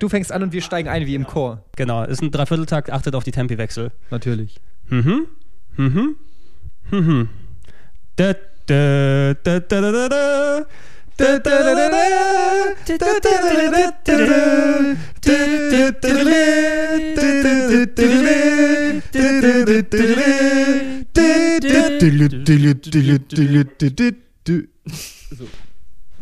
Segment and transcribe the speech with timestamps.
[0.00, 1.62] Du fängst an und wir steigen ein wie im Chor.
[1.76, 3.92] Genau, ist ein Dreivierteltakt, achtet auf die Tempiwechsel.
[4.10, 4.56] Natürlich.
[4.88, 5.26] Mhm.
[5.76, 6.16] Mhm.
[6.90, 7.28] Mhm.
[8.16, 8.34] Da,
[8.66, 10.66] da, da, da, da, da, da.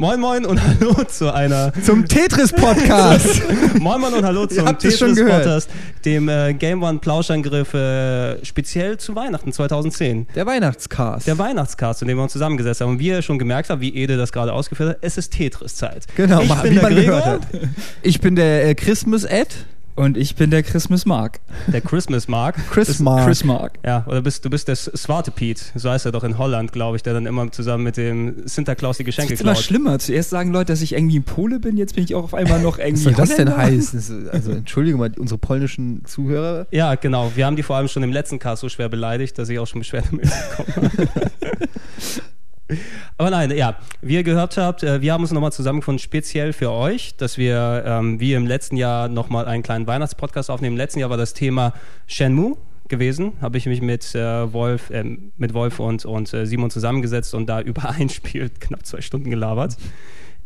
[0.00, 3.42] Moin Moin und Hallo zu einer Zum Tetris-Podcast.
[3.80, 4.64] Moin Moin und Hallo zum.
[4.78, 5.68] Tetris-Podcast,
[6.04, 10.28] dem äh, Game One Plauschangriff äh, speziell zu Weihnachten 2010.
[10.36, 11.26] Der Weihnachtscast.
[11.26, 12.90] Der Weihnachtscast, in dem wir uns zusammengesetzt haben.
[12.90, 16.06] Und wie ihr schon gemerkt habt, wie Ede das gerade ausgeführt hat, es ist Tetris-Zeit.
[16.14, 17.48] genau, ich bin wie der man Gregor, gehört hat.
[18.02, 19.48] Ich bin der äh, Christmas Ed.
[19.98, 21.40] Und ich bin der Christmas Mark.
[21.66, 22.54] der Christmas Mark.
[22.70, 23.26] Chris Mark.
[23.26, 23.80] Chris Mark.
[23.84, 26.96] Ja, oder bist, du bist der Swarte Pete, so heißt er doch in Holland, glaube
[26.96, 29.64] ich, der dann immer zusammen mit dem Santa Claus die Geschenke Es ist immer klaut.
[29.64, 29.98] schlimmer.
[29.98, 32.62] Zuerst sagen Leute, dass ich irgendwie ein Pole bin, jetzt bin ich auch auf einmal
[32.62, 33.98] noch Was irgendwie soll das denn heißen?
[33.98, 36.68] Das also entschuldige mal, unsere polnischen Zuhörer.
[36.70, 37.32] Ja, genau.
[37.34, 39.66] Wir haben die vor allem schon im letzten Cast so schwer beleidigt, dass ich auch
[39.66, 41.08] schon Beschwerdemails bekommen habe.
[43.16, 46.70] Aber nein, ja, wie ihr gehört habt, äh, wir haben uns nochmal zusammengefunden, speziell für
[46.70, 50.74] euch, dass wir ähm, wie im letzten Jahr nochmal einen kleinen Weihnachtspodcast aufnehmen.
[50.74, 51.72] Im letzten Jahr war das Thema
[52.06, 52.56] Shenmue
[52.88, 57.34] gewesen, habe ich mich mit äh, Wolf, ähm, mit Wolf und, und äh, Simon zusammengesetzt
[57.34, 59.76] und da über ein Spiel knapp zwei Stunden gelabert.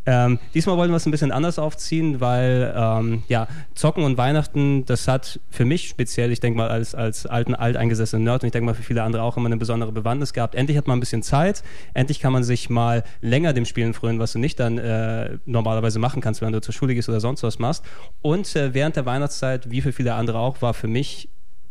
[0.04, 4.84] Ähm, diesmal wollen wir es ein bisschen anders aufziehen, weil ähm, ja, Zocken und Weihnachten,
[4.84, 8.52] das hat für mich speziell, ich denke mal als, als alten, alteingesessenen Nerd und ich
[8.52, 10.54] denke mal für viele andere auch immer eine besondere Bewandtnis gehabt.
[10.54, 11.62] Endlich hat man ein bisschen Zeit,
[11.94, 15.98] endlich kann man sich mal länger dem Spielen frönen, was du nicht dann äh, normalerweise
[15.98, 17.84] machen kannst, wenn du zur Schule gehst oder sonst was machst.
[18.22, 21.28] Und äh, während der Weihnachtszeit, wie für viele andere auch, war für mich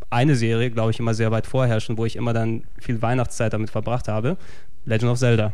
[0.09, 3.69] eine Serie, glaube ich, immer sehr weit vorherrschend, wo ich immer dann viel Weihnachtszeit damit
[3.69, 4.37] verbracht habe.
[4.85, 5.53] Legend of Zelda.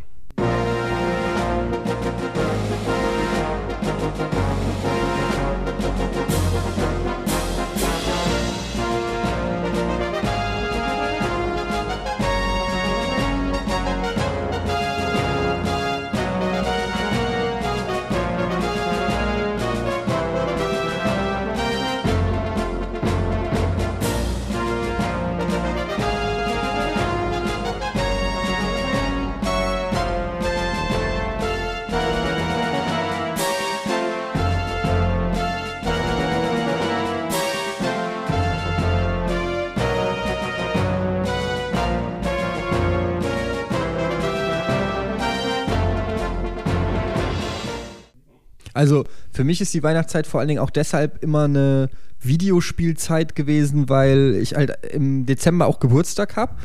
[48.78, 51.90] Also für mich ist die Weihnachtszeit vor allen Dingen auch deshalb immer eine
[52.20, 56.56] Videospielzeit gewesen, weil ich halt im Dezember auch Geburtstag habe.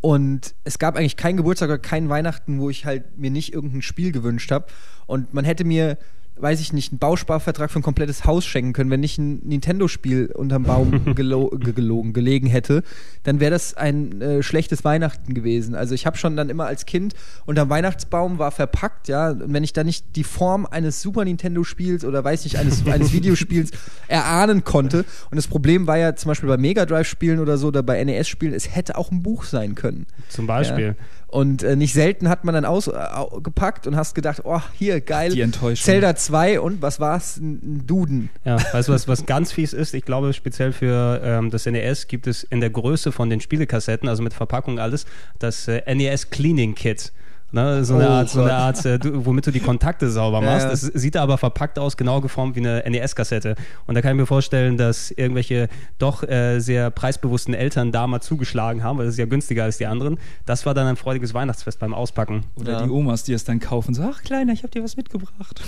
[0.00, 3.82] Und es gab eigentlich keinen Geburtstag oder keinen Weihnachten, wo ich halt mir nicht irgendein
[3.82, 4.66] Spiel gewünscht habe.
[5.06, 5.98] Und man hätte mir,
[6.40, 10.32] weiß ich nicht, einen Bausparvertrag für ein komplettes Haus schenken können, wenn nicht ein Nintendo-Spiel
[10.34, 12.82] unterm Baum gelo ge- gelogen, gelegen hätte,
[13.22, 15.74] dann wäre das ein äh, schlechtes Weihnachten gewesen.
[15.74, 17.14] Also ich habe schon dann immer als Kind
[17.46, 22.04] unterm Weihnachtsbaum war verpackt, ja, und wenn ich da nicht die Form eines Super Nintendo-Spiels
[22.04, 23.70] oder weiß nicht, eines, eines Videospiels
[24.08, 25.04] erahnen konnte.
[25.30, 28.54] Und das Problem war ja zum Beispiel bei Mega Drive-Spielen oder so oder bei NES-Spielen,
[28.54, 30.06] es hätte auch ein Buch sein können.
[30.28, 30.86] Zum Beispiel.
[30.86, 30.94] Ja.
[31.30, 35.30] Und äh, nicht selten hat man dann ausgepackt und hast gedacht, oh, hier, geil.
[35.30, 35.84] Die Enttäuschung.
[35.84, 37.36] Zelda 2 und was war's?
[37.36, 38.30] Ein ein Duden.
[38.44, 39.94] Ja, weißt du, was, was ganz fies ist?
[39.94, 44.08] Ich glaube, speziell für ähm, das NES gibt es in der Größe von den Spielekassetten,
[44.08, 45.06] also mit Verpackung und alles,
[45.38, 47.12] das äh, NES Cleaning Kit.
[47.52, 48.52] Ne, so eine Oh Art, so eine.
[48.54, 50.66] Art äh, du, womit du die Kontakte sauber machst.
[50.66, 50.72] ja.
[50.72, 53.56] Es sieht aber verpackt aus, genau geformt wie eine NES-Kassette.
[53.86, 55.68] Und da kann ich mir vorstellen, dass irgendwelche
[55.98, 59.78] doch äh, sehr preisbewussten Eltern da mal zugeschlagen haben, weil das ist ja günstiger als
[59.78, 60.18] die anderen.
[60.46, 62.44] Das war dann ein freudiges Weihnachtsfest beim Auspacken.
[62.54, 62.82] Oder Ja.
[62.84, 63.94] die Omas, die es dann kaufen.
[63.94, 65.60] So, ach Kleiner, ich habe dir was mitgebracht.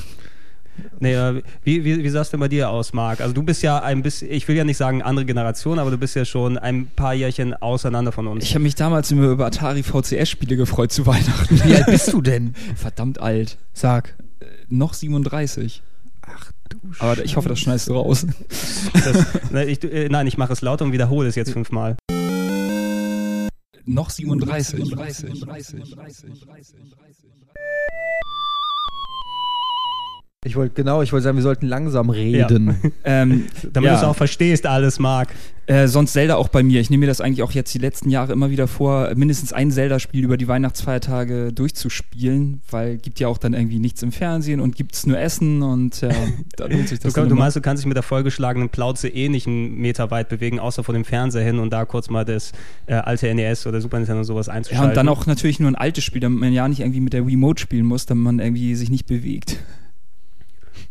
[1.00, 3.21] Nee, äh, wie, wie, wie sah es denn bei dir aus, Marc?
[3.21, 5.99] Also du bist ja ein bisschen, ich will ja nicht sagen andere Generation, aber du
[5.99, 8.44] bist ja schon ein paar Jährchen auseinander von uns.
[8.44, 11.61] Ich habe mich damals immer über Atari VCS-Spiele gefreut zu Weihnachten.
[11.65, 12.55] Wie alt bist du denn?
[12.77, 13.59] Verdammt alt.
[13.72, 14.15] Sag.
[14.41, 15.82] Äh, noch 37.
[16.22, 18.27] Ach du Aber ich hoffe, das schneidest du raus.
[18.93, 21.96] das, ne, ich, äh, nein, ich mache es lauter und wiederhole es jetzt fünfmal.
[23.85, 24.94] noch 37.
[30.44, 32.77] Ich wollte genau, ich wollte sagen, wir sollten langsam reden.
[33.05, 33.94] Ähm, Damit ja.
[33.94, 35.29] du es auch verstehst, alles, Marc.
[35.67, 36.81] Äh, sonst Zelda auch bei mir.
[36.81, 39.71] Ich nehme mir das eigentlich auch jetzt die letzten Jahre immer wieder vor, mindestens ein
[39.71, 44.75] Zelda-Spiel über die Weihnachtsfeiertage durchzuspielen, weil gibt ja auch dann irgendwie nichts im Fernsehen und
[44.77, 46.12] gibt's nur Essen und äh,
[46.56, 47.35] da lohnt sich Du, das du immer.
[47.37, 50.83] meinst, du kannst dich mit der vollgeschlagenen Plauze eh nicht einen Meter weit bewegen, außer
[50.85, 52.53] vor dem Fernseher hin und da kurz mal das
[52.87, 54.91] äh, alte NES oder Super Nintendo sowas Ja, einzuschalten.
[54.91, 57.25] und dann auch natürlich nur ein altes Spiel, damit man ja nicht irgendwie mit der
[57.27, 59.59] Remote spielen muss, damit man irgendwie sich nicht bewegt.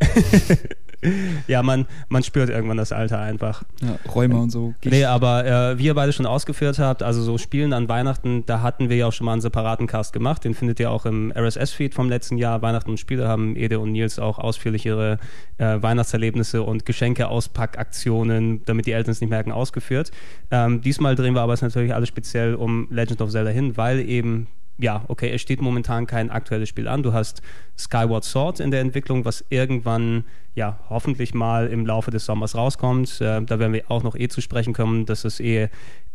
[1.48, 3.64] ja, man, man spürt irgendwann das Alter einfach.
[3.82, 4.74] Ja, Räume und so.
[4.84, 8.62] Nee, aber äh, wie ihr beide schon ausgeführt habt, also so Spielen an Weihnachten, da
[8.62, 10.44] hatten wir ja auch schon mal einen separaten Cast gemacht.
[10.44, 12.62] Den findet ihr auch im RSS-Feed vom letzten Jahr.
[12.62, 15.18] Weihnachten und Spiele haben Ede und Nils auch ausführlich ihre
[15.58, 20.12] äh, Weihnachtserlebnisse und Geschenke-Auspackaktionen, damit die Eltern es nicht merken, ausgeführt.
[20.50, 24.00] Ähm, diesmal drehen wir aber es natürlich alles speziell um Legend of Zelda hin, weil
[24.00, 24.46] eben
[24.82, 27.02] ja, okay, es steht momentan kein aktuelles Spiel an.
[27.02, 27.40] Du hast
[27.78, 30.24] Skyward Sword in der Entwicklung, was irgendwann,
[30.54, 33.20] ja, hoffentlich mal im Laufe des Sommers rauskommt.
[33.20, 35.68] Äh, da werden wir auch noch eh zu sprechen kommen, dass es eh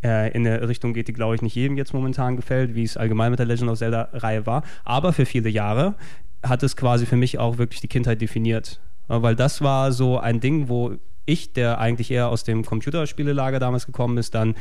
[0.04, 2.98] äh, in eine Richtung geht, die, glaube ich, nicht jedem jetzt momentan gefällt, wie es
[2.98, 4.64] allgemein mit der Legend of Zelda-Reihe war.
[4.84, 5.96] Aber für viele Jahre
[6.44, 8.80] hat es quasi für mich auch wirklich die Kindheit definiert.
[9.08, 13.86] Weil das war so ein Ding, wo ich, der eigentlich eher aus dem Computerspielelager damals
[13.86, 14.56] gekommen ist, dann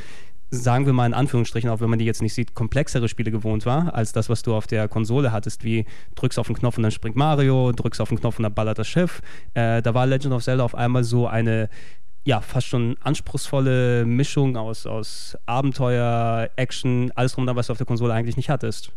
[0.50, 3.66] sagen wir mal in Anführungsstrichen, auch wenn man die jetzt nicht sieht, komplexere Spiele gewohnt
[3.66, 5.84] war, als das, was du auf der Konsole hattest, wie
[6.14, 8.78] drückst auf den Knopf und dann springt Mario, drückst auf den Knopf und dann ballert
[8.78, 9.22] das Schiff.
[9.54, 11.68] Äh, da war Legend of Zelda auf einmal so eine
[12.24, 17.86] ja, fast schon anspruchsvolle Mischung aus, aus Abenteuer, Action, alles drum, was du auf der
[17.86, 18.92] Konsole eigentlich nicht hattest.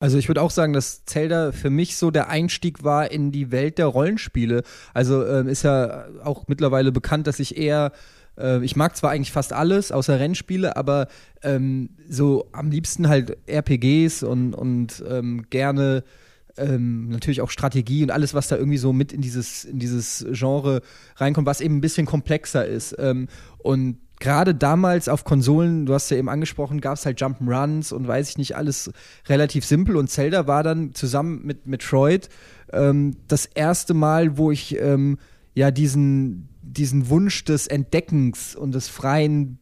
[0.00, 3.52] Also ich würde auch sagen, dass Zelda für mich so der Einstieg war in die
[3.52, 4.62] Welt der Rollenspiele.
[4.94, 7.92] Also ähm, ist ja auch mittlerweile bekannt, dass ich eher
[8.38, 11.08] äh, ich mag zwar eigentlich fast alles außer Rennspiele, aber
[11.42, 16.02] ähm, so am liebsten halt RPGs und, und ähm, gerne
[16.56, 20.26] ähm, natürlich auch Strategie und alles, was da irgendwie so mit in dieses, in dieses
[20.32, 20.82] Genre
[21.16, 22.96] reinkommt, was eben ein bisschen komplexer ist.
[22.98, 27.92] Ähm, und gerade damals auf Konsolen, du hast ja eben angesprochen, gab es halt Jump'n'Runs
[27.92, 28.92] und weiß ich nicht, alles
[29.28, 29.96] relativ simpel.
[29.96, 32.28] Und Zelda war dann zusammen mit Metroid
[32.72, 35.18] ähm, das erste Mal, wo ich ähm,
[35.54, 39.58] ja diesen, diesen Wunsch des Entdeckens und des freien,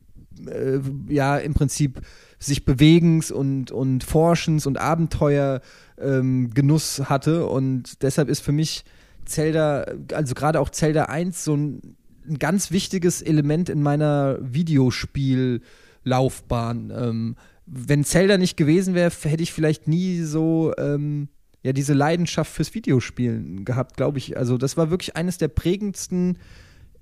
[0.47, 2.03] äh, ja, im Prinzip
[2.41, 5.61] sich Bewegens und, und Forschens und Abenteuer
[6.01, 7.47] ähm, Genuss hatte.
[7.47, 8.85] Und deshalb ist für mich
[9.25, 11.97] Zelda, also gerade auch Zelda 1, so ein
[12.29, 16.93] ein ganz wichtiges Element in meiner Videospiellaufbahn.
[16.95, 17.35] Ähm,
[17.67, 21.29] wenn Zelda nicht gewesen wäre, hätte ich vielleicht nie so ähm,
[21.63, 24.37] ja diese Leidenschaft fürs Videospielen gehabt, glaube ich.
[24.37, 26.39] Also das war wirklich eines der prägendsten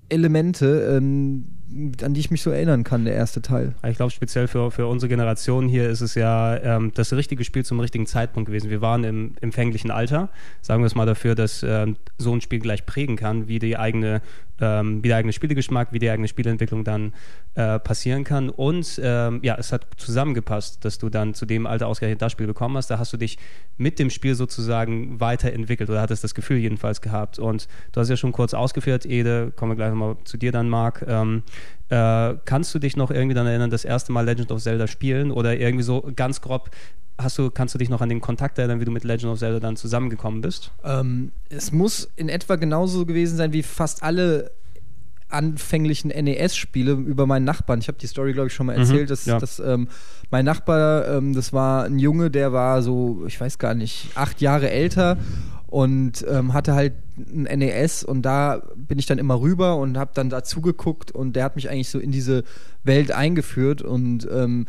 [0.08, 1.46] Elemente, ähm,
[2.02, 3.74] an die ich mich so erinnern kann, der erste Teil.
[3.88, 7.64] Ich glaube, speziell für, für unsere Generation hier ist es ja ähm, das richtige Spiel
[7.64, 8.70] zum richtigen Zeitpunkt gewesen.
[8.70, 10.28] Wir waren im empfänglichen Alter,
[10.62, 13.76] sagen wir es mal dafür, dass ähm, so ein Spiel gleich prägen kann, wie die
[13.76, 14.22] eigene
[14.60, 17.12] ähm, wie der eigene Spielegeschmack, wie die eigene Spielentwicklung dann
[17.54, 18.48] äh, passieren kann.
[18.48, 22.46] Und ähm, ja, es hat zusammengepasst, dass du dann zu dem Alter ausgerechnet das Spiel
[22.46, 22.88] bekommen hast.
[22.88, 23.38] Da hast du dich
[23.76, 27.38] mit dem Spiel sozusagen weiterentwickelt oder hattest das Gefühl jedenfalls gehabt.
[27.38, 30.68] Und du hast ja schon kurz ausgeführt, Ede, kommen wir gleich nochmal zu dir dann,
[30.68, 31.04] Marc.
[31.06, 31.42] Ähm,
[31.88, 35.30] äh, kannst du dich noch irgendwie daran erinnern, das erste Mal Legend of Zelda spielen
[35.30, 36.70] oder irgendwie so ganz grob
[37.18, 39.38] Hast du, kannst du dich noch an den Kontakt erinnern, wie du mit Legend of
[39.38, 40.70] Zelda dann zusammengekommen bist?
[40.84, 44.50] Ähm, es muss in etwa genauso gewesen sein wie fast alle
[45.28, 47.80] anfänglichen NES-Spiele über meinen Nachbarn.
[47.80, 49.04] Ich habe die Story, glaube ich, schon mal mhm, erzählt.
[49.04, 49.38] Mhm, dass, ja.
[49.38, 49.88] dass ähm,
[50.30, 54.40] mein Nachbar, ähm, das war ein Junge, der war so, ich weiß gar nicht, acht
[54.40, 55.16] Jahre älter
[55.66, 60.12] und ähm, hatte halt ein NES und da bin ich dann immer rüber und habe
[60.14, 62.44] dann dazu geguckt und der hat mich eigentlich so in diese
[62.84, 64.66] Welt eingeführt und ähm,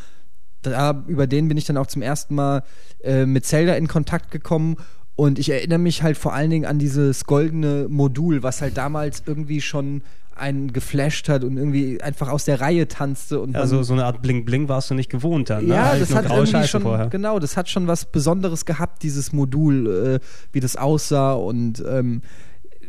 [0.61, 2.63] da, über den bin ich dann auch zum ersten Mal
[3.03, 4.77] äh, mit Zelda in Kontakt gekommen.
[5.15, 9.23] Und ich erinnere mich halt vor allen Dingen an dieses goldene Modul, was halt damals
[9.25, 10.03] irgendwie schon
[10.39, 13.39] einen geflasht hat und irgendwie einfach aus der Reihe tanzte.
[13.39, 15.65] Und also so eine Art Bling-Bling warst du nicht gewohnt dann.
[15.65, 15.75] Ne?
[15.75, 17.07] Ja, das hat irgendwie schon, vorher.
[17.07, 22.21] genau, das hat schon was Besonderes gehabt, dieses Modul, äh, wie das aussah und ähm,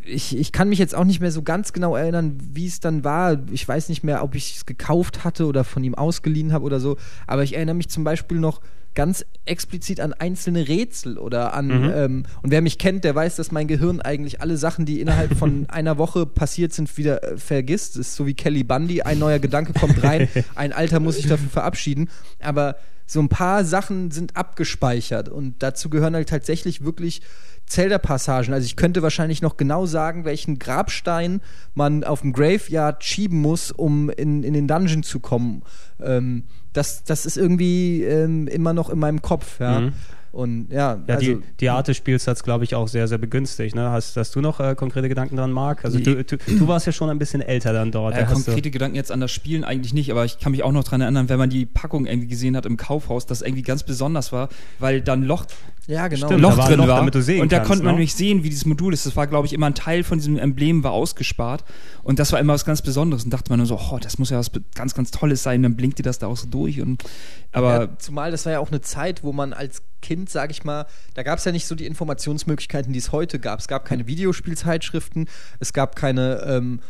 [0.08, 3.04] ich, ich kann mich jetzt auch nicht mehr so ganz genau erinnern, wie es dann
[3.04, 3.38] war.
[3.52, 6.80] Ich weiß nicht mehr, ob ich es gekauft hatte oder von ihm ausgeliehen habe oder
[6.80, 6.96] so.
[7.26, 8.60] Aber ich erinnere mich zum Beispiel noch
[8.98, 11.68] ganz explizit an einzelne Rätsel oder an.
[11.68, 11.92] Mhm.
[11.94, 15.36] Ähm, und wer mich kennt, der weiß, dass mein Gehirn eigentlich alle Sachen, die innerhalb
[15.36, 17.94] von einer Woche passiert sind, wieder äh, vergisst.
[17.94, 19.02] Das ist so wie Kelly Bundy.
[19.02, 22.10] Ein neuer Gedanke kommt rein, ein Alter muss sich dafür verabschieden.
[22.40, 22.74] Aber
[23.06, 27.22] so ein paar Sachen sind abgespeichert und dazu gehören halt tatsächlich wirklich
[27.66, 28.52] Zelda-Passagen.
[28.52, 31.40] Also ich könnte wahrscheinlich noch genau sagen, welchen Grabstein
[31.72, 35.62] man auf dem Graveyard schieben muss, um in, in den Dungeon zu kommen.
[36.02, 39.80] Ähm, das, das ist irgendwie ähm, immer noch in meinem Kopf, ja.
[39.80, 39.92] Mhm.
[40.32, 43.08] Und ja, ja also, die, die Art des Spiels hat es, glaube ich, auch sehr,
[43.08, 43.74] sehr begünstigt.
[43.74, 43.90] Ne?
[43.90, 45.84] Hast, hast du noch äh, konkrete Gedanken dran, Marc?
[45.84, 48.16] Also du, du, du, warst ja schon ein bisschen älter dann dort.
[48.16, 50.84] Äh, konkrete Gedanken jetzt an das Spielen eigentlich nicht, aber ich kann mich auch noch
[50.84, 54.32] daran erinnern, wenn man die Packung irgendwie gesehen hat im Kaufhaus, das irgendwie ganz besonders
[54.32, 55.46] war, weil dann Loch
[55.88, 56.26] ja, genau.
[56.26, 56.98] Stimmt, Loch drin Loch, war.
[56.98, 58.00] Damit du sehen und da konnte man ne?
[58.00, 59.06] nämlich sehen, wie dieses Modul ist.
[59.06, 61.64] Das war, glaube ich, immer ein Teil von diesem Emblem war ausgespart.
[62.02, 63.24] Und das war immer was ganz Besonderes.
[63.24, 65.60] Und dachte man nur so, oh, das muss ja was ganz, ganz Tolles sein.
[65.60, 66.82] Und dann blinkt dir das da auch so durch.
[66.82, 67.04] Und,
[67.52, 70.64] aber ja, zumal das war ja auch eine Zeit, wo man als Kind, sage ich
[70.64, 73.60] mal, da gab es ja nicht so die Informationsmöglichkeiten, die es heute gab.
[73.60, 75.28] Es gab keine Videospielzeitschriften,
[75.60, 76.80] es gab keine ähm,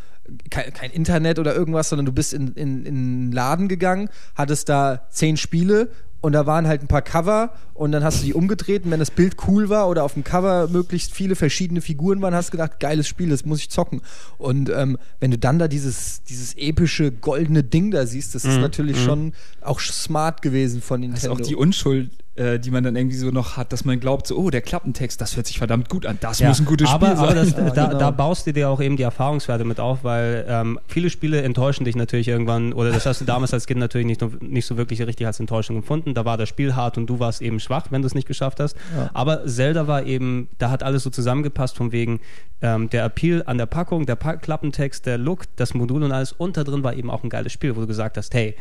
[0.50, 4.68] kein, kein, Internet oder irgendwas, sondern du bist in, in, in einen Laden gegangen, hattest
[4.68, 5.88] da zehn Spiele
[6.20, 8.98] und da waren halt ein paar Cover und dann hast du die umgedreht und wenn
[8.98, 12.52] das Bild cool war oder auf dem Cover möglichst viele verschiedene Figuren waren, hast du
[12.52, 14.02] gedacht, geiles Spiel, das muss ich zocken.
[14.36, 18.56] Und ähm, wenn du dann da dieses, dieses epische goldene Ding da siehst, das ist
[18.56, 18.62] mhm.
[18.62, 19.04] natürlich mhm.
[19.04, 21.28] schon auch smart gewesen von Nintendo.
[21.28, 23.98] Das ist auch die Unschuld äh, die man dann irgendwie so noch hat, dass man
[24.00, 26.66] glaubt, so, oh, der Klappentext, das hört sich verdammt gut an, das ja, muss ein
[26.66, 27.26] gutes aber, Spiel sein.
[27.26, 27.98] Aber das, ja, da, genau.
[27.98, 31.84] da, baust du dir auch eben die Erfahrungswerte mit auf, weil ähm, viele Spiele enttäuschen
[31.84, 35.02] dich natürlich irgendwann, oder das hast du damals als Kind natürlich nicht, nicht so wirklich
[35.02, 36.14] richtig als Enttäuschung empfunden.
[36.14, 38.60] Da war das Spiel hart und du warst eben schwach, wenn du es nicht geschafft
[38.60, 38.76] hast.
[38.96, 39.10] Ja.
[39.14, 42.20] Aber Zelda war eben, da hat alles so zusammengepasst, von wegen
[42.62, 46.32] ähm, der Appeal an der Packung, der pa Klappentext, der Look, das Modul und alles.
[46.32, 48.54] Und da drin war eben auch ein geiles Spiel, wo du gesagt hast, hey,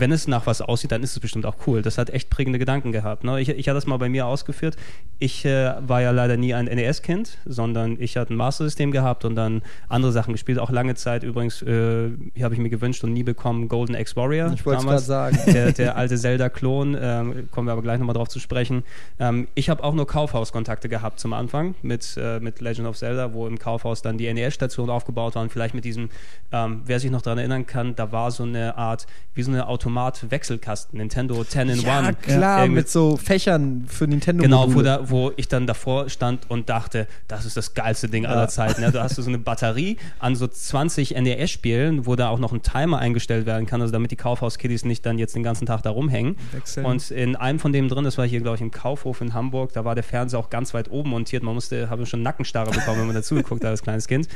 [0.00, 1.82] wenn es nach was aussieht, dann ist es bestimmt auch cool.
[1.82, 3.24] Das hat echt prägende Gedanken gehabt.
[3.24, 3.40] Ne?
[3.40, 4.76] Ich, ich hatte das mal bei mir ausgeführt.
[5.18, 9.34] Ich äh, war ja leider nie ein NES-Kind, sondern ich hatte ein Master-System gehabt und
[9.34, 10.58] dann andere Sachen gespielt.
[10.58, 14.52] Auch lange Zeit übrigens äh, habe ich mir gewünscht und nie bekommen Golden X Warrior.
[14.52, 15.38] Ich wollte es gerade sagen.
[15.46, 18.84] Der, der alte Zelda-Klon, ähm, kommen wir aber gleich nochmal drauf zu sprechen.
[19.18, 23.32] Ähm, ich habe auch nur Kaufhauskontakte gehabt zum Anfang mit, äh, mit Legend of Zelda,
[23.32, 26.10] wo im Kaufhaus dann die NES-Station aufgebaut war und vielleicht mit diesem,
[26.52, 29.66] ähm, wer sich noch daran erinnern kann, da war so eine Art, wie so eine
[29.68, 32.18] Auto Automat-Wechselkasten, Nintendo 10 in ja, 1.
[32.22, 34.42] klar, ja, mit so Fächern für Nintendo.
[34.42, 38.24] Genau, wo, da, wo ich dann davor stand und dachte, das ist das geilste Ding
[38.24, 38.30] ja.
[38.30, 38.82] aller Zeiten.
[38.82, 42.52] Ja, da hast du so eine Batterie an so 20 NES-Spielen, wo da auch noch
[42.52, 45.82] ein Timer eingestellt werden kann, also damit die Kaufhaus-Kiddies nicht dann jetzt den ganzen Tag
[45.82, 46.36] da rumhängen.
[46.52, 46.86] Wechseln.
[46.86, 49.72] Und in einem von dem drin, das war hier, glaube ich, im Kaufhof in Hamburg,
[49.72, 51.42] da war der Fernseher auch ganz weit oben montiert.
[51.42, 54.28] Man musste, habe schon Nackenstarre bekommen, wenn man dazugeguckt hat als kleines Kind.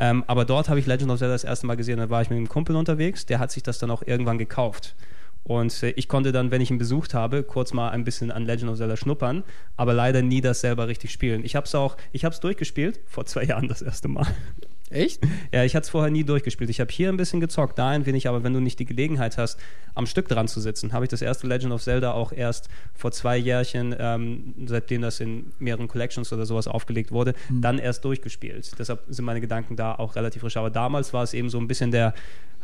[0.00, 1.98] Ähm, aber dort habe ich Legend of Zelda das erste Mal gesehen.
[1.98, 4.94] Da war ich mit einem Kumpel unterwegs, der hat sich das dann auch irgendwann gekauft.
[5.44, 8.44] Und äh, ich konnte dann, wenn ich ihn besucht habe, kurz mal ein bisschen an
[8.44, 9.44] Legend of Zelda schnuppern,
[9.76, 11.44] aber leider nie das selber richtig spielen.
[11.44, 14.26] Ich habe es auch, ich habe es durchgespielt, vor zwei Jahren das erste Mal.
[14.90, 15.20] Echt?
[15.52, 16.70] Ja, ich hatte es vorher nie durchgespielt.
[16.70, 19.38] Ich habe hier ein bisschen gezockt, da ein wenig, aber wenn du nicht die Gelegenheit
[19.38, 19.58] hast,
[19.94, 23.12] am Stück dran zu sitzen, habe ich das erste Legend of Zelda auch erst vor
[23.12, 27.60] zwei Jährchen, ähm, seitdem das in mehreren Collections oder sowas aufgelegt wurde, mhm.
[27.60, 28.72] dann erst durchgespielt.
[28.78, 30.56] Deshalb sind meine Gedanken da auch relativ frisch.
[30.56, 32.14] Aber damals war es eben so ein bisschen der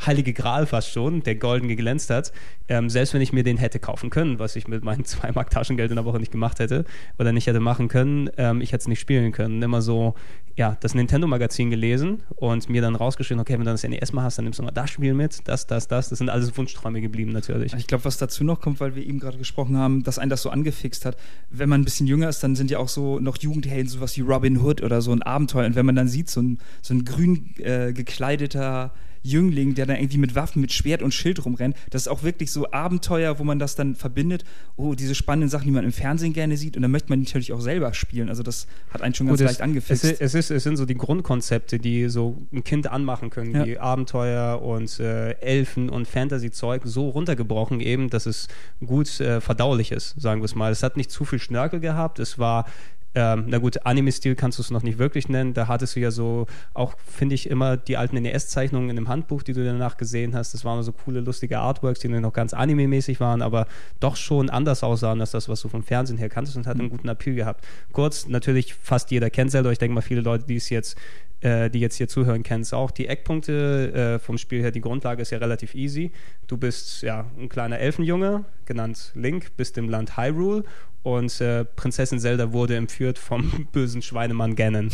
[0.04, 2.32] heilige Gral fast schon, der golden geglänzt hat.
[2.68, 5.50] Ähm, selbst wenn ich mir den hätte kaufen können, was ich mit meinen 2 Mark
[5.50, 6.84] Taschengeld in der Woche nicht gemacht hätte
[7.18, 9.62] oder nicht hätte machen können, ähm, ich hätte es nicht spielen können.
[9.62, 10.14] Immer so,
[10.56, 14.38] ja, das Nintendo-Magazin gelesen und mir dann rausgeschrieben, okay, wenn du das NES mal hast,
[14.38, 16.08] dann nimmst du mal das Spiel mit, das, das, das.
[16.08, 17.74] Das sind alles Wunschträume geblieben natürlich.
[17.74, 20.42] Ich glaube, was dazu noch kommt, weil wir eben gerade gesprochen haben, dass einen das
[20.42, 21.16] so angefixt hat.
[21.50, 24.22] Wenn man ein bisschen jünger ist, dann sind ja auch so noch Jugendhelden, sowas wie
[24.22, 25.66] Robin Hood oder so ein Abenteuer.
[25.66, 28.92] Und wenn man dann sieht, so ein, so ein grün äh, gekleideter
[29.24, 31.76] Jüngling, der dann irgendwie mit Waffen, mit Schwert und Schild rumrennt.
[31.90, 34.44] Das ist auch wirklich so Abenteuer, wo man das dann verbindet.
[34.76, 36.76] Oh, diese spannenden Sachen, die man im Fernsehen gerne sieht.
[36.76, 38.28] Und dann möchte man natürlich auch selber spielen.
[38.28, 40.04] Also das hat einen schon ganz Gut, leicht angefixt.
[40.04, 43.66] Es, es, ist, es sind so die Grundkonzepte, die so ein Kind anmachen können, ja.
[43.66, 48.48] wie Abenteuer und äh, Elfen und Fantasy-Zeug, so runtergebrochen eben, dass es
[48.84, 50.70] gut äh, verdaulich ist, sagen wir es mal.
[50.70, 52.18] Es hat nicht zu viel Schnörkel gehabt.
[52.18, 52.66] Es war
[53.14, 55.54] ähm, na gut, Anime-Stil kannst du es noch nicht wirklich nennen.
[55.54, 59.42] Da hattest du ja so auch, finde ich, immer die alten NES-Zeichnungen in dem Handbuch,
[59.42, 60.52] die du danach gesehen hast.
[60.54, 63.66] Das waren so coole, lustige Artworks, die noch ganz anime-mäßig waren, aber
[64.00, 66.88] doch schon anders aussahen als das, was du vom Fernsehen her kanntest und hat einen
[66.88, 66.92] mhm.
[66.92, 67.64] guten Appeal gehabt.
[67.92, 69.70] Kurz, natürlich, fast jeder kennt Zelda.
[69.70, 70.96] Ich denke mal, viele Leute, die es jetzt
[71.44, 72.90] äh, die jetzt hier zuhören, kennen es auch.
[72.90, 76.10] Die Eckpunkte äh, vom Spiel her, die Grundlage ist ja relativ easy.
[76.46, 80.64] Du bist ja ein kleiner Elfenjunge, genannt Link, bist im Land Hyrule
[81.02, 84.90] und äh, Prinzessin Zelda wurde entführt vom bösen Schweinemann Ganon.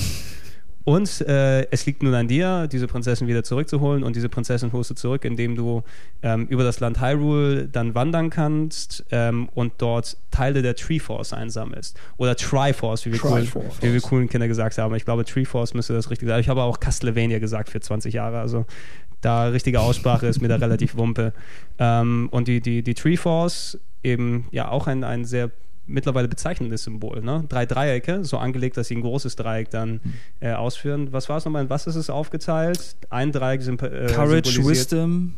[0.85, 4.03] Und äh, es liegt nun an dir, diese Prinzessin wieder zurückzuholen.
[4.03, 5.83] Und diese Prinzessin holst du zurück, indem du
[6.23, 11.99] ähm, über das Land Hyrule dann wandern kannst ähm, und dort Teile der Treeforce einsammelst.
[12.17, 13.47] Oder Triforce, wie wir, cool,
[13.81, 14.95] wie wir coolen Kinder gesagt haben.
[14.95, 16.41] Ich glaube, Treeforce müsste das richtig sein.
[16.41, 18.41] Ich habe auch Castlevania gesagt für 20 Jahre.
[18.41, 18.65] Also
[19.21, 21.35] Da richtige Aussprache ist mir da relativ wumpe.
[21.79, 25.51] Ähm, und die, die, die Treeforce, eben ja auch ein, ein sehr
[25.91, 27.21] mittlerweile bezeichnendes Symbol.
[27.21, 27.45] Ne?
[27.49, 30.01] Drei Dreiecke, so angelegt, dass sie ein großes Dreieck dann
[30.41, 31.13] äh, ausführen.
[31.13, 31.65] Was war es nochmal?
[31.65, 32.97] In was ist es aufgeteilt?
[33.11, 35.35] Ein Dreieck sind äh, Courage, Wisdom.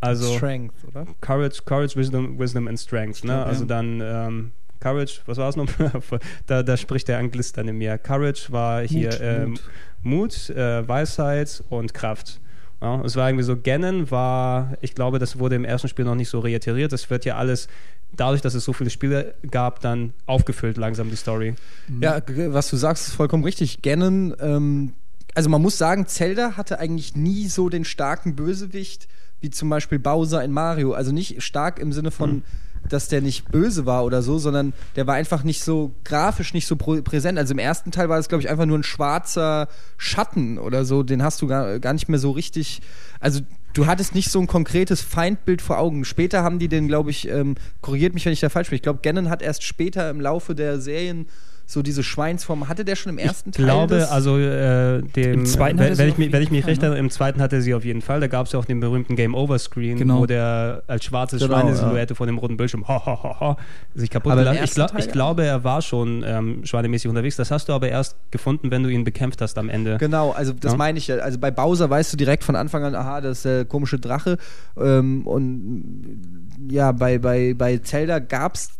[0.00, 1.06] Also Strength, oder?
[1.20, 3.24] Courage, Courage, Wisdom, Wisdom and Strength.
[3.24, 3.44] Ne?
[3.44, 5.66] also dann ähm, Courage, was war es noch?
[6.46, 7.98] da, da spricht der Anglist dann in mir.
[7.98, 9.58] Courage war hier Mut, ähm,
[10.02, 12.40] Mut, äh, Weisheit und Kraft.
[12.80, 16.14] Ja, es war irgendwie so, Gannon war, ich glaube, das wurde im ersten Spiel noch
[16.14, 16.92] nicht so reiteriert.
[16.92, 17.66] Das wird ja alles,
[18.12, 21.54] dadurch, dass es so viele Spiele gab, dann aufgefüllt langsam die Story.
[22.00, 23.82] Ja, g- was du sagst, ist vollkommen richtig.
[23.82, 24.92] Ganon, ähm,
[25.34, 29.08] also man muss sagen, Zelda hatte eigentlich nie so den starken Bösewicht
[29.40, 30.92] wie zum Beispiel Bowser in Mario.
[30.94, 32.42] Also nicht stark im Sinne von,
[32.88, 36.66] dass der nicht böse war oder so, sondern der war einfach nicht so grafisch nicht
[36.66, 37.38] so präsent.
[37.38, 41.02] Also im ersten Teil war es, glaube ich, einfach nur ein schwarzer Schatten oder so.
[41.04, 42.80] Den hast du gar, gar nicht mehr so richtig.
[43.20, 43.40] Also
[43.74, 46.04] du hattest nicht so ein konkretes Feindbild vor Augen.
[46.04, 48.76] Später haben die den, glaube ich, ähm, korrigiert mich, wenn ich da falsch bin.
[48.76, 51.26] Ich glaube, Ganon hat erst später im Laufe der Serien
[51.70, 52.66] so diese Schweinsform.
[52.66, 53.66] Hatte der schon im ersten Ich Teil?
[53.66, 54.10] glaube, das?
[54.10, 56.86] also äh, dem, Im zweiten wenn, wenn ich mich, wenn ich mich recht ne?
[56.88, 58.20] erinnere, im zweiten hatte sie auf jeden Fall.
[58.20, 60.20] Da gab es ja auch den berühmten Game Over Screen, Genau.
[60.20, 63.56] wo der als schwarzes Genau, Schweinesilhouette vor dem roten Bildschirm ho, ho, ho, ho,
[63.94, 64.50] sich kaputt Aber.
[64.64, 65.12] Ich, glaub, Teil, ich ja.
[65.12, 67.36] glaube, er war schon ähm, schweinemäßig unterwegs.
[67.36, 69.98] Das hast du aber erst gefunden, wenn du ihn bekämpft hast am Ende.
[69.98, 70.78] Genau, also das Ja.
[70.78, 71.16] meine ich ja.
[71.16, 74.38] Also bei Bowser weißt du direkt von Anfang an, aha, das ist der komische Drache.
[74.80, 76.22] Ähm, und
[76.70, 78.70] ja, bei, bei, bei Zelda gab es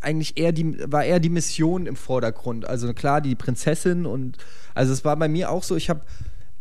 [0.00, 2.66] eigentlich eher die, war eher die Mission im Vordergrund.
[2.66, 4.38] Also klar, die Prinzessin und
[4.74, 6.02] also es war bei mir auch so, ich habe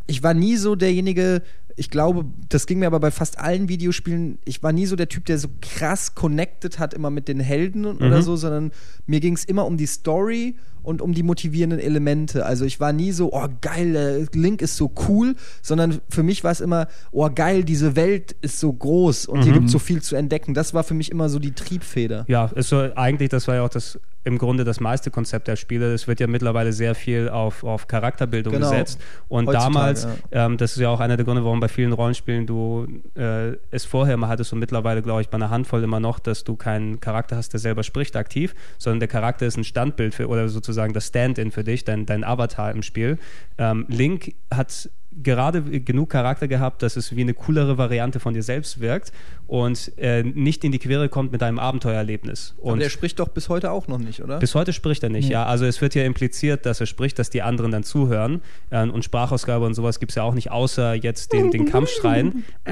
[0.08, 1.43] ich war nie so derjenige,
[1.75, 5.08] ich glaube, das ging mir aber bei fast allen Videospielen, ich war nie so der
[5.08, 8.22] Typ, der so krass connected hat immer mit den Helden und- oder Mhm.
[8.24, 8.72] so, sondern
[9.05, 12.45] mir ging es immer um die Story und um die motivierenden Elemente.
[12.45, 16.43] Also ich war nie so, oh geil, der Link ist so cool, sondern für mich
[16.43, 19.79] war es immer, oh geil, diese Welt ist so groß und hier gibt es so
[19.79, 20.53] viel zu entdecken.
[20.53, 22.25] Das war für mich immer so die Triebfeder.
[22.27, 25.55] Ja, ist so, eigentlich, das war ja auch das im Grunde das meiste Konzept der
[25.55, 25.93] Spiele.
[25.93, 28.69] Es wird ja mittlerweile sehr viel auf, auf Charakterbildung Genau.
[28.69, 29.00] gesetzt.
[29.29, 30.45] Und Heutzutage, damals, ja.
[30.45, 33.86] ähm, das ist ja auch einer der Gründe, warum bei vielen Rollenspielen du äh, es
[33.86, 36.99] vorher immer hattest und mittlerweile, glaube ich, bei einer Handvoll immer noch, dass du keinen
[36.99, 40.68] Charakter hast, der selber spricht aktiv, sondern der Charakter ist ein Standbild für, oder sozusagen
[40.93, 43.17] das Stand-in für dich, dein, dein Avatar im Spiel.
[43.58, 48.43] Ähm, Link hat gerade genug Charakter gehabt, dass es wie eine coolere Variante von dir
[48.43, 49.12] selbst wirkt
[49.47, 52.55] und äh, nicht in die Quere kommt mit deinem Abenteuererlebnis.
[52.60, 54.39] Aber Und der spricht doch bis heute auch noch nicht, oder?
[54.39, 55.45] bis heute spricht er nicht, ja.
[55.45, 58.41] Also es wird ja impliziert, dass er spricht, dass die anderen dann zuhören.
[58.69, 62.45] Äh, und Sprachausgabe und sowas gibt es ja auch nicht, außer jetzt den, den Kampfschreien.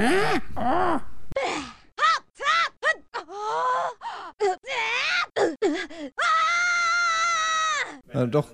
[8.18, 8.48] Ja, doch.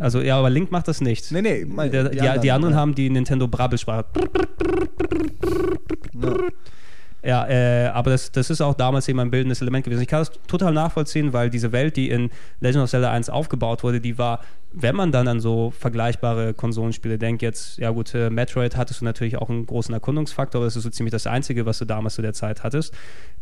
[0.00, 1.30] Also ja, aber Link macht das nicht.
[1.30, 4.06] Nee, nee, mein, Der, die, die, anderen haben die Nintendo Brabbelsprache.
[6.20, 6.36] Ja.
[7.24, 10.02] Ja, äh, aber das, das ist auch damals eben ein bildendes Element gewesen.
[10.02, 13.82] Ich kann das total nachvollziehen, weil diese Welt, die in Legend of Zelda 1 aufgebaut
[13.82, 14.40] wurde, die war,
[14.78, 19.06] wenn man dann an so vergleichbare Konsolenspiele denkt, jetzt, ja gut, äh, Metroid hattest du
[19.06, 22.16] natürlich auch einen großen Erkundungsfaktor, aber das ist so ziemlich das Einzige, was du damals
[22.16, 22.92] zu der Zeit hattest.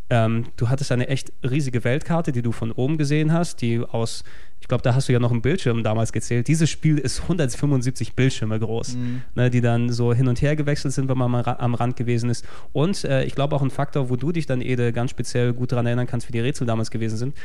[0.09, 4.23] Ähm, du hattest eine echt riesige Weltkarte, die du von oben gesehen hast, die aus,
[4.61, 6.47] ich glaube, da hast du ja noch einen Bildschirm damals gezählt.
[6.47, 8.95] Dieses Spiel ist 175 Bildschirme groß,
[9.33, 11.97] ne, die dann so hin und her gewechselt sind, wenn man mal ra am Rand
[11.97, 12.45] gewesen ist.
[12.71, 15.71] Und äh, ich glaube auch ein Faktor, wo du dich dann, Ede, ganz speziell gut
[15.71, 17.35] daran erinnern kannst, wie die Rätsel damals gewesen sind.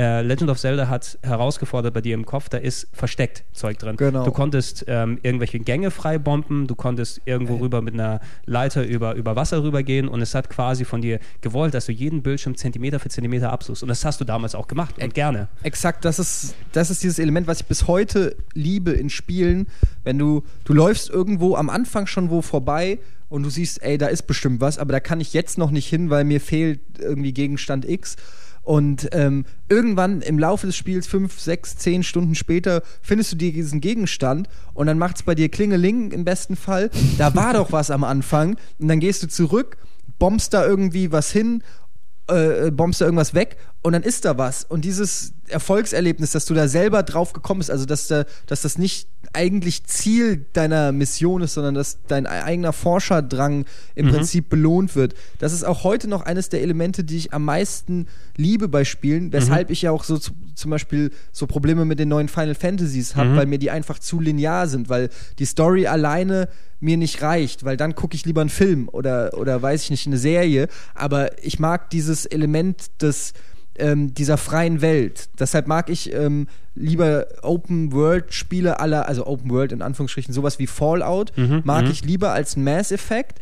[0.00, 3.96] Äh, Legend of Zelda hat herausgefordert bei dir im Kopf, da ist versteckt Zeug drin.
[3.96, 4.24] Genau.
[4.24, 9.14] Du konntest ähm, irgendwelche Gänge frei bomben, du konntest irgendwo rüber mit einer Leiter über,
[9.14, 12.98] über Wasser rübergehen und es hat quasi von dir gewollt, dass du jeden Bildschirm Zentimeter
[12.98, 13.82] für Zentimeter absuchst.
[13.82, 15.48] Und das hast du damals auch gemacht und gerne.
[15.64, 19.66] Exakt, das ist, das ist dieses Element, was ich bis heute liebe in Spielen.
[20.02, 24.06] Wenn du, du läufst irgendwo am Anfang schon wo vorbei und du siehst, ey, da
[24.06, 27.34] ist bestimmt was, aber da kann ich jetzt noch nicht hin, weil mir fehlt irgendwie
[27.34, 28.16] Gegenstand X.
[28.62, 33.52] Und ähm, irgendwann im Laufe des Spiels, fünf, sechs, zehn Stunden später, findest du dir
[33.52, 36.90] diesen Gegenstand und dann macht es bei dir Klingeling im besten Fall.
[37.18, 38.56] Da war doch was am Anfang.
[38.78, 39.78] Und dann gehst du zurück,
[40.18, 41.62] bombst da irgendwie was hin
[42.30, 44.64] äh, bombst da irgendwas weg und dann ist da was.
[44.64, 48.76] Und dieses Erfolgserlebnis, dass du da selber drauf gekommen bist, also dass, da, dass das
[48.76, 53.64] nicht eigentlich Ziel deiner Mission ist, sondern dass dein eigener Forscherdrang
[53.94, 55.14] im Prinzip belohnt wird.
[55.38, 59.32] Das ist auch heute noch eines der Elemente, die ich am meisten liebe bei Spielen,
[59.32, 63.16] weshalb ich ja auch so zu, zum Beispiel so Probleme mit den neuen Final Fantasies
[63.16, 66.48] habe, weil mir die einfach zu linear sind, weil die Story alleine
[66.80, 70.06] mir nicht reicht, weil dann gucke ich lieber einen Film oder, oder weiß ich nicht,
[70.06, 70.68] eine Serie.
[70.94, 73.32] Aber ich mag dieses Element des
[73.80, 75.28] ähm, dieser freien Welt.
[75.38, 81.62] Deshalb mag ich ähm, lieber Open-World-Spiele aller, also Open-World in Anführungsstrichen, sowas wie Fallout, Mhm,
[81.64, 81.90] mag mhm.
[81.90, 83.38] ich lieber als Mass Effect.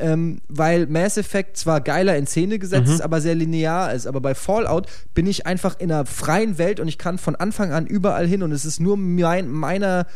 [0.00, 2.94] Ähm, weil Mass Effect zwar geiler in Szene gesetzt Mhm.
[2.94, 4.06] ist, aber sehr linear ist.
[4.06, 7.72] Aber bei Fallout bin ich einfach in einer freien Welt und ich kann von Anfang
[7.72, 10.06] an überall hin und es ist nur mein, meiner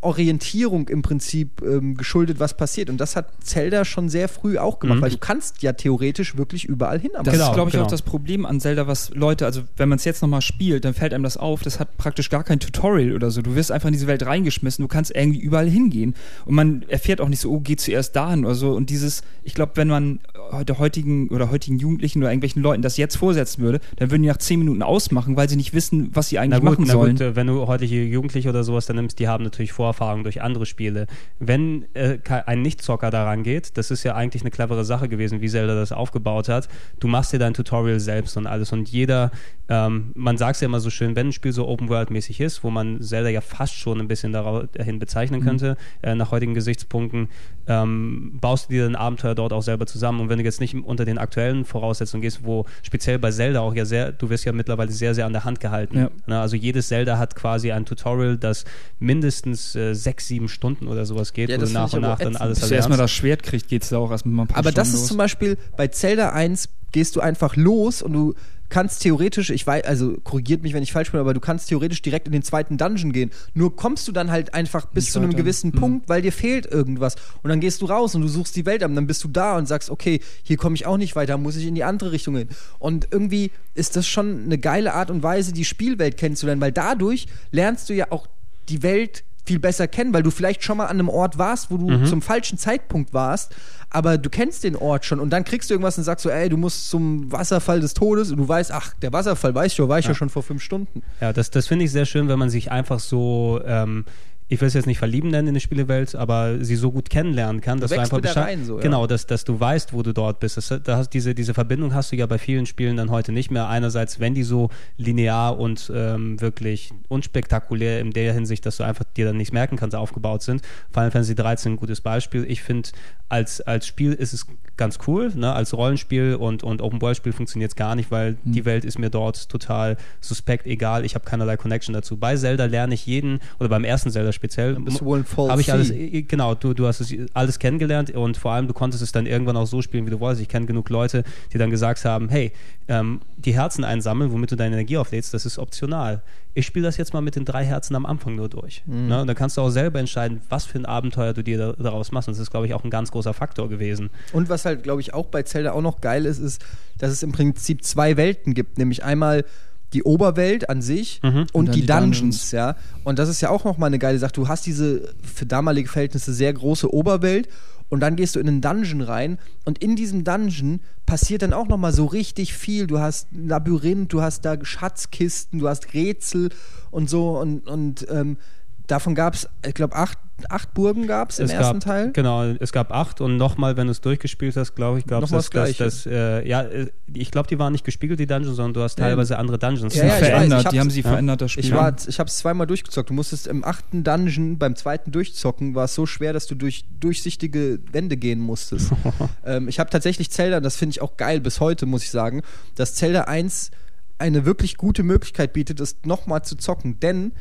[0.00, 2.90] Orientierung im Prinzip ähm, geschuldet, was passiert.
[2.90, 5.02] Und das hat Zelda schon sehr früh auch gemacht, Mhm.
[5.02, 7.10] weil du kannst ja theoretisch wirklich überall hin.
[7.16, 7.84] am Das Genau, ist, glaube ich, genau.
[7.86, 10.94] auch das Problem an Zelda, was Leute, also wenn man es jetzt nochmal spielt, dann
[10.94, 13.42] fällt einem das auf, das hat praktisch gar kein Tutorial oder so.
[13.42, 16.14] Du wirst einfach in diese Welt reingeschmissen, du kannst irgendwie überall hingehen.
[16.44, 18.72] Und man erfährt auch nicht so, oh, geh zuerst dahin oder so.
[18.72, 20.20] Und dieses, ich glaube, wenn man
[20.66, 24.28] der heutigen oder heutigen Jugendlichen oder irgendwelchen Leuten das jetzt vorsetzen würde, dann würden die
[24.28, 26.92] nach zehn Minuten ausmachen, weil sie nicht wissen, was sie Na eigentlich gut, machen na
[26.92, 27.12] sollen.
[27.16, 30.40] gut, äh, wenn du heutige Jugendliche oder sowas dann nimmst, die haben natürlich Vorerfahrungen durch
[30.42, 31.08] andere Spiele.
[31.40, 35.48] Wenn äh, ein Nichtzocker daran geht, das ist ja eigentlich eine clevere Sache gewesen, wie
[35.48, 36.68] Zelda das aufgebaut hat.
[37.00, 39.32] Du machst dir dein Tutorial selbst und alles und jeder,
[39.68, 42.70] ähm, man sagt es ja immer so schön, wenn ein Spiel so Open-World-mäßig ist, wo
[42.70, 45.44] man Zelda ja fast schon ein bisschen dahin bezeichnen Mhm.
[45.44, 47.28] könnte, äh, nach heutigen Gesichtspunkten,
[47.66, 50.20] ähm, baust du dir ein Abenteuer dort auch selber zusammen.
[50.20, 53.74] Und wenn du jetzt nicht unter den aktuellen Voraussetzungen gehst, wo speziell bei Zelda auch
[53.74, 55.98] ja sehr, du wirst ja mittlerweile sehr, sehr an der Hand gehalten.
[55.98, 56.10] Ja.
[56.26, 58.64] Ne, also jedes Zelda hat quasi ein Tutorial, das
[59.00, 62.18] mindestens äh, sechs, sieben Stunden oder sowas geht, Ja, wo das du nach und nach
[62.18, 64.58] dann alles Bis er erstmal das Schwert kriegt, geht's da auch erstmal mal ein paar
[64.58, 65.08] Aber das Stunden ist los.
[65.08, 68.34] zum Beispiel bei Zelda 1 gehst du einfach los und du
[68.68, 72.00] kannst theoretisch, ich weiß, also korrigiert mich, wenn ich falsch bin, aber du kannst theoretisch
[72.00, 73.30] direkt in den zweiten Dungeon gehen.
[73.52, 75.36] Nur kommst du dann halt einfach bis Nicht zu einem weiter.
[75.42, 75.78] gewissen Mhm.
[75.78, 77.16] Punkt, weil dir fehlt irgendwas.
[77.42, 79.58] Und dann gehst du raus und du suchst die Welt an, dann bist du da
[79.58, 82.34] und sagst, okay, hier komme ich auch nicht weiter, muss ich in die andere Richtung
[82.34, 82.48] hin.
[82.78, 87.26] Und irgendwie ist das schon eine geile Art und Weise, die Spielwelt kennenzulernen, weil dadurch
[87.50, 88.26] lernst du ja auch
[88.70, 91.76] die Welt viel besser kennen, weil du vielleicht schon mal an einem Ort warst, wo
[91.76, 92.06] du Mhm.
[92.06, 93.54] zum falschen Zeitpunkt warst,
[93.90, 96.48] aber du kennst den Ort schon und dann kriegst du irgendwas und sagst so, ey,
[96.48, 99.88] du musst zum Wasserfall des Todes und du weißt, ach, der Wasserfall, weiß ich ja,
[99.88, 100.14] war ich ja.
[100.14, 101.02] schon vor fünf Stunden.
[101.20, 104.04] Ja, das, das finde ich sehr schön, wenn man sich einfach so, ähm,
[104.52, 107.60] ich will es jetzt nicht verlieben nennen in die Spielewelt, aber sie so gut kennenlernen
[107.62, 108.82] kann, dass du, wächst einfach mit der Bescheid- rein, so, ja.
[108.82, 110.56] genau, dass, dass du weißt, wo du dort bist.
[110.58, 113.50] Das, da hast, diese, diese Verbindung hast du ja bei vielen Spielen dann heute nicht
[113.50, 113.68] mehr.
[113.68, 119.04] Einerseits, wenn die so linear und ähm, wirklich unspektakulär in der Hinsicht, dass du einfach
[119.16, 120.62] dir dann nichts merken kannst, aufgebaut sind.
[120.92, 122.44] Final Fantasy 13 ein gutes Beispiel.
[122.48, 122.90] Ich finde,
[123.28, 125.52] als, als Spiel ist es ganz cool, ne?
[125.52, 128.52] als Rollenspiel und, und Open-World-Spiel funktioniert es gar nicht, weil Hm.
[128.52, 132.16] die Welt ist mir dort total suspekt, egal, ich habe keinerlei Connection dazu.
[132.16, 135.92] Bei Zelda lerne ich jeden, oder beim ersten Zelda speziell, habe ich alles,
[136.26, 139.56] genau, du, du hast es alles kennengelernt und vor allem du konntest es dann irgendwann
[139.56, 140.42] auch so spielen, wie du wolltest.
[140.42, 142.50] Ich kenne genug Leute, die dann gesagt haben, hey,
[142.88, 146.22] ähm, die Herzen einsammeln, womit du deine Energie auflädst, das ist optional.
[146.54, 148.82] Ich spiele das jetzt mal mit den drei Herzen am Anfang nur durch.
[148.86, 149.06] Mhm.
[149.06, 149.20] Ne?
[149.20, 152.10] Und dann kannst du auch selber entscheiden, was für ein Abenteuer du dir da, daraus
[152.10, 152.26] machst.
[152.26, 154.10] Und das ist, glaube ich, auch ein ganz großer Faktor gewesen.
[154.32, 156.64] Und was halt, glaube ich, auch bei Zelda auch noch geil ist, ist,
[156.98, 159.44] dass es im Prinzip zwei Welten gibt, nämlich einmal
[159.92, 161.38] die Oberwelt an sich Mhm.
[161.38, 162.50] und, Und die, Dungeons, Dungeons.
[162.52, 162.76] ja.
[163.04, 164.32] Und das ist ja auch nochmal eine geile Sache.
[164.32, 167.48] Du hast diese für damalige Verhältnisse sehr große Oberwelt
[167.88, 171.68] und dann gehst du in einen Dungeon rein und in diesem Dungeon passiert dann auch
[171.68, 172.86] nochmal so richtig viel.
[172.86, 176.48] Du hast ein Labyrinth, du hast da Schatzkisten, du hast Rätsel
[176.90, 178.38] und so und, und ähm,
[178.86, 180.18] davon gab es, ich glaube, acht,
[180.48, 182.12] acht Burgen gab es im es ersten gab, Teil.
[182.12, 185.30] Genau, es gab acht und nochmal, wenn du es durchgespielt hast, glaube ich, gab es
[185.30, 188.56] Nochmal das, das das, äh, ja, äh, ich glaube, die waren nicht gespiegelt, die Dungeons,
[188.56, 189.94] sondern du hast Ja, teilweise andere Dungeons.
[189.94, 191.10] Ja, ja, weiß, verändert, die haben sie ja.
[191.10, 191.64] verändert, das Spiel.
[191.64, 193.10] Ich, war, ich habe es zweimal durchgezockt.
[193.10, 196.84] Du musstest im achten Dungeon beim zweiten Durchzocken war es so schwer, dass du durch
[196.98, 198.90] durchsichtige Wände gehen musstest.
[199.44, 202.42] ähm, ich habe tatsächlich Zelda, das finde ich auch geil bis heute, muss ich sagen,
[202.74, 203.70] dass Zelda 1
[204.18, 207.00] eine wirklich gute Möglichkeit bietet, es nochmal zu zocken.
[207.00, 207.32] Denn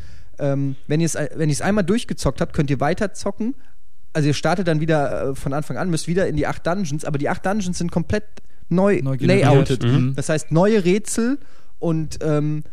[0.41, 3.55] ähm, wenn ihr es wenn ihr es einmal durchgezockt habt, könnt ihr weiter zocken.
[4.13, 7.05] Also ihr startet dann wieder äh, von Anfang an, müsst wieder in die acht Dungeons,
[7.05, 8.25] aber die acht Dungeons sind komplett
[8.69, 9.83] neu, Neu layoutet.
[9.83, 10.13] Mhm.
[10.15, 11.37] Das heißt, neue Rätsel
[11.79, 12.63] und ähm,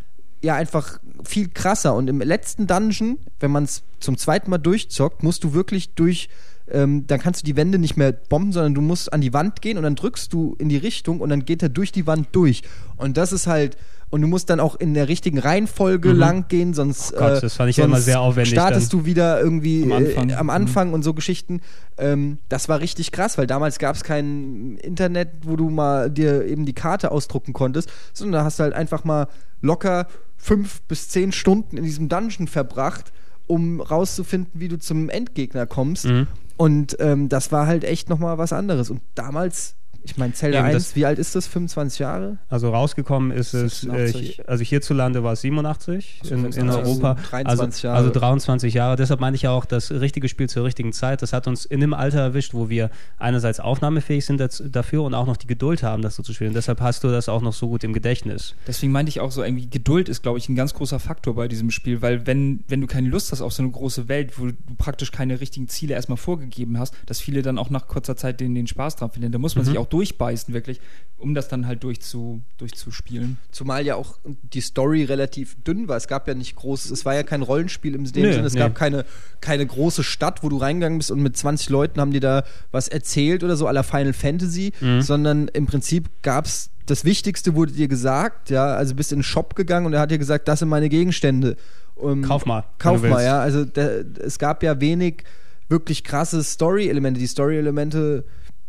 [0.42, 1.94] ja, einfach viel krasser.
[1.94, 6.28] Und im letzten Dungeon, wenn man es zum zweiten Mal durchzockt, musst du wirklich durch,
[6.70, 9.60] ähm, dann kannst du die Wände nicht mehr bomben, sondern du musst an die Wand
[9.62, 12.28] gehen und dann drückst du in die Richtung und dann geht er durch die Wand
[12.32, 12.62] durch.
[12.96, 13.76] Und das ist halt,
[14.10, 16.18] und du musst dann auch in der richtigen Reihenfolge Mhm.
[16.18, 19.04] lang gehen, sonst, Oh Gott, äh, das fand ich sonst immer sehr aufwendig startest du
[19.04, 20.30] wieder irgendwie Am Anfang.
[20.30, 20.50] Äh, am Mhm.
[20.50, 21.60] Anfang und so Geschichten.
[21.98, 26.44] Ähm, das war richtig krass, weil damals gab es kein Internet, wo du mal dir
[26.46, 29.28] eben die Karte ausdrucken konntest, sondern da hast du halt einfach mal
[29.60, 33.12] locker fünf bis zehn Stunden in diesem Dungeon verbracht,
[33.46, 36.04] um rauszufinden, wie du zum Endgegner kommst.
[36.06, 36.26] Mhm.
[36.56, 38.90] Und ähm, das war halt echt nochmal was anderes.
[38.90, 41.46] Und damals Ich meine, Zelda Eben, 1, das- wie alt ist das?
[41.46, 42.38] 25 Jahre?
[42.48, 44.36] Also rausgekommen ist es, äh, 86.
[44.36, 47.14] hier- also hierzulande war es 87 Also in, in 26, Europa.
[47.30, 47.98] 23 also, Jahre.
[47.98, 48.96] also 23 Jahre.
[48.96, 51.20] Deshalb meine ich ja auch, das richtige Spiel zur richtigen Zeit.
[51.20, 54.40] Das hat uns in dem Alter erwischt, wo wir einerseits aufnahmefähig sind
[54.74, 56.54] dafür und auch noch die Geduld haben, das so zu spielen.
[56.54, 58.54] Deshalb hast du das auch noch so gut im Gedächtnis.
[58.66, 61.48] Deswegen meinte ich auch so irgendwie, Geduld ist, glaube ich, ein ganz großer Faktor bei
[61.48, 64.46] diesem Spiel, weil wenn, wenn du keine Lust hast auf so eine große Welt, wo
[64.46, 68.40] du praktisch keine richtigen Ziele erstmal vorgegeben hast, dass viele dann auch nach kurzer Zeit
[68.40, 69.32] den, den Spaß dran finden.
[69.32, 69.68] Da muss man Mhm.
[69.70, 70.80] sich auch durchbeißen, wirklich,
[71.16, 73.38] um das dann halt durchzu, durchzuspielen.
[73.50, 74.18] Zumal ja auch
[74.52, 75.96] die Story relativ dünn war.
[75.96, 78.28] Es gab ja nicht groß, es war ja kein Rollenspiel im Sinne.
[78.28, 78.60] Es nee.
[78.60, 79.04] gab keine,
[79.40, 82.88] keine große Stadt, wo du reingegangen bist und mit 20 Leuten haben die da was
[82.88, 85.02] erzählt oder so, la Final Fantasy, Mhm.
[85.02, 89.22] sondern im Prinzip gab es das Wichtigste wurde dir gesagt, ja, also bist in den
[89.22, 91.56] Shop gegangen und er hat dir gesagt, das sind meine Gegenstände.
[92.02, 93.24] Ähm, Kauf mal, Kauf mal, willst.
[93.26, 93.40] ja.
[93.40, 93.88] Also da,
[94.24, 95.24] es gab ja wenig
[95.68, 97.20] wirklich krasse Story-Elemente.
[97.20, 98.24] Die Story-Elemente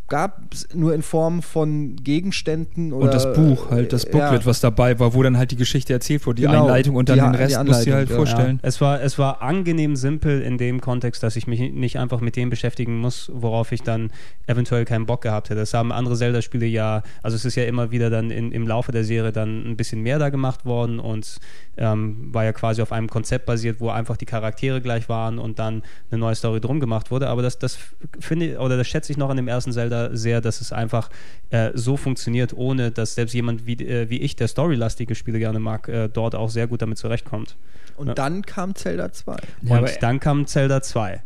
[0.09, 4.41] gab es nur in Form von Gegenständen oder Und das Buch, halt das äh, Booklet,
[4.41, 4.45] ja.
[4.45, 7.17] was dabei war, wo dann halt die Geschichte erzählt wurde, die Genau, Einleitung und dann
[7.17, 8.15] die- den Rest musst du dir halt ja.
[8.15, 8.59] vorstellen.
[8.61, 12.21] Ja, es, war, es war angenehm simpel in dem Kontext, dass ich mich nicht einfach
[12.21, 14.11] mit dem beschäftigen muss, worauf ich dann
[14.47, 15.59] eventuell keinen Bock gehabt hätte.
[15.59, 18.91] Das haben andere Zelda-Spiele ja, also es ist ja immer wieder dann in, im Laufe
[18.91, 21.37] der Serie dann ein bisschen mehr da gemacht worden und
[21.77, 25.59] ähm, war ja quasi auf einem Konzept basiert, wo einfach die Charaktere gleich waren und
[25.59, 27.27] dann eine neue Story drum gemacht wurde.
[27.29, 27.77] Aber das, das
[28.19, 31.09] finde ich, oder das schätze ich noch an dem ersten Zelda sehr, dass es einfach
[31.51, 35.59] äh, so funktioniert, ohne dass selbst jemand wie, äh, wie ich, der storylastige Spiele gerne
[35.59, 37.55] mag, äh, dort auch sehr gut damit zurechtkommt.
[37.97, 38.13] Und Ja.
[38.13, 39.33] dann kam Zelda 2.
[39.33, 41.21] Ja, und aber- dann kam Zelda 2.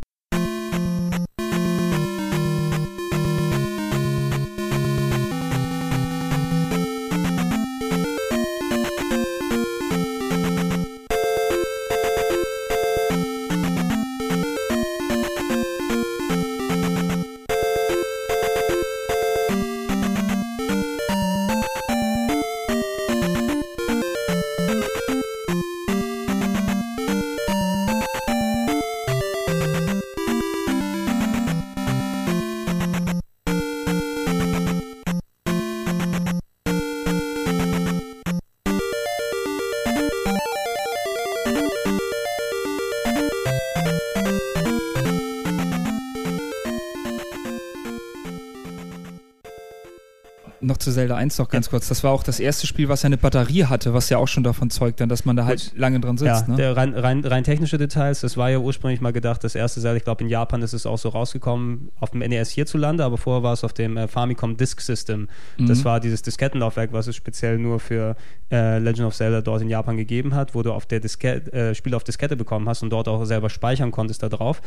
[51.14, 51.88] Zelda 1 noch ganz kurz.
[51.88, 54.44] Das war auch das erste Spiel, was ja eine Batterie hatte, was ja auch schon
[54.44, 55.80] davon zeugt, dann, dass man da halt Gut.
[55.80, 56.44] lange dran sitzt.
[56.44, 56.56] Ja, ne?
[56.56, 59.98] der rein, rein, rein technische Details, das war ja ursprünglich mal gedacht, das erste Zelda,
[59.98, 63.44] ich glaube in Japan ist es auch so rausgekommen, auf dem NES hierzulande, aber vorher
[63.44, 65.28] war es auf dem äh, Famicom Disk System.
[65.58, 65.86] Das Mhm.
[65.86, 68.16] war dieses Diskettenlaufwerk, was es speziell nur für
[68.52, 71.76] äh, Legend of Zelda dort in Japan gegeben hat, wo du auf der Diskette, äh,
[71.76, 74.62] Spiele auf Diskette bekommen hast und dort auch selber speichern konntest da drauf.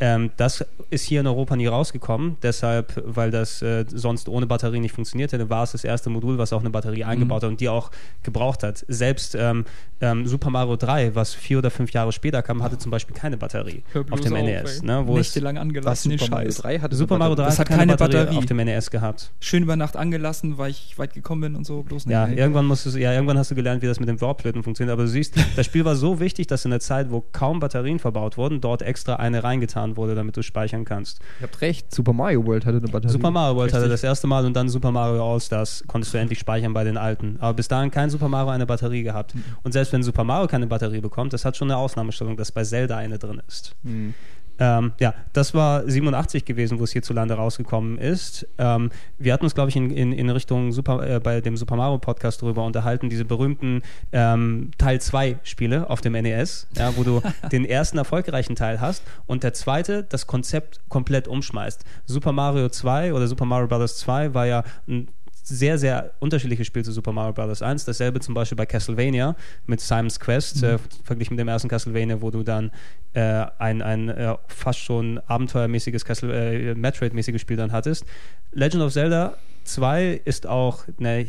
[0.00, 4.80] Ähm, das ist hier in Europa nie rausgekommen, deshalb, weil das äh, sonst ohne Batterie
[4.80, 7.60] nicht funktioniert hätte, war es das erste Modul, was auch eine Batterie eingebaut hat und
[7.60, 7.90] die auch
[8.22, 8.84] gebraucht hat.
[8.88, 9.64] Selbst ähm,
[10.00, 13.36] ähm, Super Mario 3, was vier oder fünf Jahre später kam, hatte zum Beispiel keine
[13.36, 14.82] Batterie auf dem auf, NES.
[14.82, 16.56] Ne, wo es, Nächtelang angelassen, den Scheiß.
[16.56, 18.38] 3 hatte Super Mario 3 Das hat keine, keine Batterie, Batterie.
[18.38, 19.30] auf dem NES gehabt.
[19.40, 21.82] Schön über Nacht angelassen, weil ich weit gekommen bin und so.
[21.82, 22.12] Bloß nicht.
[22.12, 24.92] Ja, irgendwann musstest du, ja, irgendwann hast du gelernt, wie das mit dem Warp-Flöten funktioniert.
[24.92, 27.98] Aber du siehst, das Spiel war so wichtig, dass in der Zeit, wo kaum Batterien
[27.98, 31.20] verbaut wurden, dort extra eine reingetan wurde, damit du speichern kannst.
[31.40, 33.12] Ihr habt recht, Super Mario World hatte eine Batterie.
[33.12, 34.00] Super Mario World hatte Richtig.
[34.00, 37.36] das erste Mal und dann Super Mario All-Stars konntest du endlich speichern bei den alten.
[37.40, 39.34] Aber bis dahin kein Super Mario eine Batterie gehabt.
[39.62, 42.64] Und selbst wenn Super Mario keine Batterie bekommt, das hat schon eine Ausnahmestellung, dass bei
[42.64, 43.74] Zelda eine drin ist.
[43.82, 44.14] Mhm.
[44.58, 48.46] Ähm, ja, das war 87 gewesen, wo es hierzulande rausgekommen ist.
[48.58, 51.76] Ähm, wir hatten uns, glaube ich, in, in, in Richtung Super, äh, bei dem Super
[51.76, 57.02] Mario Podcast darüber unterhalten, diese berühmten ähm, Teil 2 Spiele auf dem NES, ja, wo
[57.02, 61.84] du den ersten erfolgreichen Teil hast und der zweite das Konzept komplett umschmeißt.
[62.04, 63.96] Super Mario 2 oder Super Mario Bros.
[63.98, 65.08] 2 war ja ein
[65.42, 67.62] sehr, sehr unterschiedliches Spiel zu Super Mario Bros.
[67.62, 67.84] 1.
[67.84, 72.30] Dasselbe zum Beispiel bei Castlevania mit Simon's Quest, äh, verglichen mit dem ersten Castlevania, wo
[72.30, 72.70] du dann
[73.14, 78.04] äh, ein, ein äh, fast schon abenteuermäßiges Castle, äh, Metroid-mäßiges Spiel dann hattest.
[78.52, 81.26] Legend of Zelda 2 ist auch, ne,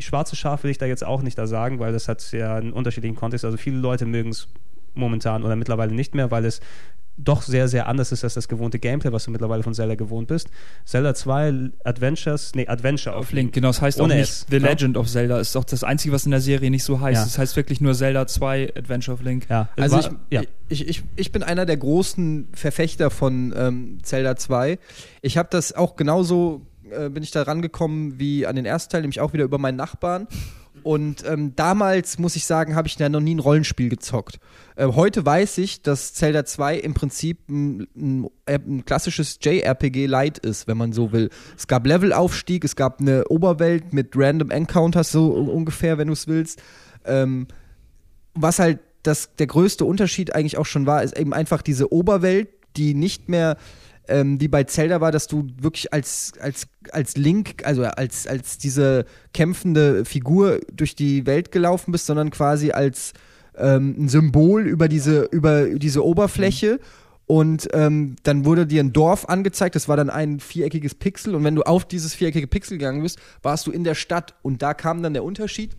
[0.00, 2.72] schwarze Schaf will ich da jetzt auch nicht da sagen, weil das hat ja einen
[2.72, 3.44] unterschiedlichen Kontext.
[3.44, 4.48] Also viele Leute mögen es
[4.94, 6.60] momentan oder mittlerweile nicht mehr, weil es
[7.18, 10.28] doch sehr, sehr anders ist als das gewohnte Gameplay, was du mittlerweile von Zelda gewohnt
[10.28, 10.48] bist.
[10.84, 13.68] Zelda 2 Adventures, nee, Adventure Auf Link, genau.
[13.68, 14.68] Das heißt Ohne auch nicht S, The ne?
[14.68, 15.40] Legend of Zelda.
[15.40, 17.20] Ist auch das Einzige, was in der Serie nicht so heißt.
[17.20, 17.26] Ja.
[17.26, 19.46] Es heißt wirklich nur Zelda 2 Adventure of Link.
[19.48, 20.42] Ja, Also war, ich, ja.
[20.68, 24.78] ich, ich, ich bin einer der großen Verfechter von ähm, Zelda 2.
[25.22, 29.00] Ich habe das auch genauso, äh, bin ich da rangekommen wie an den ersten Teil,
[29.00, 30.28] nämlich auch wieder über meinen Nachbarn.
[30.86, 34.38] Und ähm, damals, muss ich sagen, habe ich ja noch nie ein Rollenspiel gezockt.
[34.76, 40.38] Äh, heute weiß ich, dass Zelda 2 im Prinzip ein, ein, ein klassisches JRPG Light
[40.38, 41.30] ist, wenn man so will.
[41.58, 46.28] Es gab Levelaufstieg, es gab eine Oberwelt mit random Encounters, so ungefähr, wenn du es
[46.28, 46.62] willst.
[47.04, 47.48] Ähm,
[48.34, 52.48] was halt das, der größte Unterschied eigentlich auch schon war, ist eben einfach diese Oberwelt,
[52.76, 53.56] die nicht mehr
[54.08, 58.58] ähm, die bei Zelda war, dass du wirklich als, als, als Link, also als, als
[58.58, 63.12] diese kämpfende Figur durch die Welt gelaufen bist, sondern quasi als
[63.56, 66.78] ähm, ein Symbol über diese, über diese Oberfläche.
[67.26, 71.34] Und ähm, dann wurde dir ein Dorf angezeigt, das war dann ein viereckiges Pixel.
[71.34, 74.34] Und wenn du auf dieses viereckige Pixel gegangen bist, warst du in der Stadt.
[74.42, 75.76] Und da kam dann der Unterschied.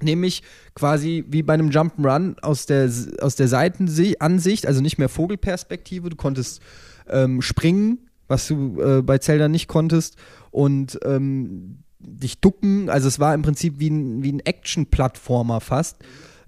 [0.00, 0.42] Nämlich
[0.74, 6.10] quasi wie bei einem Jump'n'Run aus der, aus der Seitenansicht, also nicht mehr Vogelperspektive.
[6.10, 6.60] Du konntest
[7.08, 10.16] ähm, springen, was du äh, bei Zelda nicht konntest,
[10.50, 12.88] und ähm, dich ducken.
[12.88, 15.98] Also es war im Prinzip wie ein, wie ein Action-Plattformer fast.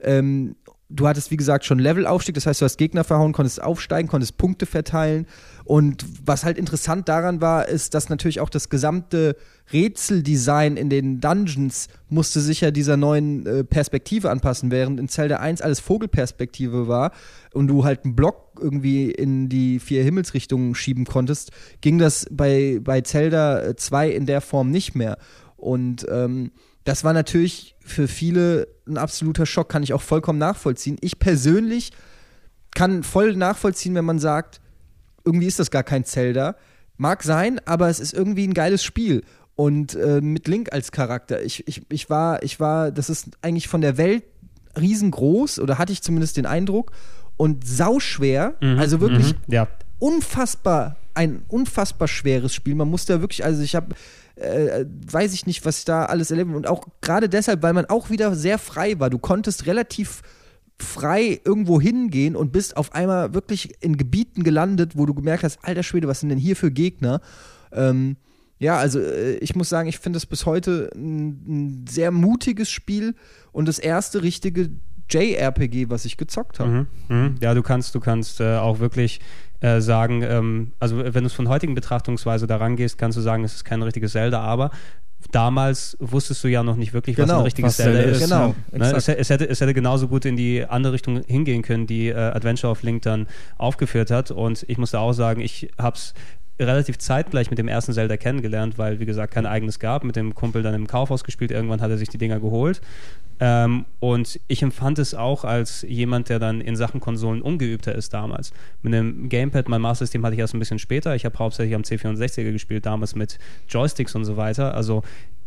[0.01, 0.57] Ähm,
[0.91, 4.39] du hattest, wie gesagt, schon Levelaufstieg, das heißt, du hast Gegner verhauen, konntest aufsteigen, konntest
[4.39, 5.27] Punkte verteilen.
[5.65, 9.37] Und was halt interessant daran war, ist, dass natürlich auch das gesamte
[9.71, 15.37] Rätseldesign in den Dungeons musste sich ja dieser neuen äh, Perspektive anpassen, während in Zelda
[15.37, 17.13] 1 alles Vogelperspektive war
[17.53, 21.51] und du halt einen Block irgendwie in die vier Himmelsrichtungen schieben konntest,
[21.83, 25.19] ging das bei, bei Zelda 2 in der Form nicht mehr.
[25.57, 26.51] Und ähm,
[26.85, 30.97] das war natürlich für viele ein absoluter Schock, kann ich auch vollkommen nachvollziehen.
[31.01, 31.93] Ich persönlich
[32.75, 34.61] kann voll nachvollziehen, wenn man sagt,
[35.25, 36.57] irgendwie ist das gar kein Zelda.
[36.97, 39.23] Mag sein, aber es ist irgendwie ein geiles Spiel.
[39.55, 41.43] Und äh, mit Link als Charakter.
[41.43, 44.23] Ich, ich, ich, war, ich war, das ist eigentlich von der Welt
[44.79, 46.93] riesengroß, oder hatte ich zumindest den Eindruck,
[47.37, 48.55] und sauschwer.
[48.61, 49.69] Mhm, also wirklich mhm, ja.
[49.99, 52.75] unfassbar, ein unfassbar schweres Spiel.
[52.75, 53.95] Man musste ja wirklich, also ich habe
[54.41, 56.55] äh, weiß ich nicht, was ich da alles erleben.
[56.55, 59.11] Und auch gerade deshalb, weil man auch wieder sehr frei war.
[59.11, 60.23] Du konntest relativ
[60.81, 65.59] frei irgendwo hingehen und bist auf einmal wirklich in Gebieten gelandet, wo du gemerkt hast,
[65.63, 67.21] alter Schwede, was sind denn hier für Gegner?
[67.73, 68.17] Ähm,
[68.59, 72.71] ja, also äh, ich muss sagen, ich finde es bis heute ein, ein, sehr mutiges
[72.71, 73.15] Spiel
[73.53, 74.71] und das erste richtige
[75.11, 76.71] JRPG, was ich gezockt habe.
[76.71, 77.35] Mhm, mh.
[77.41, 79.21] Ja, du kannst, du kannst äh, auch wirklich
[79.61, 83.45] äh, sagen, ähm, also wenn du es von heutigen Betrachtungsweise daran gehst, kannst du sagen,
[83.45, 84.71] es ist kein richtiges Zelda, aber
[85.33, 88.23] damals wusstest du ja noch nicht wirklich, genau, was ein richtiges Zelda ist.
[88.23, 88.93] Genau, ne?
[88.93, 92.15] es, es, hätte, es hätte genauso gut in die andere Richtung hingehen können, die äh,
[92.15, 94.31] Adventure of Link dann aufgeführt hat.
[94.31, 96.15] Und ich musste auch sagen, ich habe es
[96.59, 100.05] relativ zeitgleich mit dem ersten Zelda kennengelernt, weil, wie gesagt, kein eigenes gab.
[100.05, 101.51] Mit dem Kumpel dann im Kaufhaus gespielt.
[101.51, 102.81] Irgendwann hat er sich die Dinger geholt.
[103.41, 108.13] Ähm, und ich empfand es auch als jemand, der dann in Sachen Konsolen ungeübter ist
[108.13, 108.53] damals.
[108.83, 111.15] Mit dem Gamepad, mein Master System hatte ich erst ein bisschen später.
[111.15, 114.75] Ich habe hauptsächlich am C64er gespielt, damals mit Joysticks und so weiter.
[114.75, 115.03] Also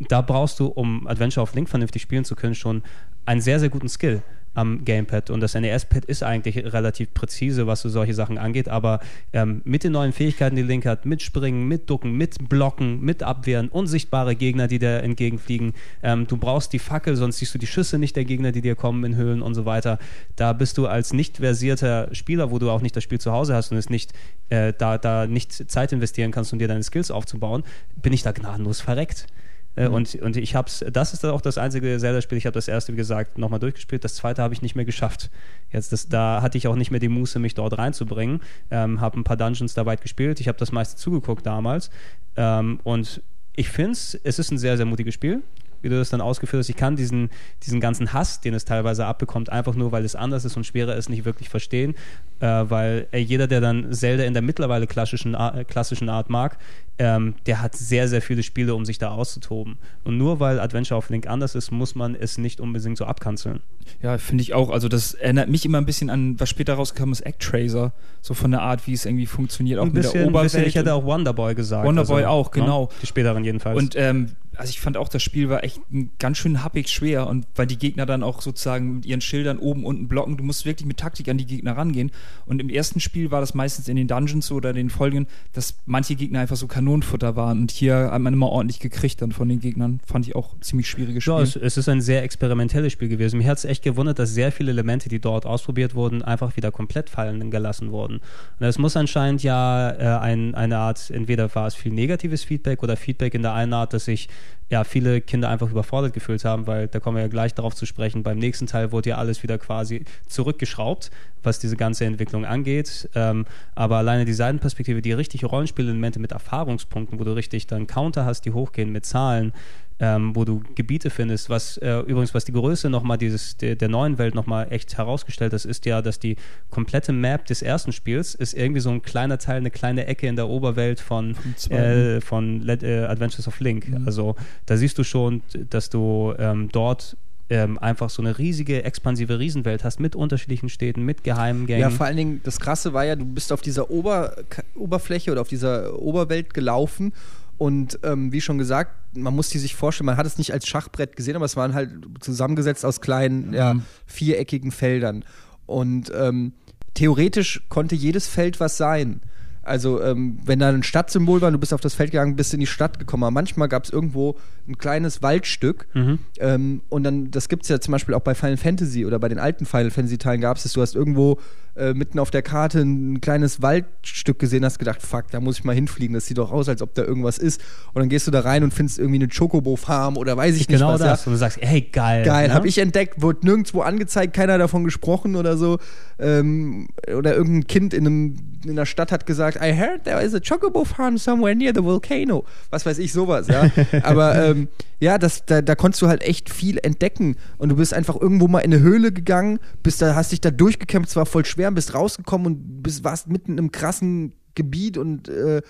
[0.08, 2.84] da brauchst du, um Adventure of Link vernünftig spielen zu können, schon
[3.26, 4.22] einen sehr, sehr guten Skill
[4.54, 5.30] am Gamepad.
[5.30, 8.70] Und das NES-Pad ist eigentlich relativ präzise, was so solche Sachen angeht.
[8.70, 9.00] Aber
[9.34, 13.24] ähm, mit den neuen Fähigkeiten, die Link hat, mit Springen, mit Ducken, mit Blocken, mit
[13.24, 15.74] Abwehren, unsichtbare Gegner, die dir entgegenfliegen.
[16.04, 18.76] Ähm, du brauchst die Fackel, sonst siehst du die Schüsse nicht der Gegner, die dir
[18.76, 20.00] kommen in Höhlen und so weiter.
[20.36, 23.56] Da bist du als nicht versierter Spieler, wo du auch nicht das Spiel zu Hause
[23.56, 24.14] hast und es nicht
[24.50, 27.64] äh, da, da nicht Zeit investieren kannst, um dir deine Skills aufzubauen,
[28.02, 29.28] bin ich da gnadenlos verreckt.
[29.76, 29.96] Äh, mhm.
[29.96, 32.98] Und, und ich hab's, das ist auch das einzige Zelda-Spiel, ich habe das erste, wie
[32.98, 35.30] gesagt, nochmal durchgespielt, das zweite habe ich nicht mehr geschafft.
[35.72, 38.42] Jetzt, das, da hatte ich auch nicht mehr die Muße, mich dort reinzubringen.
[38.70, 41.90] Ähm, habe ein paar Dungeons da weit gespielt, ich habe das meiste zugeguckt damals.
[42.36, 43.22] Ähm, und
[43.56, 45.42] ich finde es, es ist ein sehr, sehr mutiges Spiel
[45.82, 46.70] wie du das dann ausgeführt hast.
[46.70, 47.30] Ich kann diesen,
[47.64, 50.96] diesen ganzen Hass, den es teilweise abbekommt, einfach nur, weil es anders ist und schwerer
[50.96, 51.96] ist, nicht wirklich verstehen.
[52.40, 56.58] Äh, weil äh, jeder, der dann Zelda in der mittlerweile klassischen, äh, klassischen Art mag,
[57.02, 59.80] ähm, der hat sehr, sehr viele Spiele, um sich da auszutoben.
[60.04, 63.62] Und nur weil Adventure of Link anders ist, muss man es nicht unbedingt so abkanzeln.
[64.04, 64.70] Ja, finde ich auch.
[64.70, 67.92] Also das erinnert mich immer ein bisschen an, was später rausgekommen ist, Actracer.
[68.22, 69.80] So von der Art, wie es irgendwie funktioniert.
[69.80, 70.52] Auch ein bisschen, mit der Oberwelt.
[70.52, 71.88] Bisschen, ich hätte auch Wonderboy gesagt.
[71.88, 72.84] Wonderboy also, auch, genau.
[72.84, 73.80] Ja, die späteren jedenfalls.
[73.80, 75.82] Und ähm, also ich fand auch, das Spiel war echt
[76.20, 79.84] ganz schön happig schwer und weil die Gegner dann auch sozusagen mit ihren Schildern oben,
[79.86, 82.12] unten blocken, du musst wirklich mit Taktik an die Gegner rangehen.
[82.46, 86.14] Und im ersten Spiel war das meistens in den Dungeons oder den Folgen, dass manche
[86.14, 89.62] Gegner einfach so Kanonenfutter waren und hier hat man immer ordentlich gekriegt dann von den
[89.62, 90.00] Gegnern.
[90.06, 91.34] Fand ich auch ziemlich schwieriges Spiel.
[91.34, 93.40] Ja, es, es ist ein sehr experimentelles Spiel gewesen.
[93.40, 96.72] Mir hat es echt gewundert, dass sehr viele Elemente, die dort ausprobiert wurden, einfach wieder
[96.72, 98.20] komplett fallen gelassen wurden.
[98.60, 102.84] Und es muss anscheinend ja äh, ein, eine Art, entweder war es viel negatives Feedback
[102.84, 104.30] oder Feedback in der einen Art, dass sich
[104.70, 107.86] ja, viele Kinder einfach überfordert gefühlt haben, weil da kommen wir ja gleich darauf zu
[107.86, 108.24] sprechen.
[108.24, 111.12] Beim nächsten Teil wurde ja alles wieder quasi zurückgeschraubt,
[111.44, 113.10] was diese ganze Entwicklung angeht.
[113.14, 117.88] Ähm, aber alleine die Seitenperspektive, die richtige Rollenspielelemente mit Erfahrung Erfahrungspunkten, wo du richtig dann
[117.88, 119.54] Counter hast, die hochgehen mit Zahlen,
[120.02, 123.88] ähm, wo du Gebiete findest, was äh, übrigens, was die Größe nochmal dieses, der, der
[123.88, 126.38] neuen Welt nochmal echt herausgestellt hat, ist ja, dass die
[126.72, 130.36] komplette Map des ersten Spiels ist irgendwie so ein kleiner Teil, eine kleine Ecke in
[130.36, 131.36] der Oberwelt von,
[131.70, 133.90] äh, von Let, äh, Adventures of Link.
[133.90, 134.08] Mhm.
[134.08, 134.36] Also
[134.66, 137.16] da siehst du schon, dass du ähm, dort
[137.52, 141.82] ähm, einfach so eine riesige, expansive Riesenwelt hast mit unterschiedlichen Städten, mit geheimen Gängen.
[141.82, 144.36] Ja, vor allen Dingen, das Krasse war ja, du bist auf dieser Ober
[144.74, 147.14] Oberfläche oder auf dieser Oberwelt gelaufen
[147.62, 150.68] und ähm, wie schon gesagt, man muss die sich vorstellen, man hat es nicht als
[150.68, 153.54] Schachbrett gesehen, aber es waren halt zusammengesetzt aus kleinen, mhm.
[153.54, 153.76] ja,
[154.08, 155.24] viereckigen Feldern.
[155.68, 156.54] Und ähm,
[156.96, 159.22] theoretisch konnte jedes Feld was sein.
[159.64, 162.60] Also, ähm, wenn da ein Stadtsymbol war du bist auf das Feld gegangen, bist in
[162.60, 163.24] die Stadt gekommen.
[163.24, 164.36] Aber manchmal gab es irgendwo
[164.68, 165.88] ein kleines Waldstück.
[165.94, 166.20] Mhm.
[166.40, 169.30] Ähm, und dann, das gibt es ja zum Beispiel auch bei Final Fantasy oder bei
[169.30, 170.74] den alten Final Fantasy-Teilen gab es das.
[170.74, 171.38] Du hast irgendwo
[171.76, 175.64] äh, mitten auf der Karte ein kleines Waldstück gesehen, hast gedacht, fuck, da muss ich
[175.64, 176.14] mal hinfliegen.
[176.14, 177.62] Das sieht doch aus, als ob da irgendwas ist.
[177.94, 180.94] Und dann gehst du da rein und findest irgendwie eine Chocobo-Farm oder weiß ich genau
[180.94, 181.00] nicht was.
[181.00, 181.26] Genau das.
[181.26, 181.28] Ja.
[181.28, 182.26] Und du sagst, hey, geil.
[182.26, 182.54] Geil, ne?
[182.54, 185.80] habe ich entdeckt, wurde nirgendwo angezeigt, keiner davon gesprochen oder so.
[186.20, 190.34] Ähm, oder irgendein Kind in, einem, in einer Stadt hat gesagt, I heard there is
[190.34, 192.46] a Chocobo Farm somewhere near the volcano.
[192.70, 193.70] Was weiß ich, sowas, ja.
[194.04, 194.68] Aber ähm,
[195.00, 197.38] ja, das, da, da konntest du halt echt viel entdecken.
[197.58, 200.52] Und du bist einfach irgendwo mal in eine Höhle gegangen, bist da, hast dich da
[200.52, 205.62] durchgekämpft, zwar voll schwer, bist rausgekommen und bist, warst mitten im krassen Gebiet und äh,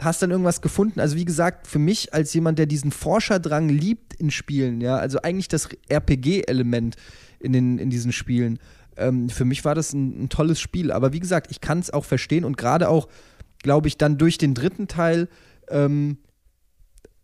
[0.00, 1.00] hast dann irgendwas gefunden.
[1.00, 5.20] Also wie gesagt, für mich als jemand, der diesen Forscherdrang liebt in Spielen, ja, also
[5.22, 6.96] eigentlich das RPG-Element
[7.40, 8.58] in, den, in diesen Spielen,
[8.96, 10.92] ähm, für mich war das ein, ein tolles Spiel.
[10.92, 13.08] Aber wie gesagt, ich kann es auch verstehen und gerade auch,
[13.62, 15.28] glaube ich, dann durch den dritten Teil
[15.68, 16.18] ähm,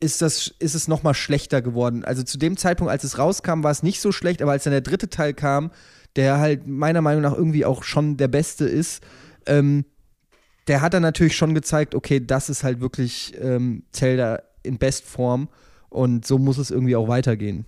[0.01, 2.05] ist, das, ist es noch mal schlechter geworden.
[2.05, 4.73] Also zu dem Zeitpunkt, als es rauskam, war es nicht so schlecht, aber als dann
[4.73, 5.71] der dritte Teil kam,
[6.17, 9.03] der halt meiner Meinung nach irgendwie auch schon der beste ist,
[9.47, 9.85] ähm,
[10.67, 15.49] der hat dann natürlich schon gezeigt, okay, das ist halt wirklich ähm, Zelda in Bestform
[15.89, 17.67] und so muss es irgendwie auch weitergehen.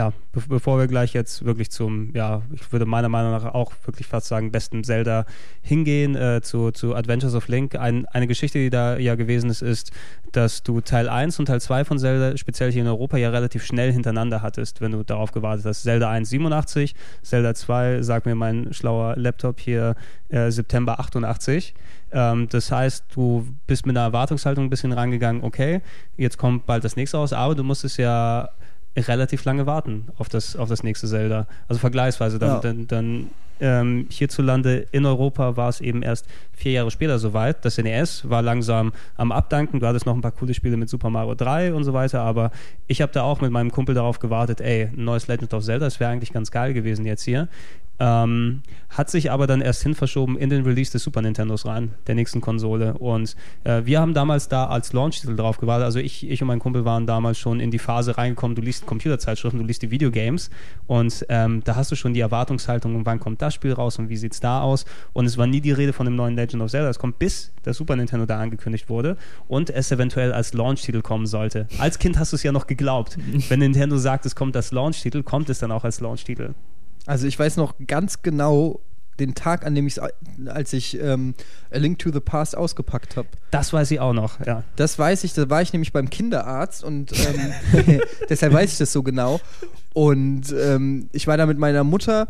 [0.00, 3.72] Ja, be bevor wir gleich jetzt wirklich zum, ja, ich würde meiner Meinung nach auch
[3.84, 5.26] wirklich fast sagen, besten Zelda
[5.60, 7.74] hingehen, äh, zu, zu Adventures of Link.
[7.76, 9.92] Ein, eine Geschichte, die da ja gewesen ist, ist,
[10.32, 13.62] dass du Teil 1 und Teil 2 von Zelda, speziell hier in Europa, ja relativ
[13.62, 15.82] schnell hintereinander hattest, wenn du darauf gewartet hast.
[15.82, 19.96] Zelda 1 87, Zelda 2, sagt mir mein schlauer Laptop hier,
[20.30, 21.74] äh, September 88.
[22.12, 25.82] Ähm, das heißt, du bist mit einer Erwartungshaltung ein bisschen rangegangen, okay,
[26.16, 28.48] jetzt kommt bald das nächste raus, aber du musstest ja
[28.96, 31.46] relativ lange warten auf das, auf das nächste Zelda.
[31.68, 32.38] Also vergleichsweise.
[32.38, 32.60] Dann, ja.
[32.60, 33.30] dann, dann
[33.60, 37.64] ähm, hierzulande in Europa war es eben erst vier Jahre später soweit.
[37.64, 39.80] Das NES war langsam am Abdanken.
[39.80, 42.50] Du hattest noch ein paar coole Spiele mit Super Mario 3 und so weiter, aber
[42.86, 45.86] ich habe da auch mit meinem Kumpel darauf gewartet, ey, ein neues Legend of Zelda,
[45.86, 47.48] das wäre eigentlich ganz geil gewesen jetzt hier.
[48.00, 51.94] Ähm, hat sich aber dann erst hin verschoben in den Release des Super Nintendos rein,
[52.06, 52.94] der nächsten Konsole.
[52.94, 55.84] Und äh, wir haben damals da als Launch-Titel drauf gewartet.
[55.84, 58.86] Also ich, ich und mein Kumpel waren damals schon in die Phase reingekommen, du liest
[58.86, 60.50] Computerzeitschriften, du liest die Videogames
[60.86, 64.16] und ähm, da hast du schon die Erwartungshaltung, wann kommt das Spiel raus und wie
[64.16, 64.86] sieht es da aus.
[65.12, 66.88] Und es war nie die Rede von dem neuen Legend of Zelda.
[66.88, 71.26] Es kommt bis der Super Nintendo da angekündigt wurde und es eventuell als Launch-Titel kommen
[71.26, 71.68] sollte.
[71.78, 73.18] Als Kind hast du es ja noch geglaubt.
[73.50, 76.54] Wenn Nintendo sagt, es kommt als Launch-Titel, kommt es dann auch als Launch-Titel.
[77.10, 78.78] Also ich weiß noch ganz genau
[79.18, 80.00] den Tag, an dem ich
[80.46, 81.34] als ich ähm,
[81.72, 83.26] A Link to the Past ausgepackt habe.
[83.50, 84.62] Das weiß ich auch noch, ja.
[84.76, 88.92] Das weiß ich, da war ich nämlich beim Kinderarzt und ähm, deshalb weiß ich das
[88.92, 89.40] so genau.
[89.92, 92.28] Und ähm, ich war da mit meiner Mutter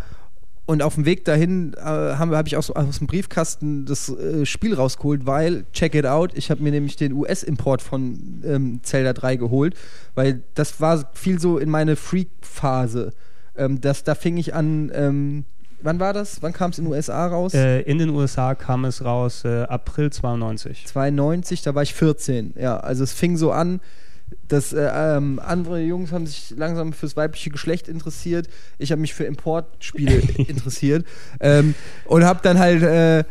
[0.65, 4.47] und auf dem Weg dahin äh, habe hab ich aus, aus dem Briefkasten das äh,
[4.47, 9.13] Spiel rausgeholt, weil, check it out, ich habe mir nämlich den US-Import von ähm, Zelda
[9.13, 9.75] 3 geholt,
[10.15, 13.13] weil das war viel so in meine Freak-Phase.
[13.61, 15.45] Ähm, das, da fing ich an, ähm,
[15.83, 16.43] wann war das?
[16.43, 17.55] Wann kam es in den USA raus?
[17.55, 20.87] Äh, in den USA kam es raus äh, April 92.
[20.87, 22.55] 92, da war ich 14.
[22.59, 23.81] Ja, also es fing so an,
[24.49, 28.49] dass äh, ähm, andere Jungs haben sich langsam fürs weibliche Geschlecht interessiert.
[28.79, 30.15] Ich habe mich für Importspiele
[30.49, 31.05] interessiert
[31.41, 31.75] ähm,
[32.07, 33.25] und habe dann halt äh,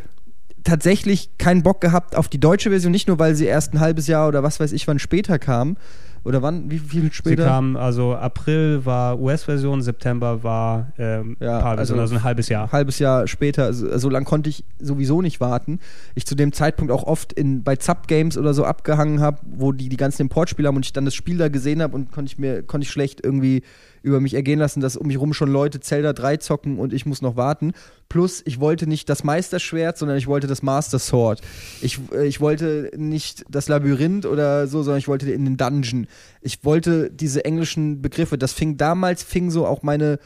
[0.63, 4.07] tatsächlich keinen Bock gehabt auf die deutsche Version, nicht nur weil sie erst ein halbes
[4.07, 5.77] Jahr oder was weiß ich wann später kam,
[6.23, 6.69] oder wann?
[6.69, 7.43] Wie viel später?
[7.43, 12.71] Sie kam, also April war US-Version, September war ähm, ja, also, also ein halbes Jahr.
[12.71, 13.65] Halbes Jahr später.
[13.65, 15.79] Also, so lange konnte ich sowieso nicht warten.
[16.15, 19.89] Ich zu dem Zeitpunkt auch oft in, bei Zap-Games oder so abgehangen habe, wo die
[19.89, 22.37] die ganzen Importspiele haben und ich dann das Spiel da gesehen habe und konnte ich
[22.37, 23.63] mir konnte ich schlecht irgendwie
[24.01, 27.05] über mich ergehen lassen, dass um mich rum schon Leute Zelda 3 zocken und ich
[27.05, 27.73] muss noch warten.
[28.07, 31.41] Plus, ich wollte nicht das Meisterschwert, sondern ich wollte das Master Sword.
[31.81, 36.07] Ich, äh, ich wollte nicht das Labyrinth oder so, sondern ich wollte in den Dungeon.
[36.41, 38.37] Ich wollte diese englischen Begriffe.
[38.37, 40.19] Das fing damals, fing so auch meine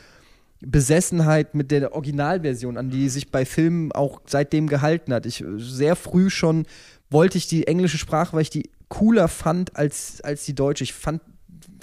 [0.61, 5.25] Besessenheit mit der Originalversion an, die sich bei Filmen auch seitdem gehalten hat.
[5.25, 6.65] Ich sehr früh schon
[7.09, 10.83] wollte ich die englische Sprache, weil ich die cooler fand als, als die deutsche.
[10.83, 11.21] Ich fand,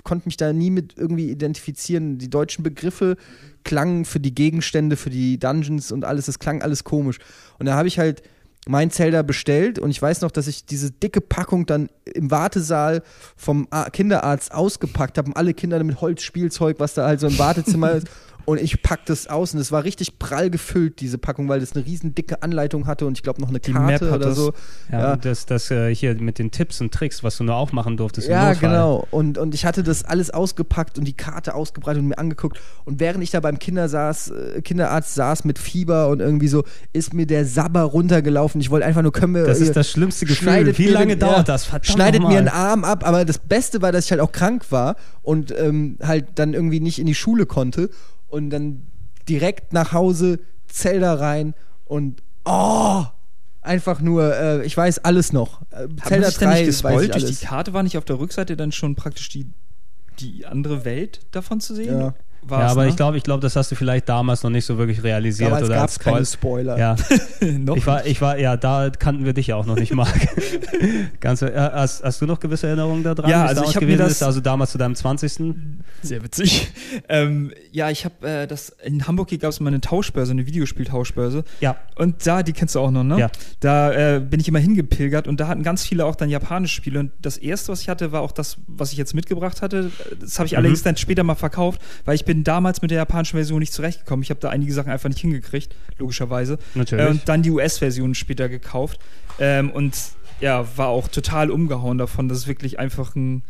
[0.04, 2.18] konnte mich da nie mit irgendwie identifizieren.
[2.18, 3.16] Die deutschen Begriffe
[3.64, 7.18] klangen für die Gegenstände, für die Dungeons und alles, das klang alles komisch.
[7.58, 8.22] Und da habe ich halt
[8.68, 13.02] mein Zelda bestellt und ich weiß noch, dass ich diese dicke Packung dann im Wartesaal
[13.34, 17.90] vom Kinderarzt ausgepackt habe und alle Kinder mit Holzspielzeug, was da halt so im Wartezimmer
[17.92, 18.08] ist
[18.50, 21.74] und ich pack das aus und es war richtig prall gefüllt, diese Packung, weil das
[21.74, 24.28] eine riesen dicke Anleitung hatte und ich glaube noch eine Die Karte Map hat oder
[24.30, 24.36] das.
[24.36, 24.52] so.
[24.90, 25.16] Ja, Ja.
[25.16, 28.28] das, das äh, hier mit den Tipps und Tricks, was du nur aufmachen durftest.
[28.28, 29.06] im Ja, genau.
[29.10, 32.60] Und, und ich hatte das alles ausgepackt und die Karte ausgebreitet und mir angeguckt.
[32.84, 36.64] Und während ich da beim Kinder saß, äh, Kinderarzt saß mit Fieber und irgendwie so,
[36.92, 38.60] ist mir der Sabber runtergelaufen.
[38.60, 39.44] Ich wollte einfach nur, können wir.
[39.44, 40.42] Das ist das schlimmste Gefühl.
[40.48, 41.64] schneidet Wie lange den- dauert ja, das?
[41.64, 44.66] Verdammt Schneidet mir einen Arm ab, aber das Beste war, dass ich halt auch krank
[44.70, 47.90] war und ähm, halt dann irgendwie nicht in die Schule konnte
[48.30, 48.86] und dann
[49.28, 51.54] direkt nach Hause, Zelda rein
[51.84, 53.04] und oh,
[53.60, 55.62] einfach nur, äh, ich weiß alles noch.
[55.70, 57.14] Äh, Hat man sich da nicht weiß ich gespoilt?
[57.14, 59.46] Durch die Karte war nicht auf der Rückseite dann schon praktisch die,
[60.18, 62.00] die andere Welt davon zu sehen?
[62.00, 62.14] Ja.
[62.42, 62.88] War's, ja, aber ne?
[62.88, 65.50] ich glaube, ich glaube, das hast du vielleicht damals noch nicht so wirklich realisiert.
[65.50, 66.78] Damals oder gab es keine Spoil- Spoiler.
[66.78, 66.96] Ja,
[67.58, 70.10] Noch ich war, ich war, ja, da kannten wir dich ja auch noch nicht, Marc.
[71.20, 73.28] Ganz, äh, hast, hast du noch gewisse Erinnerungen daran?
[73.30, 74.22] Ja, also damals ich hab mir gewesen das- ist?
[74.22, 75.54] Also damals zu deinem 20.
[76.02, 76.72] Sehr witzig.
[77.08, 80.46] ähm, ja, ich habe äh, das in Hamburg hier gab es mal eine Tauschbörse, eine
[80.46, 81.44] Videospieltauschbörse.
[81.60, 81.76] Ja.
[81.96, 83.18] Und da, die kennst du auch noch, ne?
[83.18, 83.30] Ja.
[83.60, 87.00] Da äh, bin ich immer hingepilgert und da hatten ganz viele auch dann japanische Spiele.
[87.00, 89.90] Und das erste, was ich hatte, war auch das, was ich jetzt mitgebracht hatte.
[90.20, 90.58] Das habe ich Mhm.
[90.58, 94.22] allerdings dann später mal verkauft, weil ich bin damals mit der japanischen Version nicht zurechtgekommen.
[94.22, 96.58] Ich habe da einige Sachen einfach nicht hingekriegt, logischerweise.
[96.74, 97.04] Natürlich.
[97.04, 98.98] Äh, und dann die US-Version später gekauft.
[99.38, 99.94] Ähm, und
[100.40, 102.28] ja, war auch total umgehauen davon.
[102.28, 103.42] Das ist wirklich einfach ein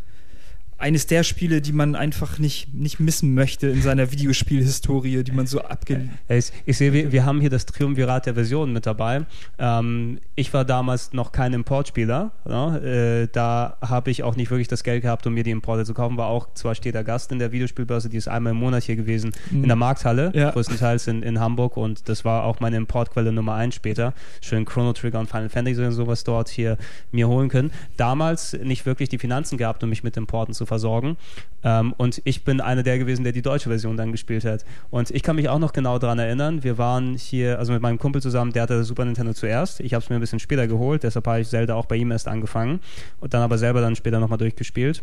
[0.80, 5.46] eines der Spiele, die man einfach nicht, nicht missen möchte in seiner Videospielhistorie, die man
[5.46, 6.08] so abge...
[6.28, 9.26] Ich, ich sehe, wir, wir haben hier das Triumvirat der Versionen mit dabei.
[9.58, 12.32] Ähm, ich war damals noch kein Importspieler.
[12.48, 12.76] Ja?
[12.78, 15.94] Äh, da habe ich auch nicht wirklich das Geld gehabt, um mir die Importe zu
[15.94, 16.16] kaufen.
[16.16, 19.32] War auch zwar steter Gast in der Videospielbörse, die ist einmal im Monat hier gewesen,
[19.50, 19.62] Mhm.
[19.62, 20.50] in der Markthalle, Ja.
[20.50, 21.76] größtenteils in, in Hamburg.
[21.76, 24.14] Und das war auch meine Importquelle Nummer eins später.
[24.40, 26.78] Schön Chrono Trigger und Final Fantasy und sowas dort hier
[27.12, 27.70] mir holen können.
[27.96, 31.16] Damals nicht wirklich die Finanzen gehabt, um mich mit Importen zu versorgen.
[31.64, 34.64] Ähm, und ich bin einer der gewesen, der die deutsche Version dann gespielt hat.
[34.90, 37.98] Und ich kann mich auch noch genau daran erinnern, wir waren hier, also mit meinem
[37.98, 39.80] Kumpel zusammen, der hatte das Super Nintendo zuerst.
[39.80, 42.12] Ich habe es mir ein bisschen später geholt, deshalb habe ich Zelda auch bei ihm
[42.12, 42.78] erst angefangen
[43.20, 45.02] und dann aber selber dann später nochmal durchgespielt.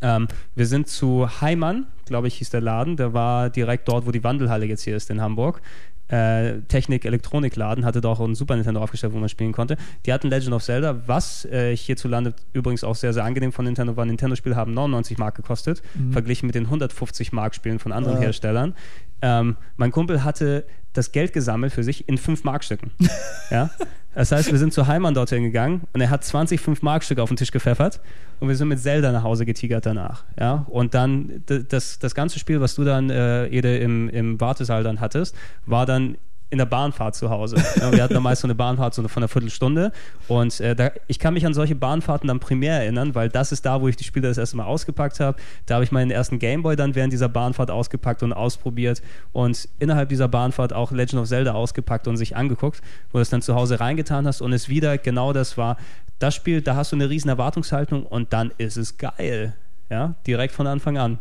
[0.00, 2.96] Ähm, wir sind zu Heimann, glaube ich, hieß der Laden.
[2.96, 5.60] Der war direkt dort, wo die Wandelhalle jetzt hier ist in Hamburg.
[6.08, 9.76] Äh, Technik-Elektronikladen hatte da auch ein Super Nintendo aufgestellt, wo man spielen konnte.
[10.04, 13.96] Die hatten Legend of Zelda, was äh, hierzulande übrigens auch sehr, sehr angenehm von Nintendo
[13.96, 14.04] war.
[14.04, 18.24] Nintendo-Spiele haben 99 Mark gekostet, verglichen mit den 150 Mark Spielen von anderen Ja.
[18.24, 18.74] Herstellern.
[19.22, 22.90] Ähm, mein Kumpel hatte das Geld gesammelt für sich in 5 Markstücken.
[23.50, 23.70] ja?
[24.14, 27.36] Das heißt, wir sind zu Heimann dorthin gegangen und er hat 20 5-Mark-Stücke auf den
[27.36, 28.00] Tisch gepfeffert
[28.40, 30.24] und wir sind mit Zelda nach Hause getigert danach.
[30.38, 30.66] Ja?
[30.68, 35.00] Und dann, das, das ganze Spiel, was du dann, äh, Ede, im, im Wartesaal dann
[35.00, 35.36] hattest,
[35.66, 36.16] war dann
[36.54, 37.56] in der Bahnfahrt zu Hause.
[37.80, 39.92] Ja, wir hatten meist so eine Bahnfahrt so eine- von einer Viertelstunde
[40.28, 43.66] und äh, da, ich kann mich an solche Bahnfahrten dann primär erinnern, weil das ist
[43.66, 45.36] da, wo ich die Spiele das erste Mal ausgepackt habe.
[45.66, 49.02] Da habe ich meinen ersten Gameboy dann während dieser Bahnfahrt ausgepackt und ausprobiert
[49.32, 52.80] und innerhalb dieser Bahnfahrt auch Legend of Zelda ausgepackt und sich angeguckt,
[53.12, 55.76] wo du es dann zu Hause reingetan hast und es wieder genau das war.
[56.20, 59.54] Das Spiel, da hast du eine riesen Erwartungshaltung und dann ist es geil.
[59.90, 61.18] Ja, direkt von Anfang an.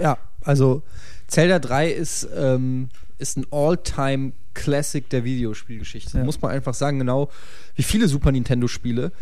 [0.00, 0.82] Ja, also
[1.26, 2.88] Zelda 3 ist, ähm,
[3.18, 6.18] ist ein All-Time Classic der Videospielgeschichte.
[6.18, 6.24] Ja.
[6.24, 7.30] Muss man einfach sagen, genau
[7.76, 9.12] wie viele Super Nintendo-Spiele.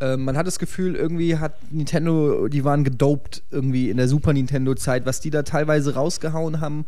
[0.00, 4.32] Ähm, man hat das Gefühl, irgendwie hat Nintendo, die waren gedopt irgendwie in der Super
[4.32, 5.06] Nintendo-Zeit.
[5.06, 6.86] Was die da teilweise rausgehauen haben,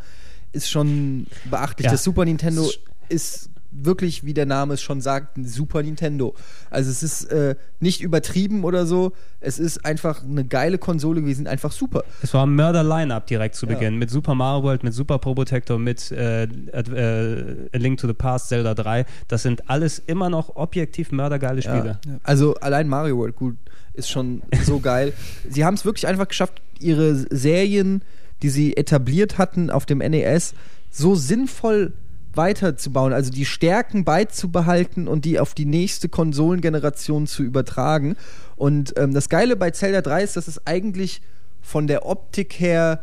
[0.52, 1.86] ist schon beachtlich.
[1.86, 1.92] Ja.
[1.92, 2.70] Das Super Nintendo
[3.08, 6.34] ist wirklich, wie der Name es schon sagt, ein Super Nintendo.
[6.70, 9.12] Also es ist äh, nicht übertrieben oder so.
[9.40, 12.04] Es ist einfach eine geile Konsole gewesen, einfach super.
[12.22, 13.74] Es war ein Mörder-Line-Up direkt zu Ja.
[13.74, 13.96] Beginn.
[13.98, 18.48] Mit Super Mario World, mit Super Probotector, mit äh, äh, A Link to the Past,
[18.48, 19.04] Zelda 3.
[19.28, 21.98] Das sind alles immer noch objektiv mördergeile Spiele.
[22.06, 22.12] Ja.
[22.22, 23.56] Also allein Mario World, gut,
[23.94, 25.12] ist schon so geil.
[25.48, 28.02] Sie haben es wirklich einfach geschafft, ihre Serien,
[28.42, 30.54] die sie etabliert hatten auf dem NES,
[30.90, 31.92] so sinnvoll
[32.36, 38.16] weiterzubauen, also die Stärken beizubehalten und die auf die nächste Konsolengeneration zu übertragen.
[38.56, 41.22] Und ähm, das Geile bei Zelda 3 ist, dass es eigentlich
[41.62, 43.00] von der Optik her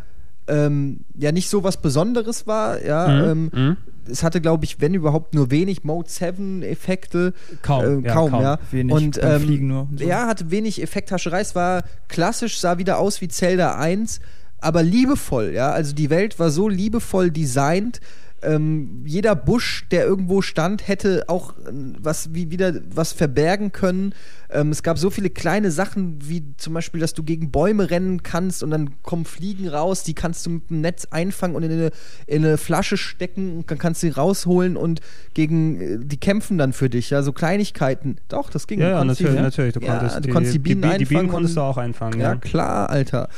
[0.48, 2.84] ähm, ja nicht so was Besonderes war.
[2.84, 3.78] Ja, ähm, Mhm.
[4.10, 7.34] es hatte, glaube ich, wenn überhaupt nur wenig Mode 7 Effekte.
[7.62, 8.42] Kaum, äh, ja, kaum, kaum.
[8.42, 8.60] ja.
[8.72, 10.06] Wenig und ähm, Fliegen nur und so.
[10.06, 11.40] ja, hatte wenig Effekthascherei.
[11.40, 14.20] Es war klassisch, sah wieder aus wie Zelda 1,
[14.60, 15.72] aber liebevoll, ja.
[15.72, 18.02] Also die Welt war so liebevoll designt.
[18.46, 24.14] Ähm, jeder Busch, der irgendwo stand, hätte auch äh, was wie wieder was verbergen können.
[24.52, 28.22] Ähm, es gab so viele kleine Sachen, wie zum Beispiel, dass du gegen Bäume rennen
[28.24, 31.72] kannst und dann kommen Fliegen raus, die kannst du mit dem Netz einfangen und in
[31.72, 31.92] eine,
[32.28, 35.00] in eine Flasche stecken und dann kannst du sie rausholen und
[35.34, 37.10] gegen äh, die kämpfen dann für dich.
[37.10, 38.18] Ja, so Kleinigkeiten.
[38.28, 38.80] Doch, das ging.
[38.80, 39.74] Ja, ja, natürlich, die, natürlich.
[39.74, 41.78] Du ja, konntest du konntest die Bienen die, Bi- die Bienen einfangen konntest du auch
[41.78, 42.36] einfangen, Ja, ja.
[42.36, 43.30] klar, Alter.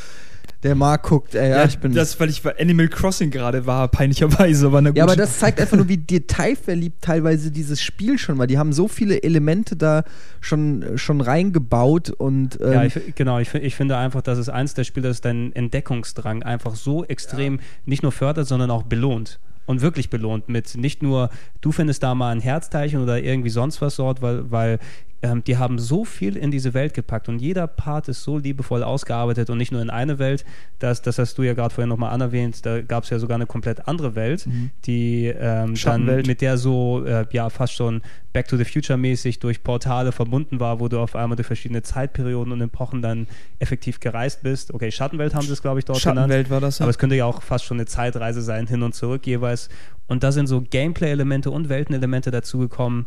[0.63, 1.93] Der Marc guckt, ey, ja, ich bin.
[1.93, 5.77] das, weil ich bei Animal Crossing gerade war, peinlicherweise, aber ja, aber das zeigt einfach
[5.77, 8.47] nur, wie detailverliebt teilweise dieses Spiel schon war.
[8.47, 10.03] Die haben so viele Elemente da
[10.41, 13.39] schon, schon reingebaut und ähm, Ja, ich, genau.
[13.39, 17.59] Ich, ich finde einfach, dass es eins der Spiele ist, deinen Entdeckungsdrang einfach so extrem
[17.85, 19.39] nicht nur fördert, sondern auch belohnt.
[19.67, 21.29] Und wirklich belohnt mit nicht nur,
[21.61, 24.79] du findest da mal ein Herzteilchen oder irgendwie sonst was dort, weil, weil
[25.25, 28.83] ähm, die haben so viel in diese Welt gepackt und jeder Part ist so liebevoll
[28.83, 30.45] ausgearbeitet und nicht nur in eine Welt,
[30.79, 33.47] das, das hast du ja gerade vorhin nochmal anerwähnt, da gab es ja sogar eine
[33.47, 34.47] komplett andere Welt,
[34.85, 38.01] die ähm, dann mit der so äh, ja fast schon
[38.33, 41.83] Back to the Future mäßig durch Portale verbunden war, wo du auf einmal durch verschiedene
[41.83, 43.27] Zeitperioden und Epochen dann
[43.59, 44.73] effektiv gereist bist.
[44.73, 46.17] Okay, Schattenwelt haben sie es, glaube ich, dort genannt.
[46.17, 46.83] Schattenwelt war das, ja.
[46.83, 49.69] Aber es könnte ja auch fast schon eine Zeitreise sein, hin und zurück jeweils.
[50.07, 53.05] Und da sind so Gameplay-Elemente und Weltenelemente dazugekommen,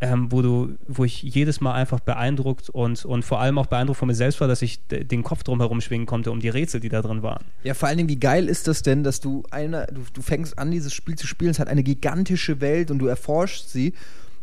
[0.00, 3.98] ähm, wo du, wo ich jedes Mal einfach beeindruckt und, und vor allem auch beeindruckt
[3.98, 6.80] von mir selbst war, dass ich den Kopf drum herum schwingen konnte um die Rätsel,
[6.80, 7.44] die da drin waren.
[7.64, 10.58] Ja, vor allen Dingen, wie geil ist das denn, dass du eine, du, du fängst
[10.58, 13.92] an, dieses Spiel zu spielen, es hat eine gigantische Welt und du erforschst sie.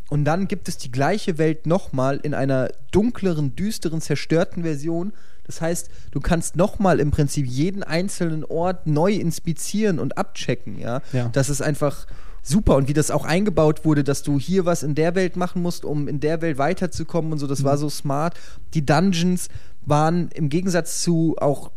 [0.08, 5.12] Und dann gibt es die gleiche Welt nochmal in einer dunkleren, düsteren, zerstörten Version.
[5.44, 11.02] Das heißt, du kannst nochmal im Prinzip jeden einzelnen Ort neu inspizieren und abchecken, ja.
[11.12, 11.28] Ja.
[11.32, 12.06] Das ist einfach
[12.48, 12.76] super.
[12.76, 15.84] Und wie das auch eingebaut wurde, dass du hier was in der Welt machen musst,
[15.84, 18.38] um in der Welt weiterzukommen und so, das war so smart.
[18.74, 19.48] Die Dungeons
[19.84, 21.70] waren im Gegensatz zu auch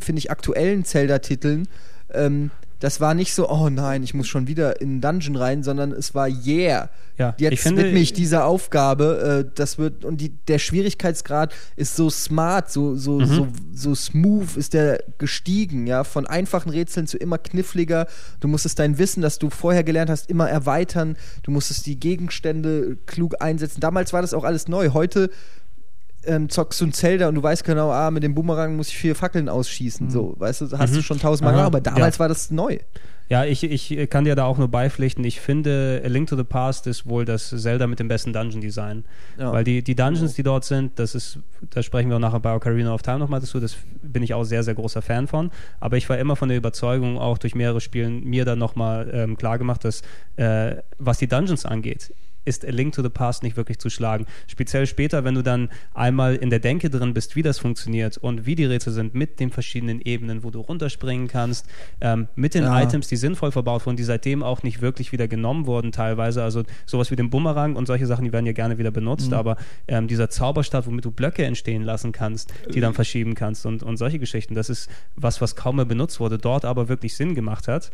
[0.00, 1.68] finde ich, aktuellen Zelda-Titeln,
[2.12, 2.50] ähm,
[2.80, 5.92] das war nicht so, oh nein, ich muss schon wieder in einen Dungeon rein, sondern
[5.92, 10.28] es war, yeah, Ja, jetzt finde- widme ich dieser Aufgabe, äh, das wird, und die,
[10.46, 13.26] der Schwierigkeitsgrad ist so smart, so, so, Mhm.
[13.26, 18.06] so, so smooth ist der gestiegen, ja, von einfachen Rätseln zu immer kniffliger.
[18.40, 21.16] Du musstest dein Wissen, das du vorher gelernt hast, immer erweitern.
[21.42, 23.80] Du musstest die Gegenstände klug einsetzen.
[23.80, 24.90] Damals war das auch alles neu.
[24.90, 25.30] Heute
[26.28, 28.96] ähm, zockst du ein Zelda und du weißt genau, ah, mit dem Boomerang muss ich
[28.96, 30.10] vier Fackeln ausschießen.
[30.10, 31.56] So, weißt du, hast du schon tausendmal Mhm.
[31.56, 32.20] Gemacht, aber damals ja.
[32.20, 32.78] war das neu.
[33.30, 35.22] Ja, ich, ich kann dir da auch nur beipflichten.
[35.22, 39.04] Ich finde, A Link to the Past ist wohl das Zelda mit dem besten Dungeon-Design.
[39.38, 39.52] Ja.
[39.52, 41.38] Weil die, die Dungeons, die dort sind, das ist,
[41.70, 44.44] da sprechen wir auch nachher bei Ocarina of Time nochmal dazu, das bin ich auch
[44.44, 45.50] sehr, sehr großer Fan von.
[45.78, 49.36] Aber ich war immer von der Überzeugung, auch durch mehrere Spielen, mir dann nochmal ähm,
[49.36, 50.00] klar gemacht, dass
[50.36, 52.14] äh, was die Dungeons angeht,
[52.48, 54.26] ist A Link to the Past nicht wirklich zu schlagen.
[54.46, 58.46] Speziell später, wenn du dann einmal in der Denke drin bist, wie das funktioniert und
[58.46, 61.66] wie die Rätsel sind mit den verschiedenen Ebenen, wo du runterspringen kannst,
[62.00, 62.82] ähm, mit den Ja.
[62.82, 66.42] Items, die sinnvoll verbaut wurden, die seitdem auch nicht wirklich wieder genommen wurden teilweise.
[66.42, 69.56] Also sowas wie den Bumerang und solche Sachen, die werden ja gerne wieder benutzt, aber
[69.86, 73.96] ähm, dieser Zauberstab, womit du Blöcke entstehen lassen kannst, die dann verschieben kannst und, und
[73.96, 77.68] solche Geschichten, das ist was, was kaum mehr benutzt wurde, dort aber wirklich Sinn gemacht
[77.68, 77.90] hat.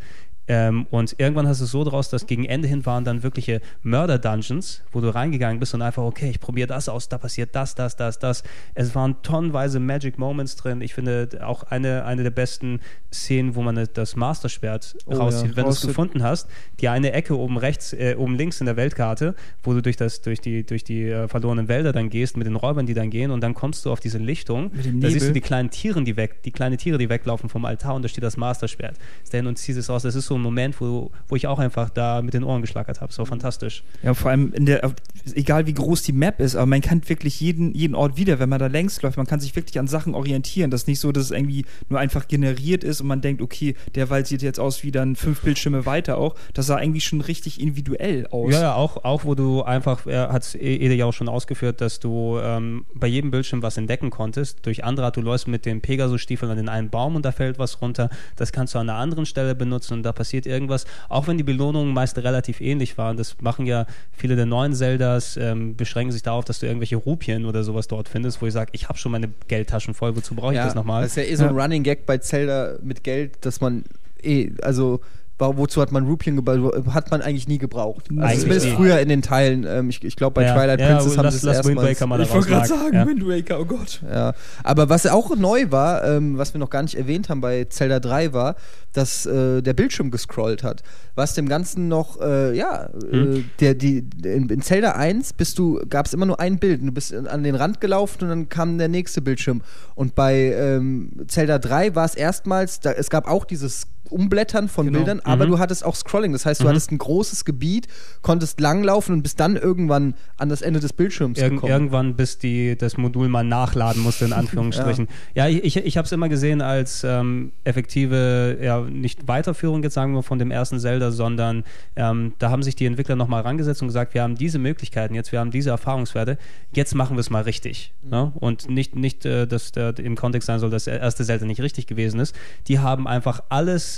[0.47, 3.61] Ähm, und irgendwann hast du es so draus, dass gegen Ende hin waren dann wirkliche
[3.83, 7.75] Mörder-Dungeons, wo du reingegangen bist und einfach, okay, ich probiere das aus, da passiert das,
[7.75, 8.43] das, das, das.
[8.75, 10.83] Es waren tonnenweise Magic Moments drin.
[10.83, 12.81] Ich finde auch eine, eine der besten
[13.13, 16.49] Szenen, wo man das Masterschwert Oh rauszieht, ja, wenn du es gefunden hast.
[16.81, 20.21] Die eine Ecke oben rechts, äh, oben links in der Weltkarte, wo du durch, das,
[20.21, 23.31] durch die, durch die äh, verlorenen Wälder dann gehst, mit den Räubern, die dann gehen
[23.31, 24.71] und dann kommst du auf diese Lichtung.
[24.75, 27.49] Mit dem da siehst du die kleinen Tieren, die weg, die kleine Tiere, die weglaufen
[27.49, 28.97] vom Altar und da steht das Masterschwert.
[29.27, 30.03] Stan und ziehst es raus.
[30.03, 33.01] Das ist so ein Moment, wo, wo ich auch einfach da mit den Ohren geschlagert
[33.01, 33.13] habe.
[33.13, 33.85] So fantastisch.
[34.03, 34.93] Ja, vor allem in der,
[35.35, 38.49] egal wie groß die Map ist, aber man kennt wirklich jeden, jeden Ort wieder, wenn
[38.49, 39.17] man da längs läuft.
[39.17, 40.71] Man kann sich wirklich an Sachen orientieren.
[40.71, 43.75] Das ist nicht so, dass es irgendwie nur einfach generiert ist und man denkt, okay,
[43.95, 46.35] der Wald sieht jetzt aus wie dann fünf Bildschirme weiter auch.
[46.53, 48.53] Das sah irgendwie schon richtig individuell aus.
[48.53, 51.81] Ja, ja, auch, auch wo du einfach, er hat es Ede ja auch schon ausgeführt,
[51.81, 54.65] dass du ähm, bei jedem Bildschirm was entdecken konntest.
[54.67, 57.81] Durch andere du läufst mit den Pegasus-Stiefeln an den einen Baum und da fällt was
[57.81, 58.11] runter.
[58.37, 60.87] Das kannst du an einer anderen Stelle benutzen und da passiert irgendwas.
[61.09, 63.17] Auch wenn die Belohnungen meist relativ ähnlich waren.
[63.17, 67.45] Das machen ja viele der neuen Zeldas, ähm, beschränken sich darauf, dass du irgendwelche Rupien
[67.45, 70.55] oder sowas dort findest, wo ich sage, ich habe schon meine Geldtaschen voll, wozu brauche
[70.55, 71.03] ich das nochmal?
[71.03, 73.85] Das ist ja eh so ein Running Gag bei Zelda mit Geld, dass man
[74.23, 75.01] eh, also
[75.39, 76.87] Wozu hat man Rupien gebaut?
[76.95, 78.05] Hat man eigentlich nie gebraucht.
[78.11, 78.73] Also Eigentlich zumindest nie.
[78.75, 79.65] früher in den Teilen.
[79.69, 82.01] Ähm, ich ich glaube, bei Ja, Twilight ja, Princess haben sie es erstmals.
[82.07, 83.07] Mal Ich wollte gerade sagen, Ja.
[83.07, 84.01] Wind Waker, oh Gott.
[84.11, 84.33] Ja,
[84.63, 87.99] aber was auch neu war, ähm, was wir noch gar nicht erwähnt haben bei Zelda
[88.01, 88.55] 3 war,
[88.93, 90.83] dass äh, der Bildschirm gescrollt hat.
[91.17, 93.37] Was dem Ganzen noch, äh, ja, Hm.
[93.37, 96.81] äh, der, die, in, in Zelda 1 bist du, gab es immer nur ein Bild.
[96.83, 99.63] Du bist an den Rand gelaufen und dann kam der nächste Bildschirm.
[99.97, 104.87] Und bei ähm, Zelda 3 war es erstmals, da, es gab auch dieses Umblättern von
[104.87, 104.99] Genau.
[104.99, 105.51] Bildern, aber Mhm.
[105.53, 106.33] du hattest auch Scrolling.
[106.33, 106.69] Das heißt, du Mhm.
[106.71, 107.89] hattest ein großes Gebiet,
[108.23, 111.73] konntest langlaufen und bist dann irgendwann an das Ende des Bildschirms Irgend, gekommen.
[111.73, 115.09] irgendwann, bis die, das Modul mal nachladen musste, in Anführungsstrichen.
[115.35, 115.49] ja.
[115.49, 120.15] ich, ich, ich habe es immer gesehen als ähm, effektive, ja, nicht Weiterführung jetzt sagen
[120.15, 121.65] wir von dem ersten Zelda, sondern
[121.97, 125.33] ähm, da haben sich die Entwickler nochmal rangesetzt und gesagt, wir haben diese Möglichkeiten jetzt,
[125.33, 126.39] wir haben diese Erfahrungswerte,
[126.73, 127.93] jetzt machen wir es mal richtig.
[128.03, 128.33] Ne?
[128.37, 131.61] Und nicht, nicht äh, dass der im Kontext sein soll, dass der erste Zelda nicht
[131.61, 132.35] richtig gewesen ist.
[132.69, 133.94] Die haben einfach alles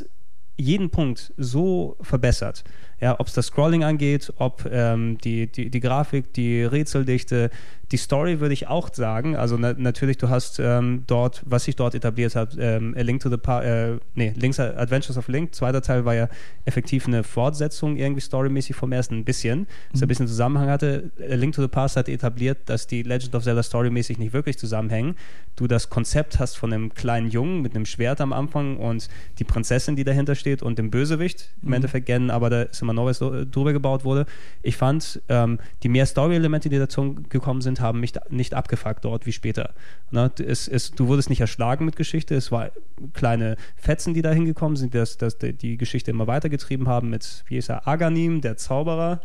[0.57, 2.65] jeden Punkt so verbessert.
[3.01, 7.51] Ja, ob es das Scrolling angeht, ob ähm, die, die, die Grafik, die Rätseldichte,
[7.93, 9.37] die Story würde ich auch sagen.
[9.37, 13.21] Also na, natürlich, du hast ähm, dort, was sich dort etabliert hat, ähm, A Link
[13.21, 16.29] to the pa äh, nee, Link's Adventures of Link, zweiter Teil war ja
[16.65, 21.11] effektiv eine Fortsetzung irgendwie storymäßig vom ersten ein bisschen, dass er ein bisschen Zusammenhang hatte.
[21.21, 24.59] A Link to the Past hat etabliert, dass die Legend of Zelda storymäßig nicht wirklich
[24.59, 25.15] zusammenhängen.
[25.55, 29.45] Du das Konzept hast von einem kleinen Jungen mit einem Schwert am Anfang und die
[29.45, 33.19] Prinzessin, die dahinter steht und dem Bösewicht im Endeffekt kennen, aber da ist immer Neues
[33.19, 34.27] so- drüber gebaut wurde.
[34.63, 39.27] Ich fand, ähm, die mehr Story-Elemente, die dazu gekommen sind, haben mich nicht abgefuckt dort
[39.27, 39.75] wie später.
[40.11, 40.31] Ne?
[40.39, 42.71] Es, es, du wurdest nicht erschlagen mit Geschichte, es war
[43.13, 47.45] kleine Fetzen, die da hingekommen sind, die das, das, die Geschichte immer weitergetrieben haben mit,
[47.49, 49.21] wie ist er, Aganim, der Zauberer,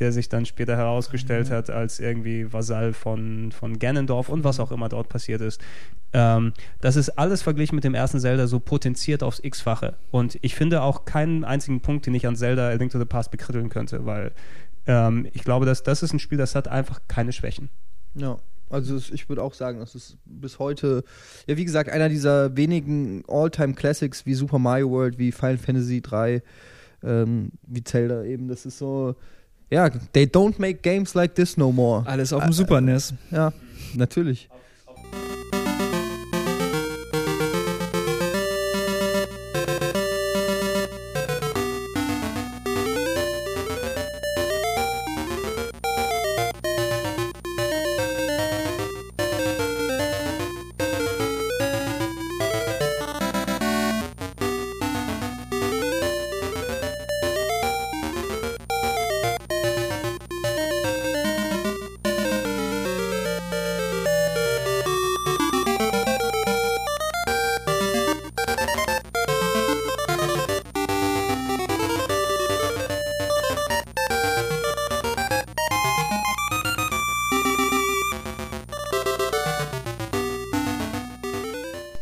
[0.00, 4.72] der sich dann später herausgestellt hat als irgendwie Vasall von, von Ganondorf und was auch
[4.72, 5.60] immer dort passiert ist.
[6.12, 9.96] Ähm, das ist alles verglichen mit dem ersten Zelda so potenziert aufs X-fache.
[10.10, 13.04] Und ich finde auch keinen einzigen Punkt, den ich an Zelda A Link to the
[13.04, 14.32] Past bekritteln könnte, weil
[14.86, 17.68] ähm, ich glaube, dass das ist ein Spiel, das hat einfach keine Schwächen.
[18.14, 18.38] Ja,
[18.70, 21.04] also ich würde auch sagen, das ist bis heute,
[21.46, 26.42] ja wie gesagt, einer dieser wenigen All-Time-Classics wie Super Mario World, wie Final Fantasy 3,
[27.02, 28.48] ähm, wie Zelda eben.
[28.48, 29.16] Das ist so,
[29.70, 32.06] ja, they don't make games like this no more.
[32.06, 33.14] Alles auf dem Super NES.
[33.30, 33.52] Ja,
[33.94, 34.48] natürlich.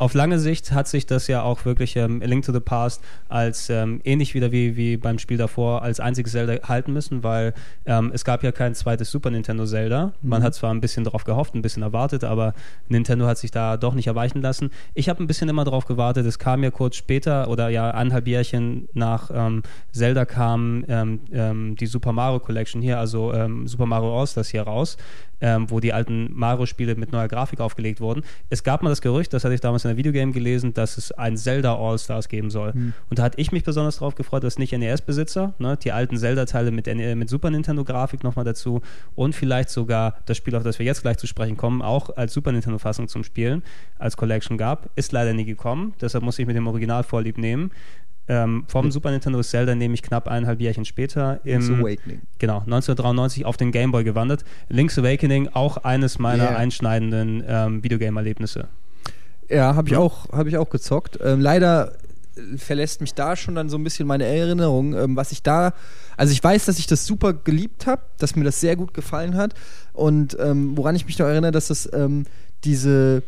[0.08, 3.04] Auf lange Sicht hat sich das ja auch wirklich ähm, A Link to the Past
[3.28, 7.52] als ähm, ähnlich wieder wie, wie beim Spiel davor als einziges Zelda halten müssen, weil
[7.84, 10.14] ähm, es gab ja kein zweites Super Nintendo Zelda.
[10.22, 12.54] Man hat zwar ein bisschen darauf gehofft, ein bisschen erwartet, aber
[12.88, 14.70] Nintendo hat sich da doch nicht erweichen lassen.
[14.94, 16.24] Ich habe ein bisschen immer darauf gewartet.
[16.24, 21.76] Es kam ja kurz später oder ja eineinhalb Jährchen nach ähm, Zelda kam ähm, ähm,
[21.76, 23.30] die Super Mario Collection hier, also
[23.66, 24.96] Super Mario All-Stars hier raus,
[25.40, 28.22] wo die alten Mario-Spiele mit neuer Grafik aufgelegt wurden.
[28.48, 31.12] Es gab mal das Gerücht, das hatte ich damals in der Videogame gelesen, dass es
[31.12, 32.72] ein Zelda All-Stars geben soll.
[33.10, 36.70] Und da hatte ich mich besonders darauf gefreut, dass nicht NES-Besitzer, ne, die alten Zelda-Teile
[36.70, 38.80] mit, NE mit Super Nintendo-Grafik nochmal dazu
[39.14, 42.32] und vielleicht sogar das Spiel, auf das wir jetzt gleich zu sprechen kommen, auch als
[42.32, 43.62] Super Nintendo-Fassung zum Spielen,
[43.98, 44.88] als Collection gab.
[44.96, 47.70] Ist leider nie gekommen, deshalb muss ich mit dem Original vorlieb nehmen.
[48.30, 52.20] Ähm, vom Super Nintendo ist Zelda nämlich knapp eineinhalb Jährchen später Link's im Awakening.
[52.38, 54.44] Genau, 1993 auf den Game Boy gewandert.
[54.68, 56.56] Link's Awakening, auch eines meiner Yeah.
[56.58, 58.68] einschneidenden ähm, Videogame-Erlebnisse.
[59.48, 59.98] Ja, habe ich, Ja.
[60.00, 61.18] auch, hab ich auch gezockt.
[61.22, 61.92] Ähm, leider
[62.36, 65.72] äh, verlässt mich da schon dann so ein bisschen meine Erinnerung, ähm, was ich da,
[66.16, 69.36] also ich weiß, dass ich das super geliebt habe, dass mir das sehr gut gefallen
[69.36, 69.54] hat
[69.94, 72.24] und ähm, woran ich mich noch erinnere, dass das ähm,
[72.64, 73.22] diese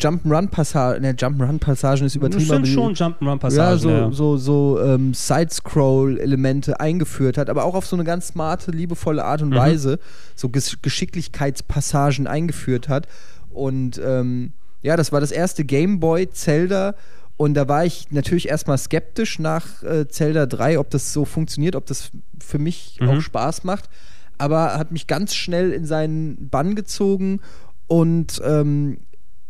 [0.00, 3.56] Jump'n'Run-Passagen, ne, Jump'n'Run-Passagen ist übertrieben, Das sind schon Jump'n'Run-Passagen.
[3.72, 4.10] ja, so, ja.
[4.10, 9.42] so, so ähm, Side-Scroll-Elemente eingeführt hat, aber auch auf so eine ganz smarte, liebevolle Art
[9.42, 9.54] und Mhm.
[9.56, 9.98] Weise
[10.34, 13.06] so Gesch Geschicklichkeitspassagen eingeführt hat.
[13.50, 14.52] Und ähm,
[14.82, 16.94] ja, das war das erste Game Boy Zelda.
[17.36, 21.74] Und da war ich natürlich erstmal skeptisch nach äh, Zelda 3, ob das so funktioniert,
[21.74, 23.08] ob das für mich Mhm.
[23.08, 23.88] auch Spaß macht.
[24.36, 27.40] Aber hat mich ganz schnell in seinen Bann gezogen
[27.86, 28.98] und ähm,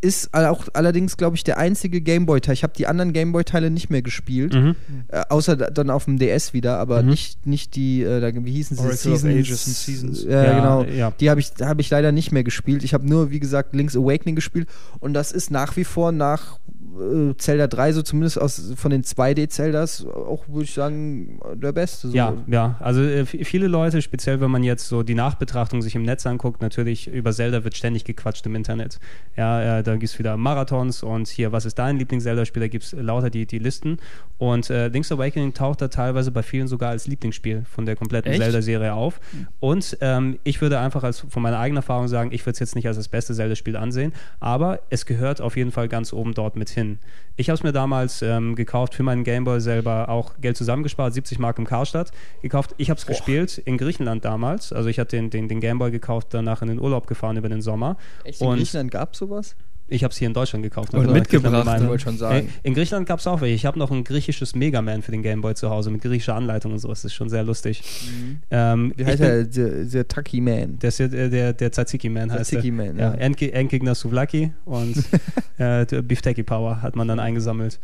[0.01, 2.53] ist auch allerdings, glaube ich, der einzige Gameboy-Teil.
[2.53, 4.75] Ich habe die anderen Gameboy-Teile nicht mehr gespielt, Mhm.
[5.09, 7.09] äh, außer da- dann auf dem DS wieder, aber Mhm.
[7.09, 8.83] nicht, nicht die, äh, wie hießen sie?
[8.83, 10.23] Oracle of Ages and Seasons.
[10.23, 10.83] Ja, Ja, genau.
[10.85, 11.13] ja.
[11.19, 12.83] Die habe ich, hab ich leider nicht mehr gespielt.
[12.83, 14.67] Ich habe nur, wie gesagt, Link's Awakening gespielt
[14.99, 16.57] und das ist nach wie vor nach
[16.99, 22.09] äh, Zelda 3, so zumindest aus, von den 2D-Zeldas, auch, würde ich sagen, der beste.
[22.09, 22.15] So.
[22.15, 22.75] Ja, ja.
[22.79, 26.61] Also äh, viele Leute, speziell wenn man jetzt so die Nachbetrachtung sich im Netz anguckt,
[26.61, 28.99] natürlich über Zelda wird ständig gequatscht im Internet.
[29.37, 32.61] Ja, äh, da gibt es wieder Marathons und hier, was ist dein Lieblings-Zelda-Spiel?
[32.61, 33.97] Da gibt es lauter die, die Listen.
[34.37, 38.33] Und äh, Link's Awakening taucht da teilweise bei vielen sogar als Lieblingsspiel von der kompletten?
[38.33, 39.19] Zelda-Serie auf.
[39.59, 42.75] Und ähm, ich würde einfach als von meiner eigenen Erfahrung sagen, ich würde es jetzt
[42.75, 46.55] nicht als das beste Zelda-Spiel ansehen, aber es gehört auf jeden Fall ganz oben dort
[46.55, 46.80] mit hin.
[47.37, 51.39] Ich habe es mir damals ähm, gekauft für meinen Gameboy selber, auch Geld zusammengespart, 70
[51.39, 52.11] Mark im Karstadt
[52.41, 52.75] gekauft.
[52.77, 54.73] Ich habe es gespielt in Griechenland damals.
[54.73, 57.61] Also ich hatte den, den, den Gameboy gekauft, danach in den Urlaub gefahren über den
[57.61, 57.97] Sommer.
[58.23, 59.55] Echt, in Und Griechenland gab es sowas?
[59.91, 60.93] Ich habe es hier in Deutschland gekauft.
[60.93, 62.47] Und mitgebracht, ich wollte schon sagen.
[62.47, 63.55] Ey, in Griechenland gab es auch welche.
[63.55, 66.71] Ich habe noch ein griechisches Mega Man für den Gameboy zu Hause mit griechischer Anleitung
[66.71, 66.87] und so.
[66.87, 67.83] Das ist schon sehr lustig.
[68.49, 69.43] Ähm, Wie heißt bin- er?
[69.43, 70.79] Der, der Taki Man.
[70.79, 72.71] Der, der, der, der Tzatziki Man heißt Tzatziki.
[72.71, 73.11] Man, ja.
[73.11, 73.13] ja.
[73.15, 74.97] Endge Endgegner Souvlaki und
[75.57, 77.79] äh, der Bifteki Power hat man dann eingesammelt.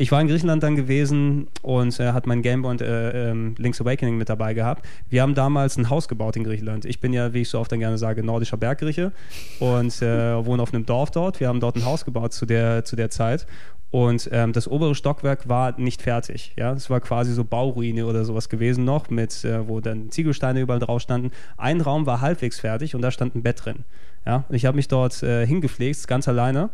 [0.00, 3.80] Ich war in Griechenland dann gewesen und äh, hat mein Gameboy und äh, ähm, Link's
[3.80, 4.86] Awakening mit dabei gehabt.
[5.10, 6.84] Wir haben damals ein Haus gebaut in Griechenland.
[6.84, 9.10] Ich bin ja, wie ich so oft dann gerne sage, nordischer Berggrieche
[9.58, 10.06] und äh,
[10.46, 11.40] wohne auf einem Dorf dort.
[11.40, 13.48] Wir haben dort ein Haus gebaut zu der, zu der Zeit.
[13.90, 16.52] Und ähm, das obere Stockwerk war nicht fertig.
[16.56, 20.60] Ja, es war quasi so Bauruine oder sowas gewesen noch, mit äh, wo dann Ziegelsteine
[20.60, 21.32] überall drauf standen.
[21.56, 23.84] Ein Raum war halbwegs fertig und da stand ein Bett drin.
[24.26, 26.68] Ja, und ich habe mich dort äh, hingepflegt, ganz alleine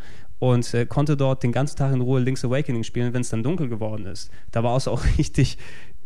[0.51, 3.42] und äh, konnte dort den ganzen Tag in Ruhe Link's Awakening spielen, wenn es dann
[3.42, 4.30] dunkel geworden ist.
[4.51, 5.57] Da war es auch richtig.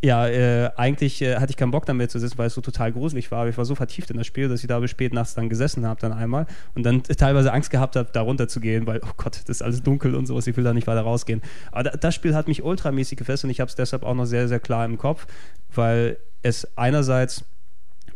[0.00, 2.92] Ja, äh, eigentlich äh, hatte ich keinen Bock damit zu sitzen, weil es so total
[2.92, 3.40] gruselig war.
[3.40, 5.48] Aber ich war so vertieft in das Spiel, dass ich da bis spät nachts dann
[5.48, 9.00] gesessen habe, dann einmal und dann teilweise Angst gehabt habe, da runter zu gehen, weil,
[9.04, 11.42] oh Gott, das ist alles dunkel und sowas, ich will da nicht weiter rausgehen.
[11.72, 14.26] Aber da, das Spiel hat mich ultramäßig gefesselt und ich habe es deshalb auch noch
[14.26, 15.26] sehr, sehr klar im Kopf,
[15.74, 17.44] weil es einerseits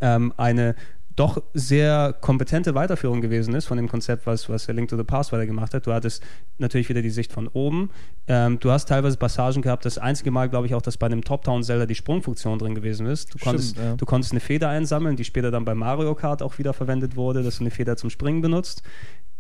[0.01, 0.77] ähm, eine
[1.17, 5.33] doch sehr kompetente Weiterführung gewesen ist von dem Konzept, was, was Link to the Past
[5.33, 5.87] weiter gemacht hat.
[5.87, 6.23] Du hattest
[6.59, 7.91] natürlich wieder die Sicht von oben.
[8.27, 11.23] Ähm, du hast teilweise Passagen gehabt, das einzige Mal, glaube ich, auch, dass bei einem
[11.23, 13.35] Top-Down-Zelda die Sprungfunktion drin gewesen ist.
[13.35, 13.97] Du konntest, ja.
[13.97, 17.43] du konntest eine Feder einsammeln, die später dann bei Mario Kart auch wieder verwendet wurde,
[17.43, 18.83] dass du eine Feder zum Springen benutzt.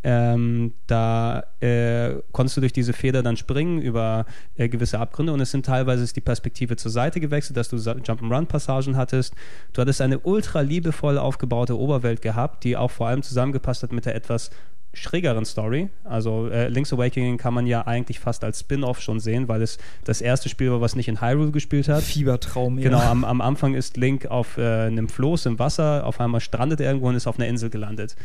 [0.04, 4.26] Ähm, da äh, konntest du durch diese Feder dann springen über
[4.56, 7.78] äh, gewisse Abgründe und es sind teilweise ist die Perspektive zur Seite gewechselt, dass du
[7.78, 9.34] Sa- Jump'n'Run-Passagen hattest.
[9.72, 14.04] Du hattest eine ultra liebevoll aufgebaute Oberwelt gehabt, die auch vor allem zusammengepasst hat mit
[14.04, 14.50] der etwas
[14.94, 15.88] schrägeren Story.
[16.04, 19.78] Also äh, Link's Awakening kann man ja eigentlich fast als Spin-off schon sehen, weil es
[20.04, 22.02] das erste Spiel war, was nicht in Hyrule gespielt hat.
[22.02, 22.90] Fiebertraum, ja.
[22.90, 26.80] Genau, am, am Anfang ist Link auf äh, einem Floß im Wasser, auf einmal strandet
[26.80, 28.16] er irgendwo und ist auf einer Insel gelandet.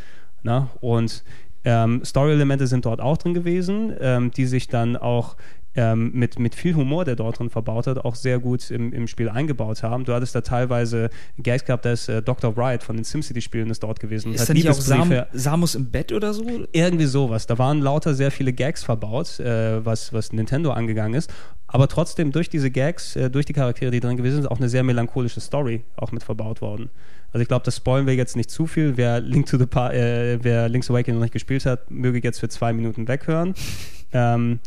[0.44, 0.70] Na?
[0.82, 1.24] Und
[1.64, 5.36] ähm, Story-Elemente sind dort auch drin gewesen, ähm, die sich dann auch
[5.78, 9.08] ähm, mit, mit viel Humor, der dort drin verbaut hat, auch sehr gut im, im
[9.08, 10.06] Spiel eingebaut haben.
[10.06, 12.58] Du hattest da teilweise Gags gehabt, da ist äh, Dr.
[12.58, 14.34] Wright von den SimCity-Spielen ist dort gewesen.
[14.34, 16.44] Ist hat nicht auch Sam, Samus im Bett oder so?
[16.72, 17.46] irgendwie sowas.
[17.46, 21.32] Da waren lauter sehr viele Gags verbaut, äh, was, was Nintendo angegangen ist.
[21.68, 24.70] Aber trotzdem durch diese Gags, äh, durch die Charaktere, die drin gewesen sind, auch eine
[24.70, 26.90] sehr melancholische Story auch mit verbaut worden.
[27.32, 28.98] Also ich glaube, das spoilen wir jetzt nicht zu viel.
[28.98, 32.40] Wer Link to the pa äh, wer Link's Awakening noch nicht gespielt hat, möge jetzt
[32.40, 33.54] für zwei Minuten weghören.
[34.14, 34.60] ähm,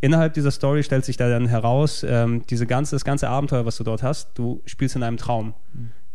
[0.00, 3.76] innerhalb dieser Story stellt sich da dann heraus, ähm, diese ganze, das ganze Abenteuer, was
[3.76, 5.54] du dort hast, du spielst in einem Traum.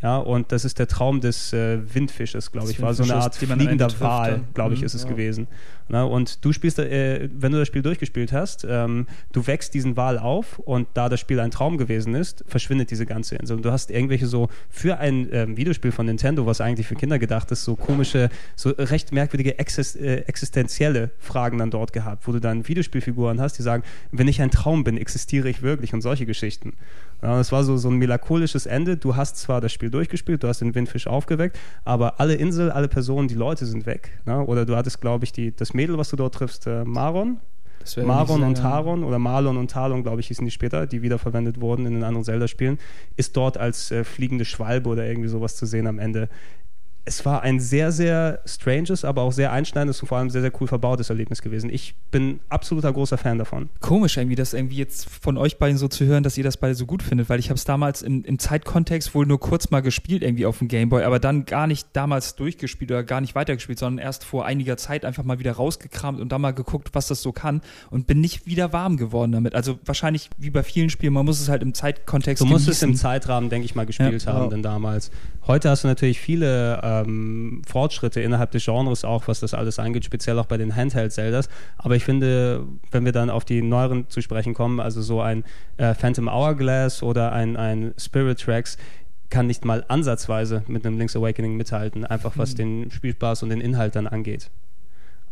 [0.01, 2.81] Ja, und das ist der Traum des äh, Windfisches, glaube ich.
[2.81, 5.09] War so eine Art fliegender trifft Wal, glaube ich, Mhm, ist es ja.
[5.09, 5.47] gewesen.
[5.89, 9.97] Na, und du spielst, äh, wenn du das Spiel durchgespielt hast, ähm, du wächst diesen
[9.97, 13.57] Wal auf und da das Spiel ein Traum gewesen ist, verschwindet diese ganze Insel.
[13.57, 17.19] Und du hast irgendwelche so für ein ähm, Videospiel von Nintendo, was eigentlich für Kinder
[17.19, 22.31] gedacht ist, so komische, so recht merkwürdige exist äh, existenzielle Fragen dann dort gehabt, wo
[22.31, 26.01] du dann Videospielfiguren hast, die sagen, wenn ich ein Traum bin, existiere ich wirklich und
[26.01, 26.73] solche Geschichten.
[27.21, 28.97] Das war so, so ein melancholisches Ende.
[28.97, 32.87] Du hast zwar das Spiel durchgespielt, du hast den Windfisch aufgeweckt, aber alle Insel, alle
[32.87, 34.19] Personen, die Leute sind weg.
[34.25, 34.43] Ne?
[34.43, 37.39] Oder du hattest, glaube ich, die, das Mädel, was du dort triffst, äh, Maron.
[37.97, 41.87] Maron und Taron oder Marlon und Talon, glaube ich, hießen die später, die wiederverwendet wurden
[41.87, 42.77] in den anderen Zelda-Spielen,
[43.15, 46.29] ist dort als äh, fliegende Schwalbe oder irgendwie sowas zu sehen am Ende.
[47.03, 50.51] Es war ein sehr, sehr stranges, aber auch sehr einschneidendes und vor allem sehr, sehr
[50.61, 51.71] cool verbautes Erlebnis gewesen.
[51.71, 53.69] Ich bin absoluter großer Fan davon.
[53.79, 56.75] Komisch irgendwie, das irgendwie jetzt von euch beiden so zu hören, dass ihr das beide
[56.75, 59.79] so gut findet, weil ich habe es damals im, im Zeitkontext wohl nur kurz mal
[59.81, 63.79] gespielt irgendwie auf dem Gameboy, aber dann gar nicht damals durchgespielt oder gar nicht weitergespielt,
[63.79, 67.23] sondern erst vor einiger Zeit einfach mal wieder rausgekramt und dann mal geguckt, was das
[67.23, 69.55] so kann und bin nicht wieder warm geworden damit.
[69.55, 72.83] Also wahrscheinlich wie bei vielen Spielen, man muss es halt im Zeitkontext Du musst es
[72.83, 73.01] im genießen.
[73.01, 74.33] Zeitrahmen, denke ich mal, gespielt Ja.
[74.33, 74.49] haben, Ja.
[74.49, 75.09] denn damals.
[75.47, 80.05] Heute hast du natürlich viele ähm, Fortschritte innerhalb des Genres auch, was das alles angeht,
[80.05, 81.49] speziell auch bei den Handheld-Zeldas.
[81.77, 85.43] Aber ich finde, wenn wir dann auf die neueren zu sprechen kommen, also so ein
[85.77, 88.77] äh, Phantom Hourglass oder ein, ein Spirit Tracks,
[89.29, 92.57] kann nicht mal ansatzweise mit einem Link's Awakening mithalten, einfach was mhm.
[92.57, 94.49] den Spielspaß und den Inhalt dann angeht.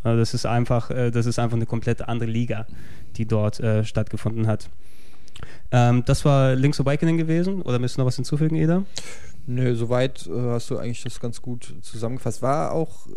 [0.03, 2.66] Also das ist einfach, äh, das ist einfach eine komplett andere Liga,
[3.18, 4.70] die dort äh, stattgefunden hat.
[5.72, 7.62] Ähm, das war Link's Awakening gewesen.
[7.62, 8.84] Oder müsst du noch was hinzufügen, Eda?
[9.50, 12.43] Nö, soweit äh, hast du eigentlich das ganz gut zusammengefasst.
[12.43, 13.12] War auch äh,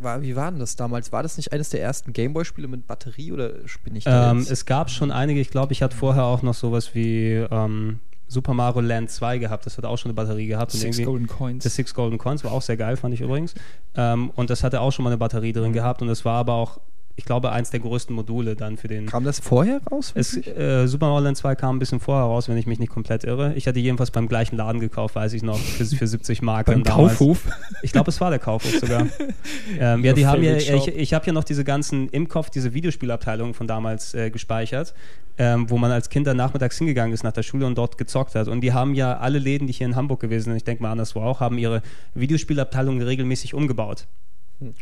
[0.00, 1.10] war, wie war denn das damals?
[1.10, 3.50] War das nicht eines der ersten Gameboy-Spiele mit Batterie oder
[3.82, 5.40] bin ich da ähm, Es gab schon einige.
[5.40, 7.98] Ich glaube, ich hatte vorher auch noch sowas wie ähm,
[8.28, 9.66] Super Mario Land 2 gehabt.
[9.66, 10.70] Das hat auch schon eine Batterie gehabt.
[10.70, 11.64] Six Golden Coins.
[11.64, 13.54] Das Six Golden Coins war auch sehr geil, fand ich übrigens.
[13.96, 16.00] Ähm, und das hatte auch schon mal eine Batterie drin gehabt.
[16.00, 16.78] Und das war aber auch
[17.18, 19.06] ich glaube, eins der größten Module dann für den.
[19.06, 20.12] Kam das vorher raus?
[20.14, 22.90] Es, äh, Super Mario Land 2 kam ein bisschen vorher raus, wenn ich mich nicht
[22.90, 23.54] komplett irre.
[23.54, 26.66] Ich hatte jedenfalls beim gleichen Laden gekauft, weiß ich noch, für, für 70 Mark.
[26.66, 27.44] beim Kaufhof?
[27.82, 29.06] Ich glaube, es war der Kaufhof sogar.
[29.80, 32.74] ähm, ja, die haben ja, ich, ich habe ja noch diese ganzen im Kopf, diese
[32.74, 34.92] Videospielabteilungen von damals äh, gespeichert.
[35.38, 38.34] Ähm, wo man als Kind dann nachmittags hingegangen ist nach der Schule und dort gezockt
[38.34, 38.48] hat.
[38.48, 40.90] Und die haben ja alle Läden, die hier in Hamburg gewesen sind, ich denke mal
[40.90, 41.82] anderswo auch, haben ihre
[42.14, 44.06] Videospielabteilungen regelmäßig umgebaut.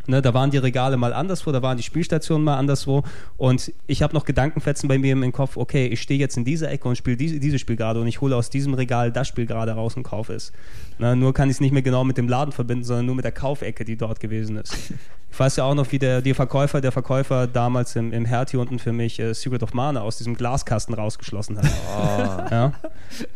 [0.07, 3.03] Ne, da waren die Regale mal anderswo, da waren die Spielstationen mal anderswo
[3.37, 6.71] und ich habe noch Gedankenfetzen bei mir im Kopf, okay, ich stehe jetzt in dieser
[6.71, 9.47] Ecke und spiele diese, dieses Spiel gerade und ich hole aus diesem Regal das Spiel
[9.47, 10.53] gerade raus und kaufe es.
[10.99, 13.25] Ne, nur kann ich es nicht mehr genau mit dem Laden verbinden, sondern nur mit
[13.25, 14.77] der Kaufecke, die dort gewesen ist.
[15.35, 18.57] Ich weiß ja auch noch, wie der, der Verkäufer, der Verkäufer damals im, im Hertie
[18.57, 21.65] unten für mich äh, Secret of Mana aus diesem Glaskasten rausgeschlossen hat.
[21.65, 22.55] Oh.
[22.55, 22.73] Ja?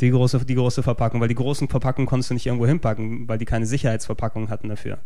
[0.00, 3.38] Die, große, die große Verpackung, weil die großen Verpackungen konntest du nicht irgendwo hinpacken, weil
[3.38, 4.98] die keine Sicherheitsverpackung hatten dafür.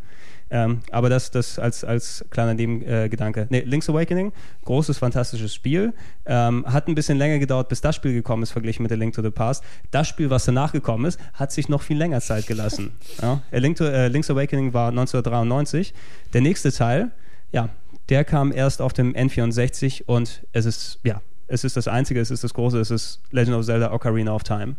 [0.52, 3.40] Ähm, aber das, das als, als kleiner Nebengedanke.
[3.40, 4.32] Äh, nee, Link's Awakening,
[4.66, 5.94] großes, fantastisches Spiel.
[6.26, 9.14] Ähm, hat ein bisschen länger gedauert, bis das Spiel gekommen ist, verglichen mit The Link
[9.14, 9.64] to the Past.
[9.92, 12.92] Das Spiel, was danach gekommen ist, hat sich noch viel länger Zeit gelassen.
[13.22, 13.40] ja?
[13.50, 15.94] Link to, äh, Link's Awakening war 1993.
[16.34, 17.12] Der nächste Teil,
[17.50, 17.70] ja,
[18.10, 22.30] der kam erst auf dem N64 und es ist, ja, es ist das Einzige, es
[22.30, 24.76] ist das Große, es ist Legend of Zelda Ocarina of Time.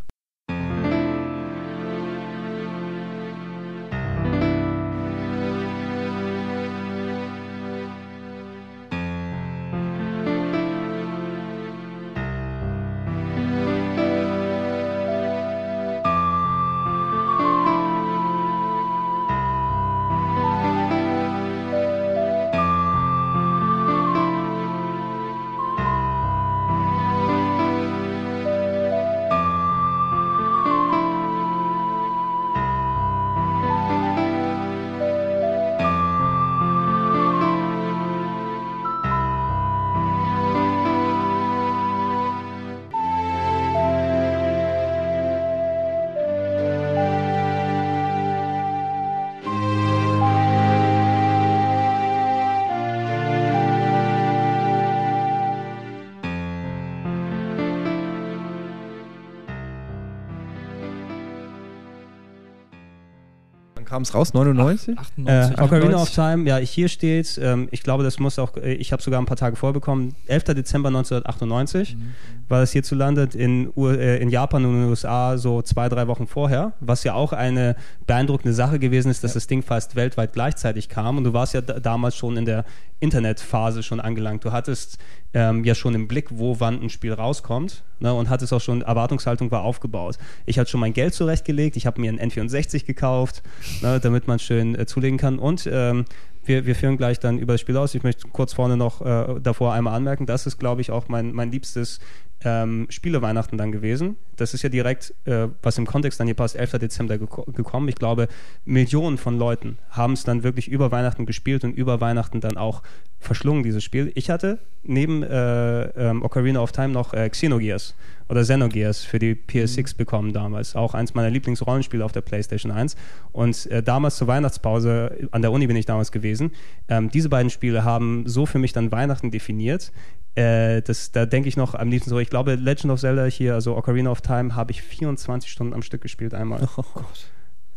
[63.93, 64.33] Kam es raus?
[64.33, 64.97] 99?
[64.97, 68.73] 98, äh, Ocarina of Time, ja, hier steht, ähm, ich glaube, das muss auch, äh,
[68.73, 70.45] ich habe sogar ein paar Tage vorbekommen, 11.
[70.55, 72.13] Dezember 1998 mhm.
[72.49, 76.25] war das hierzulande, in, äh, in Japan und in den USA so zwei, drei Wochen
[76.25, 77.75] vorher, was ja auch eine
[78.07, 79.35] beeindruckende Sache gewesen ist, dass ja.
[79.35, 82.65] das Ding fast weltweit gleichzeitig kam und du warst ja damals schon in der
[82.99, 84.45] Internetphase schon angelangt.
[84.45, 84.97] Du hattest
[85.33, 88.81] ähm, ja schon im Blick, wo wann ein Spiel rauskommt ne, und hattest auch schon,
[88.81, 90.17] Erwartungshaltung war aufgebaut.
[90.45, 93.43] Ich hatte schon mein Geld zurechtgelegt, ich habe mir einen N64 gekauft,
[93.83, 96.05] ne, damit man schön äh, zulegen kann und ähm,
[96.45, 97.95] wir, wir führen gleich dann über das Spiel aus.
[97.95, 101.31] Ich möchte kurz vorne noch äh, davor einmal anmerken, das ist, glaube ich, auch mein,
[101.33, 101.99] mein liebstes
[102.43, 104.17] ähm, Spiele-Weihnachten dann gewesen.
[104.35, 106.79] Das ist ja direkt, äh, was im Kontext dann hier passt, 11.
[106.79, 107.87] Dezember geko gekommen.
[107.87, 108.27] Ich glaube,
[108.65, 112.81] Millionen von Leuten haben es dann wirklich über Weihnachten gespielt und über Weihnachten dann auch
[113.19, 114.11] verschlungen, dieses Spiel.
[114.15, 117.95] Ich hatte neben äh, ähm, Ocarina of Time noch äh, Xenogears
[118.29, 119.97] oder Xenogears für die PS6 mhm.
[119.97, 120.75] bekommen damals.
[120.75, 122.95] Auch eins meiner Lieblingsrollenspiele auf der PlayStation 1.
[123.31, 126.51] Und äh, damals zur Weihnachtspause, an der Uni bin ich damals gewesen,
[126.89, 129.91] ähm, diese beiden Spiele haben so für mich dann Weihnachten definiert.
[130.35, 133.53] Äh, das, da denke ich noch am liebsten so, ich glaube, Legend of Zelda hier,
[133.53, 136.67] also Ocarina of Time, habe ich 24 Stunden am Stück gespielt einmal.
[136.77, 137.27] Oh Gott.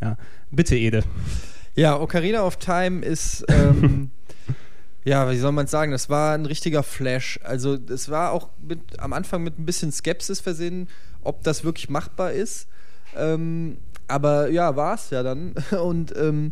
[0.01, 0.17] Ja,
[0.51, 1.03] bitte, Ede.
[1.75, 4.11] Ja, Ocarina of Time ist, ähm,
[5.05, 7.39] ja, wie soll man sagen, das war ein richtiger Flash.
[7.43, 10.89] Also, es war auch mit, am Anfang mit ein bisschen Skepsis versehen,
[11.21, 12.67] ob das wirklich machbar ist.
[13.15, 13.77] Ähm,
[14.07, 15.53] aber ja, war es ja dann.
[15.81, 16.51] Und ähm,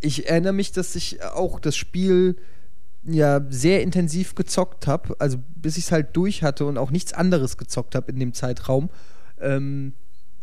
[0.00, 2.36] ich erinnere mich, dass ich auch das Spiel
[3.06, 7.12] ja sehr intensiv gezockt habe, also bis ich es halt durch hatte und auch nichts
[7.12, 8.90] anderes gezockt habe in dem Zeitraum.
[9.40, 9.92] Ähm,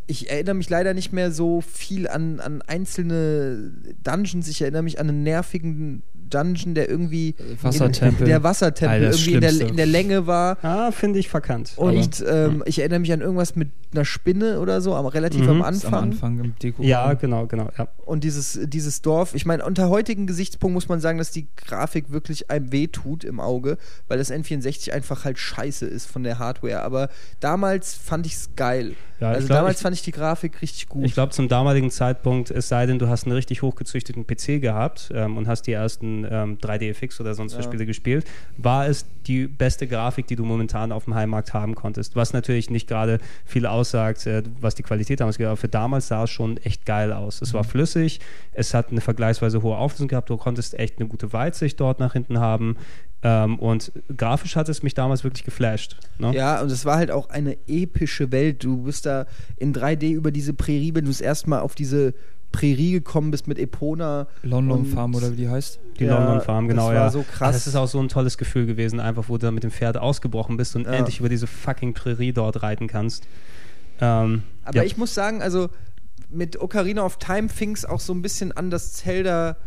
[0.07, 3.71] ich erinnere mich leider nicht mehr so viel an, an einzelne
[4.03, 4.47] Dungeons.
[4.47, 6.03] Ich erinnere mich an einen nervigen
[6.33, 8.21] Dungeon, der irgendwie Wassertempel.
[8.23, 10.57] In, der Wassertempel Alter, irgendwie in der, in der Länge war.
[10.63, 11.73] Ah, finde ich verkannt.
[11.75, 15.49] Und ähm, ich erinnere mich an irgendwas mit einer Spinne oder so, aber relativ Mhm.
[15.49, 15.93] am Anfang.
[15.93, 16.81] am Anfang im Deko.
[16.81, 17.69] ja, genau, genau.
[17.77, 17.87] Ja.
[18.05, 22.11] Und dieses, dieses Dorf, ich meine, unter heutigen Gesichtspunkten muss man sagen, dass die Grafik
[22.11, 23.77] wirklich einem wehtut im Auge,
[24.07, 26.83] weil das N64 einfach halt scheiße ist von der Hardware.
[26.83, 27.09] Aber
[27.41, 28.95] damals fand ich es geil.
[29.19, 31.05] Ja, also glaub, damals ich- fand ich die Grafik richtig gut.
[31.05, 35.11] Ich glaube, zum damaligen Zeitpunkt, es sei denn, du hast einen richtig hochgezüchteten PC gehabt
[35.13, 37.71] ähm, und hast die ersten ähm, 3DFX oder sonst was Ja.
[37.71, 38.25] Spiele gespielt,
[38.57, 42.15] war es die beste Grafik, die du momentan auf dem Heimmarkt haben konntest.
[42.15, 46.07] Was natürlich nicht gerade viel aussagt, äh, was die Qualität damals geht, aber für damals
[46.07, 47.41] sah es schon echt geil aus.
[47.41, 48.19] Es war flüssig,
[48.53, 52.13] es hat eine vergleichsweise hohe Auflösung gehabt, du konntest echt eine gute Weitsicht dort nach
[52.13, 52.77] hinten haben.
[53.23, 55.97] Ähm, und grafisch hat es mich damals wirklich geflasht.
[56.17, 56.33] Ne?
[56.33, 58.63] Ja, und es war halt auch eine epische Welt.
[58.63, 62.15] Du bist da in 3D über diese Prärie, wenn du das erste Mal auf diese
[62.51, 64.27] Prärie gekommen bist mit Epona.
[64.43, 65.79] London Farm oder wie die heißt.
[65.99, 67.09] Die Ja, London Farm, genau, das war ja.
[67.09, 67.55] so krass.
[67.55, 69.97] Das ist auch so ein tolles Gefühl gewesen, einfach wo du dann mit dem Pferd
[69.97, 70.93] ausgebrochen bist und Ja.
[70.93, 73.25] endlich über diese fucking Prärie dort reiten kannst.
[73.99, 74.83] Ähm, Aber ja.
[74.83, 75.69] ich muss sagen, also
[76.29, 79.57] mit Ocarina of Time fing es auch so ein bisschen an, dass Zelda,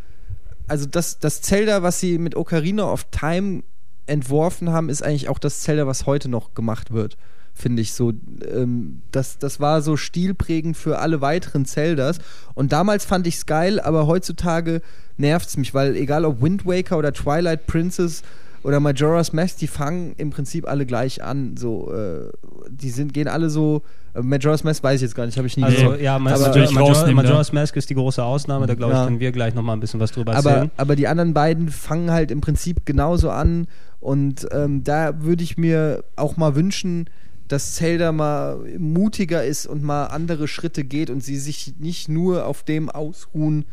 [0.66, 3.62] also das, das Zelda, was sie mit Ocarina of Time
[4.06, 7.16] entworfen haben, ist eigentlich auch das Zelda, was heute noch gemacht wird.
[7.56, 8.12] Finde ich so.
[8.52, 12.18] Ähm, das, das war so stilprägend für alle weiteren Zeldas.
[12.54, 14.80] Und damals fand ich es geil, aber heutzutage
[15.16, 18.22] nervt es mich, weil egal ob Wind Waker oder Twilight Princess
[18.64, 21.56] oder Majora's Mask, die fangen im Prinzip alle gleich an.
[21.56, 22.30] So, äh,
[22.70, 23.82] die sind, gehen alle so.
[24.14, 26.00] Äh, Majora's Mask weiß ich jetzt gar nicht, habe ich nie also, gezockt.
[26.00, 29.04] ja, Aber- natürlich Major, rausnehmen, Majora's Mask ist die große Ausnahme, da glaube ich, Ja.
[29.04, 30.70] können wir gleich nochmal ein bisschen was drüber aber, erzählen.
[30.76, 33.66] aber die anderen beiden fangen halt im Prinzip genauso an.
[34.00, 37.08] Und ähm, da würde ich mir auch mal wünschen,
[37.54, 42.46] dass Zelda mal mutiger ist und mal andere Schritte geht und sie sich nicht nur
[42.46, 43.64] auf dem ausruhen,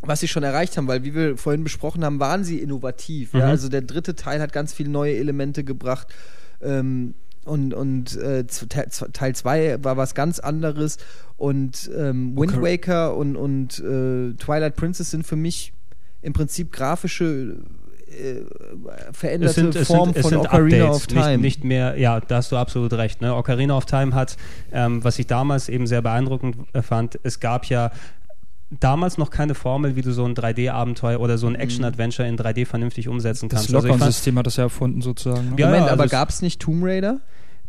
[0.00, 3.32] was sie schon erreicht haben, weil wie wir vorhin besprochen haben, waren sie innovativ.
[3.32, 3.44] Ja?
[3.44, 3.50] Mhm.
[3.50, 6.08] Also der dritte Teil hat ganz viele neue Elemente gebracht.
[6.60, 7.14] Ähm,
[7.44, 10.98] und und äh, Teil 2 war was ganz anderes.
[11.36, 12.60] Und ähm, Wind.
[12.60, 15.72] Waker und, und äh, Twilight Princess sind für mich
[16.22, 17.58] im Prinzip grafische
[18.10, 21.38] äh, veränderte sind, Form sind, von Ocarina Updates, of Time.
[21.38, 23.20] Nicht, nicht mehr, ja, da hast du absolut recht.
[23.20, 23.34] Ne?
[23.34, 24.36] Ocarina of Time hat,
[24.72, 27.90] ähm, was ich damals eben sehr beeindruckend äh, fand, es gab ja
[28.70, 32.66] damals noch keine Formel, wie du so ein 3D-Abenteuer oder so ein Action-Adventure in 3D
[32.66, 33.74] vernünftig umsetzen Das kannst.
[33.74, 35.50] Also ich fand, Lockon-System hat das ja erfunden sozusagen.
[35.50, 35.54] Ne?
[35.58, 37.20] Ja, Moment, also aber gab es nicht Tomb Raider?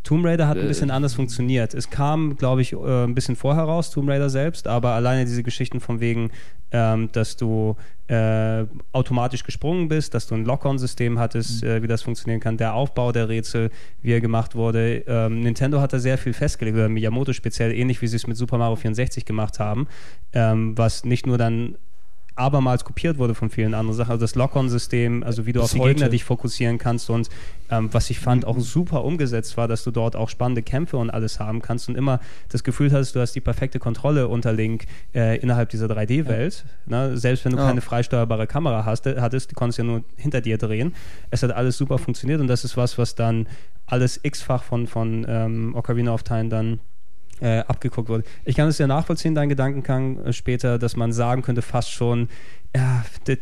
[0.04, 1.74] Tomb Raider hat ein Äh, bisschen anders funktioniert.
[1.74, 5.43] Es kam, glaube ich, äh, ein bisschen vorher raus, Tomb Raider selbst, aber alleine diese
[5.43, 6.32] Geschichten von wegen,
[6.72, 7.76] ähm, dass du
[8.08, 12.74] äh, automatisch gesprungen bist, dass du ein Lock-on-System hattest, äh, wie das funktionieren kann, der
[12.74, 13.70] Aufbau der Rätsel,
[14.02, 15.04] wie er gemacht wurde.
[15.08, 18.38] Ähm, Nintendo hat da sehr viel festgelegt, oder Miyamoto speziell, ähnlich wie sie es mit
[18.38, 19.88] Super Mario 64 gemacht haben,
[20.34, 21.76] ähm, was nicht nur dann
[22.42, 24.12] abermals kopiert wurde von vielen anderen Sachen.
[24.12, 25.94] Also das Lock-on-System, also wie du Bis auf die heute.
[25.94, 27.30] Gegner dich fokussieren kannst und
[27.70, 31.10] ähm, was ich fand auch super umgesetzt war, dass du dort auch spannende Kämpfe und
[31.10, 32.20] alles haben kannst und immer
[32.50, 34.86] das Gefühl hattest, du hast die perfekte Kontrolle unter Link
[35.16, 36.66] äh, innerhalb dieser 3D-Welt.
[36.86, 37.18] Ne?
[37.18, 37.68] Selbst wenn du Ja.
[37.68, 40.94] keine freisteuerbare Kamera hast, äh, hattest, die konntest ja nur hinter dir drehen.
[41.30, 43.48] Es hat alles super funktioniert und das ist was, was dann
[43.86, 46.80] alles x-fach von, von ähm, Ocarina of Time dann
[47.42, 48.24] äh, abgeguckt wurde.
[48.46, 52.30] Ich kann es ja nachvollziehen, dein Gedankengang äh, später, dass man sagen könnte, fast schon,
[52.76, 53.38] ja, das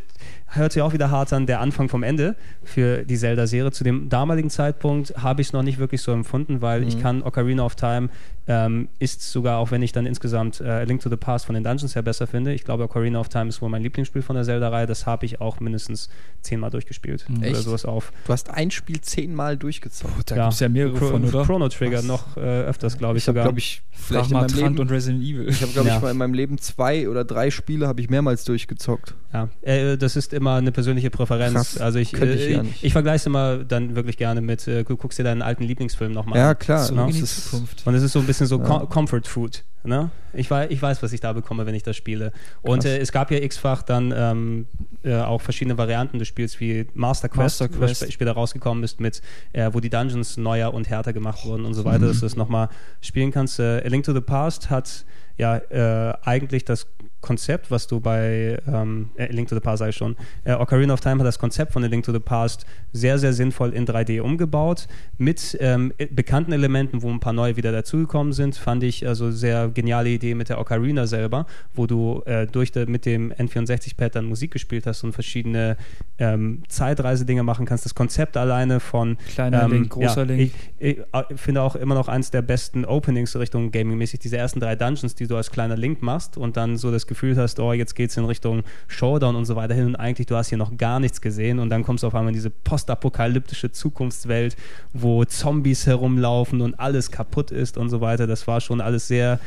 [0.47, 3.71] hört sich auch wieder hart an, der Anfang vom Ende für die Zelda-Serie.
[3.71, 7.21] Zu dem damaligen Zeitpunkt habe ich es noch nicht wirklich so empfunden, weil ich kann
[7.21, 8.09] Ocarina of Time
[8.51, 11.53] ähm, ist sogar, auch wenn ich dann insgesamt äh, A Link to the Past von
[11.53, 14.35] den Dungeons her besser finde, ich glaube, Ocarina of Time ist wohl mein Lieblingsspiel von
[14.35, 14.87] der Zelda-Reihe.
[14.87, 16.09] Das habe ich auch mindestens
[16.41, 17.27] zehnmal durchgespielt.
[17.37, 17.57] Oder Echt?
[17.61, 18.11] sowas auf.
[18.25, 20.31] Du hast ein Spiel zehnmal durchgezockt.
[20.31, 21.43] Da gibt es ja mehrere Chro- von, oder?
[21.45, 23.43] Chrono Trigger noch äh, öfters, glaube ich, Ich habe, sogar.
[23.45, 25.47] glaube ich, vielleicht in mal Leben, und Resident Evil.
[25.47, 25.97] ich habe, glaube Ja.
[25.97, 29.13] ich, mal in meinem Leben zwei oder drei Spiele habe ich mehrmals durchgezockt.
[29.31, 31.53] Ja, äh, das ist immer eine persönliche Präferenz.
[31.53, 31.77] Krass.
[31.77, 34.97] Also ich, ich äh, ja ich, vergleiche es immer dann wirklich gerne mit, äh, du
[34.97, 36.57] guckst dir deinen alten Lieblingsfilm nochmal Ja, an.
[36.57, 36.83] klar.
[36.85, 37.03] so ne?
[37.03, 37.85] in die Zukunft.
[37.85, 38.63] Und es ist so ein bisschen so Ja.
[38.65, 39.63] Com Comfort Food.
[39.83, 40.11] Ne?
[40.33, 42.33] Ich, weiß, ich weiß, was ich da bekomme, wenn ich das spiele.
[42.61, 44.67] Und äh, es gab ja x-fach dann ähm,
[45.03, 47.81] äh, auch verschiedene Varianten des Spiels wie Master Quest, Master Quest.
[47.81, 49.21] was sp- später rausgekommen ist, mit,
[49.53, 51.85] äh, wo die Dungeons neuer und härter gemacht wurden und so Mhm.
[51.85, 52.67] weiter, dass du das nochmal
[52.99, 53.57] spielen kannst.
[53.59, 55.05] Äh, A Link to the Past hat
[55.37, 56.85] ja äh, eigentlich das
[57.21, 60.15] Konzept, was du bei ähm, äh, Link to the Past ich schon,
[60.45, 63.33] äh, Ocarina of Time hat das Konzept von A Link to the Past sehr, sehr
[63.33, 68.55] sinnvoll in 3D umgebaut, mit ähm, bekannten Elementen, wo ein paar neue wieder dazugekommen sind,
[68.55, 72.85] fand ich also sehr geniale Idee mit der Ocarina selber, wo du äh, durch de,
[72.85, 75.75] mit dem N64-Pad dann Musik gespielt hast und verschiedene
[76.17, 77.85] ähm, Zeitreise-Dinge machen kannst.
[77.85, 80.53] Das Konzept alleine von Kleiner ähm, Link, großer ja, Link.
[80.79, 80.97] Ich, ich,
[81.29, 85.15] ich finde auch immer noch eins der besten Openings Richtung Gaming-mäßig, diese ersten drei Dungeons,
[85.15, 88.11] die du als kleiner Link machst und dann so das Gefühl hast, oh, jetzt geht
[88.11, 91.01] es in Richtung Showdown und so weiter hin und eigentlich du hast hier noch gar
[91.01, 94.55] nichts gesehen und dann kommst du auf einmal in diese postapokalyptische Zukunftswelt,
[94.93, 98.27] wo Zombies herumlaufen und alles kaputt ist und so weiter.
[98.27, 99.39] Das war schon alles sehr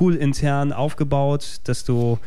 [0.00, 2.18] cool intern aufgebaut, dass du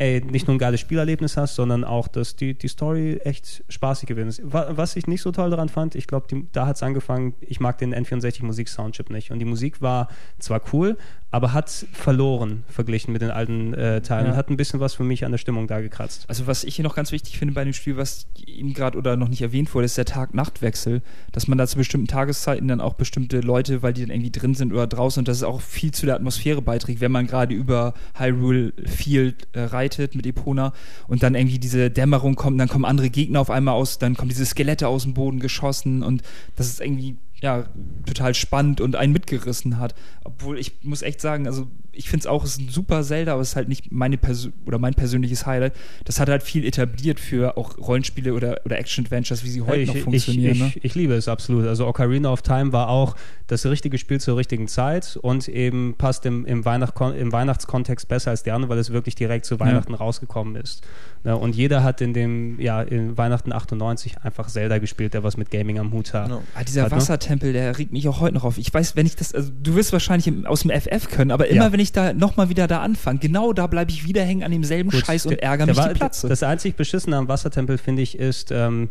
[0.00, 4.08] ey, nicht nur ein geiles Spielerlebnis hast, sondern auch, dass die, die Story echt spaßig
[4.08, 4.42] gewesen ist.
[4.44, 7.76] Was ich nicht so toll daran fand, ich glaube, da hat es angefangen, ich mag
[7.76, 9.30] den N64 Musik-Soundchip nicht.
[9.30, 10.08] Und die Musik war
[10.38, 10.96] zwar cool,
[11.30, 14.32] aber hat verloren verglichen mit den alten äh, Teilen ja.
[14.32, 16.24] und hat ein bisschen was für mich an der Stimmung da gekratzt.
[16.28, 19.16] Also was ich hier noch ganz wichtig finde bei dem Spiel, was eben gerade oder
[19.16, 21.02] noch nicht erwähnt wurde, ist der Tag-Nacht-Wechsel,
[21.32, 24.54] dass man da zu bestimmten Tageszeiten dann auch bestimmte Leute, weil die dann irgendwie drin
[24.54, 27.54] sind oder draußen und das ist auch viel zu der Atmosphäre beiträgt, wenn man gerade
[27.54, 30.72] über Hyrule Field äh, reitet mit Epona
[31.06, 34.30] und dann irgendwie diese Dämmerung kommt, dann kommen andere Gegner auf einmal aus, dann kommen
[34.30, 36.22] diese Skelette aus dem Boden geschossen und
[36.56, 37.64] das ist irgendwie ja,
[38.06, 39.94] total spannend und einen mitgerissen hat.
[40.24, 43.32] Obwohl ich muss echt sagen, also ich finde es auch, es ist ein super Zelda,
[43.32, 45.74] aber es ist halt nicht meine Persö oder mein persönliches Highlight.
[46.04, 49.88] Das hat halt viel etabliert für auch Rollenspiele oder, oder Action-Adventures, wie sie heute ich,
[49.88, 50.52] noch funktionieren.
[50.52, 50.72] Ich, ne?
[50.76, 51.66] ich, ich, liebe es absolut.
[51.66, 53.16] Also Ocarina of Time war auch
[53.48, 58.30] das richtige Spiel zur richtigen Zeit und eben passt im, im, Weihnacht, im Weihnachtskontext besser
[58.30, 59.98] als die anderen, weil es wirklich direkt zu Weihnachten ja.
[59.98, 60.82] rausgekommen ist.
[61.24, 65.36] Ja, und jeder hat in dem, ja, in Weihnachten 98 einfach Zelda gespielt, der was
[65.36, 66.28] mit Gaming am Hut hat.
[66.28, 66.42] No.
[66.54, 66.98] Ah, dieser hat, ne?
[67.30, 68.58] Wassertempel, der regt mich auch heute noch auf.
[68.58, 71.66] Ich weiß, wenn ich das, also du wirst wahrscheinlich aus dem FF können, aber immer
[71.66, 71.72] ja.
[71.72, 74.90] wenn ich da nochmal wieder da anfange, genau da bleibe ich wieder hängen an demselben
[74.90, 76.28] Gut, Scheiß und ärgere mich war, die Platze.
[76.28, 78.88] Das einzig Beschissene am Wassertempel, finde ich, ist, ähm,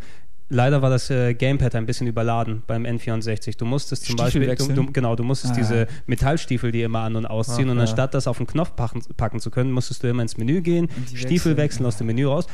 [0.50, 3.58] leider war das äh, Gamepad ein bisschen überladen beim N64.
[3.58, 7.16] Du musstest zum Beispiel, du, du, genau, du musstest ah, diese Metallstiefel, die immer an-
[7.16, 10.08] und ausziehen Ach, und anstatt das auf den Knopf packen, packen, zu können, musstest du
[10.08, 12.48] immer ins Menü gehen, Stiefel wechseln, wechseln aus dem Menü raus,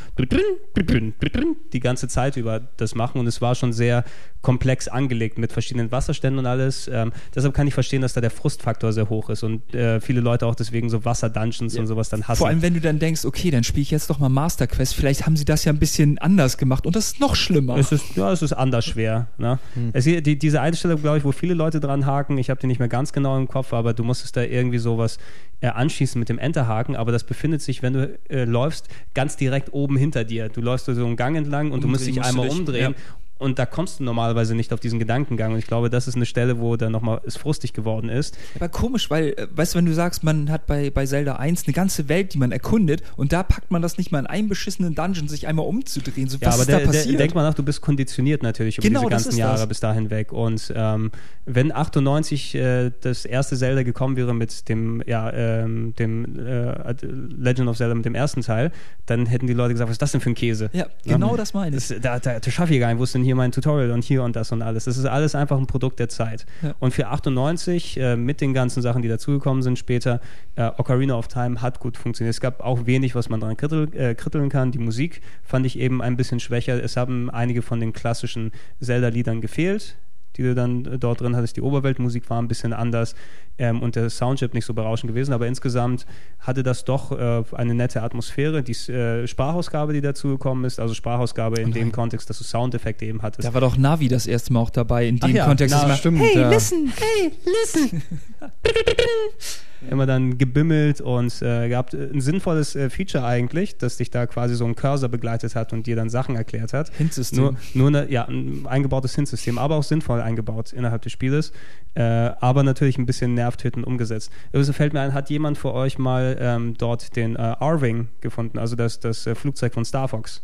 [1.73, 4.03] die ganze Zeit über das machen und es war schon sehr
[4.45, 6.87] komplex angelegt mit verschiedenen Wasserständen und alles.
[6.87, 10.21] Ähm, deshalb kann ich verstehen, dass da der Frustfaktor sehr hoch ist und äh, viele
[10.21, 11.81] Leute auch deswegen so Wasser-Dungeons ja.
[11.81, 12.37] und sowas dann hassen.
[12.37, 14.93] Vor allem, wenn du dann denkst, okay, dann spiele ich jetzt doch mal Master Quest,
[14.93, 17.75] vielleicht haben sie das ja ein bisschen anders gemacht und das ist noch schlimmer.
[17.91, 19.27] Es ist, ja, es ist anders schwer.
[19.37, 19.59] Ne?
[19.73, 19.91] Hm.
[19.93, 22.79] Es, die, diese Einstellung, glaube ich, wo viele Leute dran haken, ich habe die nicht
[22.79, 25.17] mehr ganz genau im Kopf, aber du musstest da irgendwie sowas
[25.61, 29.73] äh, anschließen mit dem Enterhaken, aber das befindet sich, wenn du äh, läufst, ganz direkt
[29.73, 30.49] oben hinter dir.
[30.49, 33.15] Du läufst so einen Gang entlang und umdrehen du musst dich einmal umdrehen ja.
[33.37, 35.51] Und da kommst du normalerweise nicht auf diesen Gedankengang.
[35.51, 38.37] Und ich glaube, das ist eine Stelle, wo dann nochmal es frustig geworden ist.
[38.55, 41.65] Aber komisch, weil, äh, weißt du, wenn du sagst, man hat bei, bei Zelda 1
[41.65, 44.47] eine ganze Welt, die man erkundet, und da packt man das nicht mal in einem
[44.47, 46.29] beschissenen Dungeon, sich einmal umzudrehen.
[46.29, 47.19] So, ja, aber der, da passiert?
[47.19, 49.67] denk mal nach, du bist konditioniert natürlich über genau, diese ganzen Jahre das.
[49.67, 50.31] bis dahin weg.
[50.31, 51.11] Und ähm,
[51.45, 57.67] wenn 98 äh, das erste Zelda gekommen wäre mit dem, ja, ähm, dem äh, Legend
[57.67, 58.71] of Zelda, mit dem ersten Teil,
[59.05, 60.69] dann hätten die Leute gesagt, was ist das denn für ein Käse?
[60.71, 61.37] Ja, genau ja?
[61.37, 61.87] das meine ich.
[61.89, 64.03] Das, da, da, da schaffe ich gar nicht, wo ist denn hier mein Tutorial und
[64.03, 64.85] hier und das und alles.
[64.85, 66.45] Das ist alles einfach ein Produkt der Zeit.
[66.61, 66.73] Ja.
[66.79, 70.21] Und für 98, äh, mit den ganzen Sachen, die dazugekommen sind später,
[70.55, 72.33] äh, Ocarina of Time hat gut funktioniert.
[72.33, 74.71] Es gab auch wenig, was man daran krittel, äh, kritteln kann.
[74.71, 76.81] Die Musik fand ich eben ein bisschen schwächer.
[76.81, 79.97] Es haben einige von den klassischen Zelda-Liedern gefehlt
[80.37, 81.57] die du dann äh, dort drin hattest.
[81.57, 83.15] Die Oberweltmusik war ein bisschen anders
[83.57, 86.05] ähm, und der Soundchip nicht so berauschend gewesen, aber insgesamt
[86.39, 88.63] hatte das doch äh, eine nette Atmosphäre.
[88.63, 93.05] Die äh, Sprachausgabe, die dazu gekommen ist, also Sprachausgabe in dem Kontext, dass du Soundeffekte
[93.05, 93.47] eben hattest.
[93.47, 95.75] Da war doch Navi das erste Mal auch dabei, in dem ja, Kontext.
[95.75, 96.49] Na, stimmt, hey, ja.
[96.49, 98.01] listen, hey, listen.
[99.89, 104.55] immer dann gebimmelt und äh, gehabt ein sinnvolles äh, Feature eigentlich, dass dich da quasi
[104.55, 106.91] so ein Cursor begleitet hat und dir dann Sachen erklärt hat.
[106.95, 107.43] Hintsystem.
[107.43, 111.51] Nur, nur eine, ja, ein eingebautes Hinsystem, aber auch sinnvoll eingebaut innerhalb des Spieles,
[111.95, 114.31] äh, aber natürlich ein bisschen nervtötend umgesetzt.
[114.53, 118.57] Also fällt mir ein, hat jemand für euch mal ähm, dort den äh, R-Wing gefunden,
[118.59, 120.41] also das, das äh, Flugzeug von Star Fox?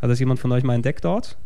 [0.00, 1.36] Hat das jemand von euch mal entdeckt dort?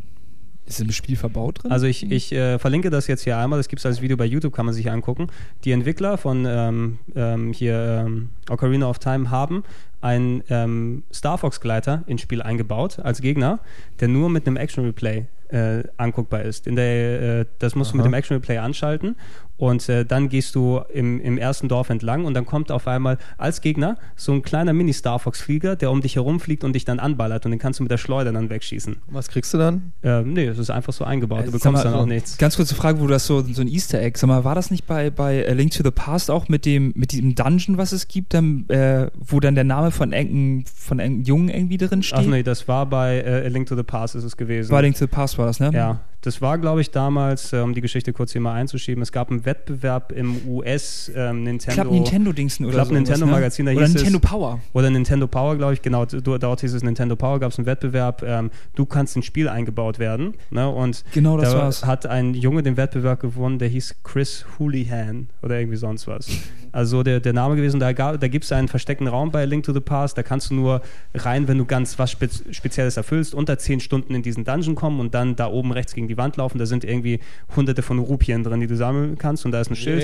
[0.67, 1.71] Ist im Spiel verbaut drin?
[1.71, 4.25] Also ich, ich äh, verlinke das jetzt hier einmal, das gibt es als Video bei
[4.25, 5.27] YouTube, kann man sich angucken.
[5.63, 9.63] Die Entwickler von ähm, ähm, hier ähm, Ocarina of Time haben
[10.01, 13.59] einen ähm, Star Fox Gleiter ins Spiel eingebaut als Gegner,
[13.99, 16.67] der nur mit einem Action Replay äh, anguckbar ist.
[16.67, 17.93] In der, äh, das musst Aha.
[17.93, 19.15] du mit dem Action Replay anschalten
[19.57, 23.17] Und äh, dann gehst du im, im ersten Dorf entlang und dann kommt auf einmal
[23.37, 27.45] als Gegner so ein kleiner Mini-Star Fox-Flieger, der um dich herumfliegt und dich dann anballert
[27.45, 28.97] und den kannst du mit der Schleuder dann wegschießen.
[29.07, 29.93] Was kriegst du dann?
[30.03, 31.39] Äh, nee, das ist einfach so eingebaut.
[31.39, 32.37] Du Äh, sag bekommst mal, dann auch so, nichts.
[32.37, 34.71] Ganz kurze Frage, wo du das so, so ein Easter Egg, sag mal, war das
[34.71, 37.91] nicht bei, bei A Link to the Past auch mit dem, mit diesem Dungeon, was
[37.93, 42.03] es gibt, dann, äh, wo dann der Name von irgendeinem, von irgendeinem Jungen irgendwie drin
[42.03, 42.19] steht?
[42.19, 44.69] Ach nee, das war bei äh, A Link to the Past ist es gewesen.
[44.69, 45.71] Bei A Link to the Past war das, ne?
[45.73, 49.11] Ja, das war, glaube ich, damals, äh, um die Geschichte kurz hier mal einzuschieben, es
[49.11, 51.81] gab einen Wettbewerb im US ähm, Nintendo.
[51.83, 52.93] Club Nintendo-Dingsen oder Club so.
[52.93, 54.59] Nintendo Magazin, da Oder hieß es- Nintendo Power.
[54.73, 56.05] Oder Nintendo Power, glaube ich, genau.
[56.05, 58.23] Du, dort hieß es Nintendo Power, gab es einen Wettbewerb.
[58.25, 60.33] Ähm, du kannst ins Spiel eingebaut werden.
[60.49, 60.69] Ne?
[60.69, 61.85] Und Genau, das da war's.
[61.85, 66.27] hat ein Junge den Wettbewerb gewonnen, der hieß Chris Houlihan oder irgendwie sonst was.
[66.75, 67.79] Also der, der Name gewesen.
[67.79, 70.17] Da, gab- da gibt es einen versteckten Raum bei Link to the Past.
[70.17, 70.81] Da kannst du nur
[71.13, 74.99] rein, wenn du ganz was Spez Spezielles erfüllst, unter 10 Stunden in diesen Dungeon kommen
[74.99, 76.57] und dann da oben rechts gegen die Wand laufen.
[76.57, 77.19] Da sind irgendwie
[77.55, 79.45] hunderte von Rupien drin, die du sammeln kannst.
[79.45, 80.03] Und da ist ein Schild.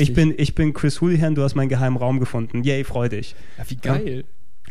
[0.00, 2.62] Ich bin, ich bin Chris Houlihan, du hast meinen geheimen Raum gefunden.
[2.62, 3.34] Yay, freu dich.
[3.58, 4.24] Ja, wie geil.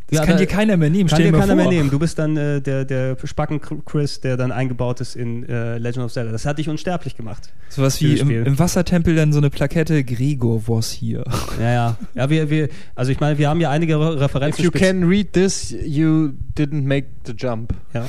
[0.09, 1.55] Das Ja, kann da- dir keiner mehr nehmen, Kann dir keiner vor.
[1.55, 1.89] mehr nehmen.
[1.91, 6.11] Du bist dann äh, der, der Spacken-Chris, der dann eingebaut ist in äh, Legend of
[6.13, 6.31] Zelda.
[6.31, 7.53] Das hat dich unsterblich gemacht.
[7.69, 8.43] Sowas wie im, Spiel.
[8.47, 11.23] im Wassertempel dann so eine Plakette, Gregor was hier.
[11.59, 11.97] Ja, ja.
[12.15, 14.63] Ja, wir, wir, also ich meine, wir haben ja einige Re If Referenzen.
[14.65, 17.73] you can read this, you didn't make the jump.
[17.93, 18.05] Ja.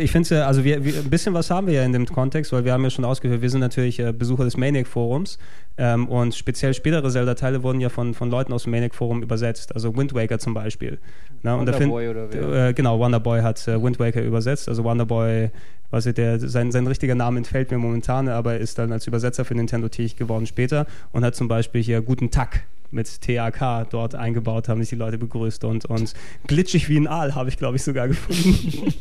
[0.00, 2.06] Ich finde es ja, also wir, wir, ein bisschen was haben wir ja in dem
[2.06, 5.38] Kontext, weil wir haben ja schon ausgeführt, wir sind natürlich äh, Besucher des Maniac-Forums
[5.78, 9.96] ähm, und speziell spätere Zelda-Teile wurden ja von, von Leuten aus dem Maniac-Forum übersetzt, also
[9.96, 10.98] Wind Waker zum Beispiel.
[11.42, 12.68] Na, und Wonderboy oder wer?
[12.68, 15.50] Äh, genau, Wonderboy hat äh, Wind Waker übersetzt, also Wonderboy,
[15.90, 19.06] weiß ich, der, sein, sein richtiger Name entfällt mir momentan, aber er ist dann als
[19.06, 23.88] Übersetzer für Nintendo tätig geworden später und hat zum Beispiel hier Guten Tag mit TAK
[23.90, 26.14] dort eingebaut, haben sich die Leute begrüßt und, und
[26.46, 28.92] glitschig wie ein Aal habe ich, glaube ich, sogar gefunden.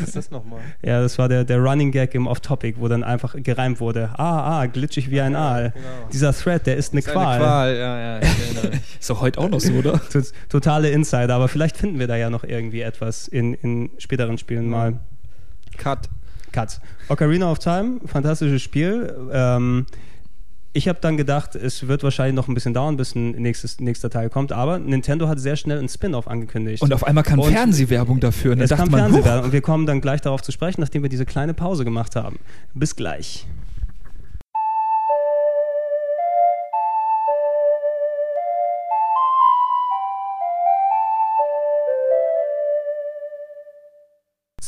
[0.00, 0.60] Was ist das nochmal?
[0.82, 4.10] Ja, das war der, der Running Gag im Off-Topic, wo dann einfach gereimt wurde.
[4.14, 5.70] Ah, ah, glitschig wie ein Aal.
[5.74, 5.86] genau.
[6.12, 7.26] Dieser Thread, der ist eine ist Qual.
[7.26, 8.20] Eine Qual, ja, ja.
[9.00, 10.00] Ist doch heute auch noch so, oder?
[10.10, 14.36] Tot- Totale Insider, aber vielleicht finden wir da ja noch irgendwie etwas in, in späteren
[14.38, 14.98] Spielen mal.
[15.78, 16.08] Cut.
[16.52, 16.80] Cuts.
[17.08, 19.14] Ocarina of Time, fantastisches Spiel.
[19.32, 19.86] Ähm,
[20.72, 24.08] ich habe dann gedacht, es wird wahrscheinlich noch ein bisschen dauern, bis ein nächstes, nächster
[24.08, 26.82] Teil kommt, aber Nintendo hat sehr schnell ein Spin-off angekündigt.
[26.82, 28.52] Und auf einmal kam Und Fernsehwerbung dafür.
[28.52, 31.10] Und es kam man, Fernsehwerbung und wir kommen dann gleich darauf zu sprechen, nachdem wir
[31.10, 32.38] diese kleine Pause gemacht haben.
[32.74, 33.46] Bis gleich.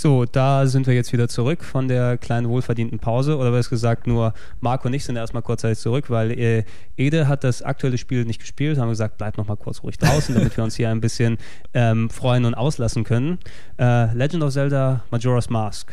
[0.03, 3.37] So, da sind wir jetzt wieder zurück von der kleinen wohlverdienten Pause.
[3.37, 6.65] Oder besser gesagt, nur Marco und ich sind erstmal kurzzeitig zurück, weil äh,
[6.97, 8.79] Ede hat das aktuelle Spiel nicht gespielt.
[8.79, 11.39] Haben gesagt, bleib noch mal kurz ruhig draußen, damit wir uns hier ein bisschen
[11.73, 13.39] ähm, freuen und auslassen können.
[13.79, 15.93] Äh, Legend of Zelda Majora's Mask.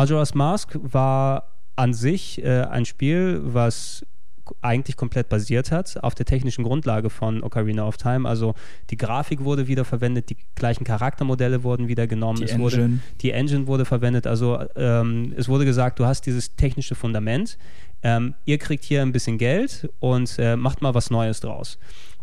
[0.00, 1.44] Majora's Mask war
[1.76, 4.06] an sich äh, ein Spiel, was
[4.62, 8.26] eigentlich komplett basiert hat auf der technischen Grundlage von Ocarina of Time.
[8.26, 8.54] Also
[8.88, 12.38] die Grafik wurde wieder verwendet, die gleichen Charaktermodelle wurden wieder genommen.
[12.38, 13.00] Die es Wurde, Engine.
[13.20, 14.26] die Engine wurde verwendet.
[14.26, 17.58] Also ähm, es wurde gesagt, du hast dieses technische Fundament.
[18.02, 21.78] Ähm, ihr kriegt hier ein bisschen Geld und äh, macht mal was Neues draus.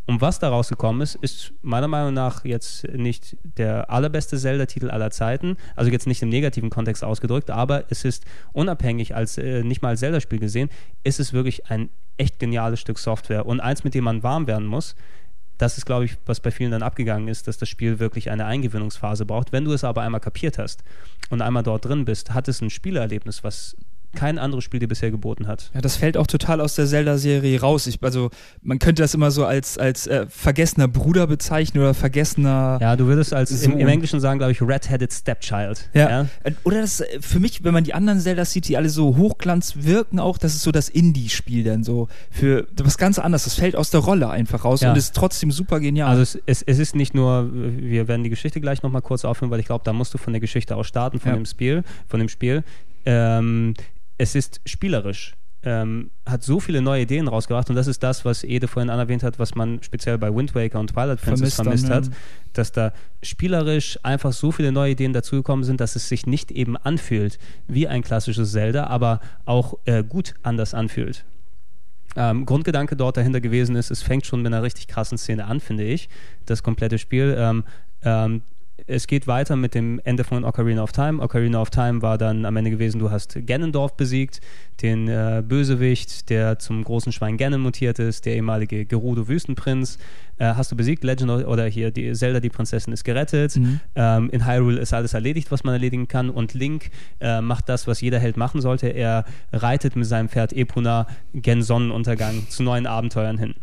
[0.07, 5.11] Und was daraus gekommen ist, ist meiner Meinung nach jetzt nicht der allerbeste Zelda-Titel aller
[5.11, 8.23] Zeiten, also jetzt nicht im negativen Kontext ausgedrückt, aber es ist
[8.53, 10.69] unabhängig als äh, nicht mal als Zelda-Spiel gesehen,
[11.03, 14.65] ist es wirklich ein echt geniales Stück Software und eins, mit dem man warm werden
[14.65, 14.95] muss.
[15.57, 18.45] Das ist, glaube ich, was bei vielen dann abgegangen ist, dass das Spiel wirklich eine
[18.45, 19.51] Eingewöhnungsphase braucht.
[19.51, 20.83] Wenn du es aber einmal kapiert hast
[21.29, 23.75] und einmal dort drin bist, hat es ein Spielerlebnis, was
[24.15, 25.69] kein anderes Spiel dir bisher geboten hat.
[25.75, 27.85] Ja, das fällt auch total aus der Zelda-Serie raus.
[27.87, 28.29] Ich, also
[28.61, 32.79] man könnte das immer so als, als äh, vergessener Bruder bezeichnen oder vergessener.
[32.81, 35.89] Ja, du würdest als im, im Englischen sagen, glaube ich, Red-Headed Stepchild.
[35.93, 36.27] Ja.
[36.43, 39.17] Äh, Oder das äh, für mich, wenn man die anderen Zeldas sieht, die alle so
[39.17, 42.07] Hochglanz wirken, auch, das ist so das Indie-Spiel dann so.
[42.31, 43.43] Für was ganz anderes.
[43.43, 44.91] Das fällt aus der Rolle einfach raus Ja.
[44.91, 46.09] und ist trotzdem super genial.
[46.09, 49.51] Also es, es, es ist nicht nur, wir werden die Geschichte gleich nochmal kurz aufhören,
[49.51, 51.35] weil ich glaube, da musst du von der Geschichte aus starten, von Ja.
[51.37, 52.63] dem Spiel, von dem Spiel.
[53.05, 53.73] Ähm,
[54.17, 55.35] es ist spielerisch.
[55.63, 59.23] Ähm, hat so viele neue Ideen rausgebracht und das ist das, was Ede vorhin anerwähnt
[59.23, 62.13] hat, was man speziell bei Wind Waker und Twilight Princess Vermisst vermisst, dann, hat, ja.
[62.53, 66.77] dass da spielerisch einfach so viele neue Ideen dazugekommen sind, dass es sich nicht eben
[66.77, 71.25] anfühlt wie ein klassisches Zelda, aber auch äh, gut anders anfühlt.
[72.15, 75.59] Ähm, Grundgedanke dort dahinter gewesen ist, es fängt schon mit einer richtig krassen Szene an,
[75.59, 76.07] finde ich,
[76.45, 77.35] das komplette Spiel.
[77.37, 77.63] Ähm,
[78.03, 78.41] ähm,
[78.87, 81.21] es geht weiter mit dem Ende von Ocarina of Time.
[81.21, 84.39] Ocarina of Time war dann am Ende gewesen, du hast Ganondorf besiegt,
[84.81, 89.97] den äh, Bösewicht, der zum großen Schwein Ganon mutiert ist, der ehemalige Gerudo-Wüstenprinz,
[90.37, 91.03] äh, hast du besiegt.
[91.03, 93.57] Legend of, oder hier die Zelda, die Prinzessin, ist gerettet.
[93.57, 93.79] Mhm.
[93.95, 96.29] Ähm, in Hyrule ist alles erledigt, was man erledigen kann.
[96.29, 96.89] Und Link
[97.19, 98.87] äh, macht das, was jeder Held machen sollte.
[98.87, 103.55] Er reitet mit seinem Pferd Epona gen Sonnenuntergang zu neuen Abenteuern hin.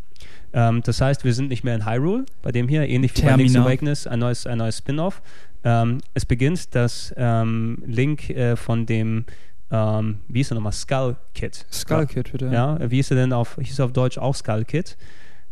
[0.55, 3.35] Ähm, das heißt, wir sind nicht mehr in Hyrule, bei dem hier, ähnlich wie bei
[3.35, 3.57] Link's.
[3.57, 5.21] Awakeness, ein neues, ein neues Spin-off.
[5.65, 9.25] Ähm, es beginnt, dass ähm, Link äh, von dem,
[9.71, 11.67] ähm, wie hieß er nochmal, Skull Kid.
[11.73, 12.47] Skull Kid, bitte.
[12.53, 14.97] Ja, wie hieß er denn auf, hieß er auf Deutsch auch Skull Kid?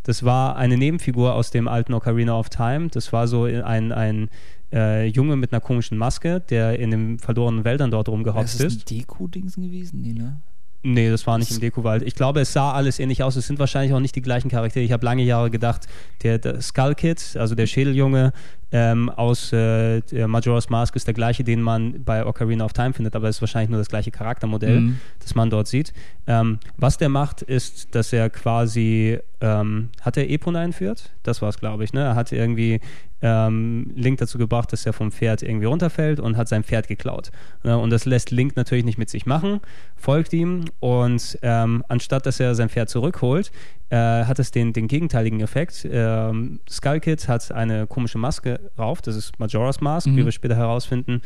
[0.04, 2.88] Das war eine Nebenfigur aus dem alten Ocarina of Time.
[2.88, 4.28] Das war so ein, ein
[4.72, 8.72] äh, Junge mit einer komischen Maske, der in den verlorenen Wäldern dort Ist rumgehopst das
[8.74, 8.90] ist.
[8.90, 10.02] ein Deko-Dingsen gewesen?
[10.02, 10.40] Nee, ne?
[10.84, 12.02] Nee, das war nicht im Dekowald.
[12.02, 13.36] Ich glaube, es sah alles ähnlich aus.
[13.36, 14.84] Es sind wahrscheinlich auch nicht die gleichen Charaktere.
[14.84, 15.86] Ich habe lange Jahre gedacht,
[16.24, 18.32] der, der Skull Kid, also der Schädeljunge
[18.72, 23.14] ähm, aus äh, Majora's Mask ist der gleiche, den man bei Ocarina of Time findet,
[23.14, 24.98] aber es ist wahrscheinlich nur das gleiche Charaktermodell, Mhm.
[25.20, 25.92] das man dort sieht.
[26.26, 31.10] Ähm, was der macht, ist, dass er quasi, ähm, hat er Epona entführt?
[31.22, 31.92] Das war es, glaube ich.
[31.92, 32.00] Ne?
[32.00, 32.80] Er hat irgendwie
[33.24, 37.30] ähm, Link dazu gebracht, dass er vom Pferd irgendwie runterfällt und hat sein Pferd geklaut.
[37.62, 37.78] Ne?
[37.78, 39.60] Und das lässt Link natürlich nicht mit sich machen,
[39.96, 43.52] folgt ihm und ähm, anstatt dass er sein Pferd zurückholt,
[43.92, 45.86] äh, hat es den, den gegenteiligen Effekt.
[45.90, 50.16] Ähm, Skull Kid hat eine komische Maske rauf, das ist Majora's Mask, Mhm.
[50.16, 51.20] wie wir später herausfinden,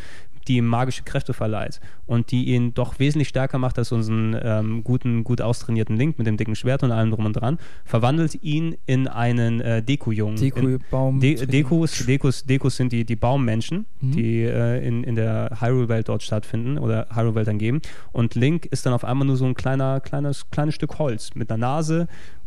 [0.49, 4.85] die ihm magische Kräfte verleiht und die ihn doch wesentlich stärker macht als unseren ähm,
[4.85, 8.77] guten, gut austrainierten Link mit dem dicken Schwert und allem drum und dran, verwandelt ihn
[8.87, 10.37] in einen äh, Deku-Jungen.
[10.37, 11.19] Deko-Baum.
[11.21, 14.13] De Dekus, Dekus, Dekus sind die, die Baummenschen, Mhm.
[14.13, 17.81] die äh, in, in der Hyrule-Welt dort stattfinden oder Hyrule-Welt dann geben.
[18.13, 21.51] Und Link ist dann auf einmal nur so ein kleiner, kleines, kleines Stück Holz mit
[21.51, 22.07] einer Nase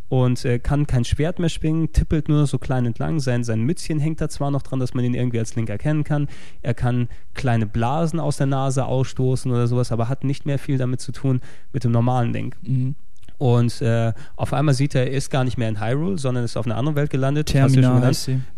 [0.10, 3.20] und äh, kann kein Schwert mehr schwingen, tippelt nur so klein entlang.
[3.20, 6.04] Sein, sein Mützchen hängt da zwar noch dran, dass man ihn irgendwie als Link erkennen
[6.04, 6.28] kann.
[6.62, 10.78] Er kann kleine Blasen aus der Nase ausstoßen oder sowas, aber hat nicht mehr viel
[10.78, 11.42] damit zu tun
[11.72, 12.58] mit dem normalen Link.
[12.64, 12.96] Mhm.
[13.40, 16.58] Und äh, auf einmal sieht er, er ist gar nicht mehr in Hyrule, sondern ist
[16.58, 17.48] auf einer anderen Welt gelandet.
[17.48, 18.12] Termina.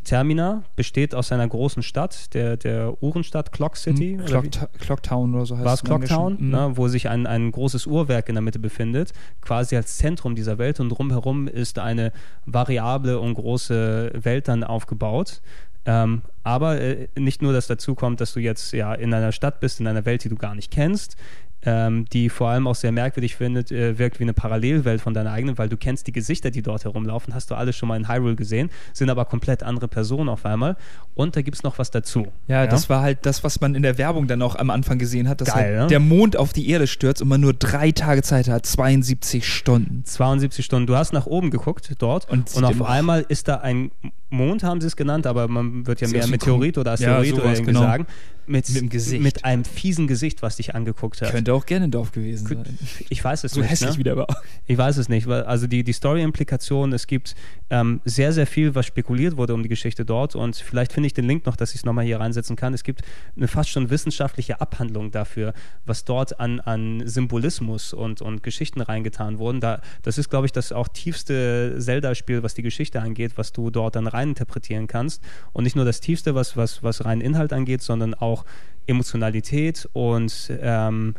[0.03, 4.17] Termina besteht aus einer großen Stadt, der, der Uhrenstadt Clock City.
[4.17, 4.23] Mhm.
[4.23, 6.05] oder wie- Clock, Clocktown oder so heißt war es Englischen.
[6.07, 6.49] Clocktown, Mhm.
[6.49, 10.57] ne, wo sich ein, ein großes Uhrwerk in der Mitte befindet, quasi als Zentrum dieser
[10.57, 12.11] Welt und drumherum ist eine
[12.47, 15.41] variable und große Welt dann aufgebaut.
[15.85, 19.59] Ähm, aber äh, nicht nur, dass dazu kommt, dass du jetzt ja in einer Stadt
[19.59, 21.15] bist, in einer Welt, die du gar nicht kennst,
[21.63, 25.31] ähm, die vor allem auch sehr merkwürdig findet, äh, wirkt wie eine Parallelwelt von deiner
[25.31, 28.07] eigenen, weil du kennst die Gesichter, die dort herumlaufen, hast du alle schon mal in
[28.07, 30.75] Hyrule gesehen, sind aber komplett andere Personen auf einmal.
[31.13, 32.27] Und da gibt es noch was dazu.
[32.47, 35.27] Ja, das war halt das, was man in der Werbung dann auch am Anfang gesehen
[35.27, 35.87] hat, dass Geil, halt ne?
[35.87, 40.03] der Mond auf die Erde stürzt und man nur drei Tage Zeit hat, 72 Stunden.
[40.05, 40.87] 72 Stunden.
[40.87, 43.91] Du hast nach oben geguckt dort Und und, auf einmal ist da ein
[44.29, 47.41] Mond, haben sie es genannt, aber man wird ja mehr Meteorit oder Ja, Asteroid oder
[47.43, 47.81] sowas, irgendwie genau.
[47.81, 48.07] sagen.
[48.47, 51.31] Mit, Mit mit einem fiesen Gesicht, was dich angeguckt hat.
[51.31, 52.77] Könnte auch Ganondorf gewesen sein.
[53.09, 53.69] Ich weiß es So nicht.
[53.71, 53.97] hässlich ne?
[53.97, 54.27] wie der war.
[54.67, 55.27] Ich weiß es nicht.
[55.27, 57.35] weil- Also die, die Story-Implikation, es gibt
[57.69, 61.13] ähm, sehr, sehr viel, was spekuliert wurde um die Geschichte dort und vielleicht finde ich
[61.13, 62.73] den Link noch, dass ich es nochmal hier reinsetzen kann.
[62.73, 63.01] Es gibt
[63.37, 65.53] eine fast schon wissenschaftliche Abhandlung dafür,
[65.85, 69.61] was dort an, an Symbolismus und, und Geschichten reingetan wurden.
[69.61, 73.69] Da, das ist, glaube ich, das auch tiefste Zelda-Spiel, was die Geschichte angeht, was du
[73.69, 75.21] dort dann reininterpretieren kannst.
[75.53, 78.45] Und nicht nur das tiefste, was, was, was rein Inhalt angeht, sondern auch
[78.87, 81.15] Emotionalität und ähm,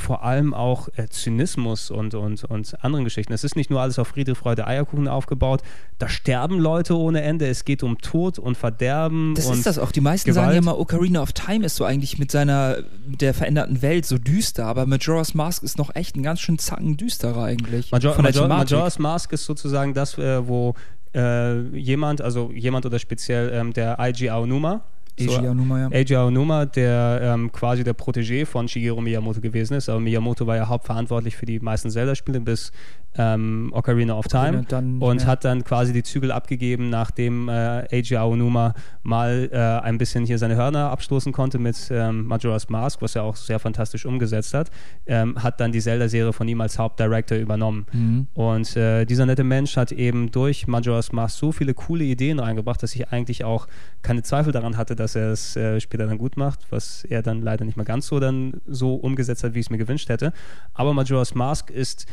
[0.00, 3.32] vor allem auch äh, Zynismus und, und, und anderen Geschichten.
[3.32, 5.62] Es ist nicht nur alles auf Friede, Freude, Eierkuchen aufgebaut.
[5.98, 7.46] Da sterben Leute ohne Ende.
[7.46, 9.34] Es geht um Tod und Verderben.
[9.34, 9.92] Das und ist das auch.
[9.92, 10.64] Die meisten sagen Gewalt.
[10.64, 14.18] ja immer, Ocarina of Time ist so eigentlich mit seiner, mit der veränderten Welt so
[14.18, 17.92] düster, aber Majora's Mask ist noch echt ein ganz schön zacken düsterer eigentlich.
[17.92, 18.70] Major, Major, Thematik.
[18.72, 20.74] Majora's Mask ist sozusagen das, äh, wo
[21.14, 24.82] äh, jemand, also jemand oder speziell ähm, der IG Aonuma
[25.26, 25.88] So, Eiji Aonuma, ja.
[25.90, 29.88] Eiji Aonuma, der ähm, quasi der Protégé von Shigeru Miyamoto gewesen ist.
[29.88, 32.72] Aber Miyamoto war ja hauptverantwortlich für die meisten Zelda-Spiele bis
[33.16, 38.16] ähm, Ocarina of Time dann und hat dann quasi die Zügel abgegeben, nachdem äh, Eiji
[38.16, 43.16] Aonuma mal äh, ein bisschen hier seine Hörner abstoßen konnte mit ähm, Majora's Mask, was
[43.16, 44.70] er auch sehr fantastisch umgesetzt hat,
[45.06, 47.86] ähm, hat dann die Zelda-Serie von ihm als Hauptdirector übernommen.
[47.92, 48.26] Mhm.
[48.34, 52.82] Und äh, dieser nette Mensch hat eben durch Majora's Mask so viele coole Ideen reingebracht,
[52.82, 53.66] dass ich eigentlich auch
[54.02, 57.42] keine Zweifel daran hatte, dass er es äh, später dann gut macht, was er dann
[57.42, 60.32] leider nicht mehr ganz so dann so umgesetzt hat, wie ich es mir gewünscht hätte.
[60.74, 62.06] Aber Majora's Mask ist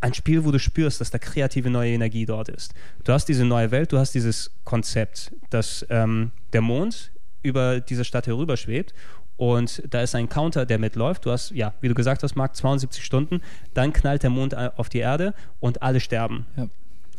[0.00, 2.74] ein Spiel, wo du spürst, dass da kreative neue Energie dort ist.
[3.04, 7.10] Du hast diese neue Welt, du hast dieses Konzept, dass ähm, der Mond
[7.42, 8.94] über diese Stadt herüberschwebt
[9.38, 11.24] und da ist ein Counter, der mitläuft.
[11.24, 13.40] Du hast, ja, wie du gesagt hast, Marc, 72 Stunden,
[13.72, 16.46] dann knallt der Mond äh, auf die Erde und alle sterben.
[16.56, 16.68] Ja.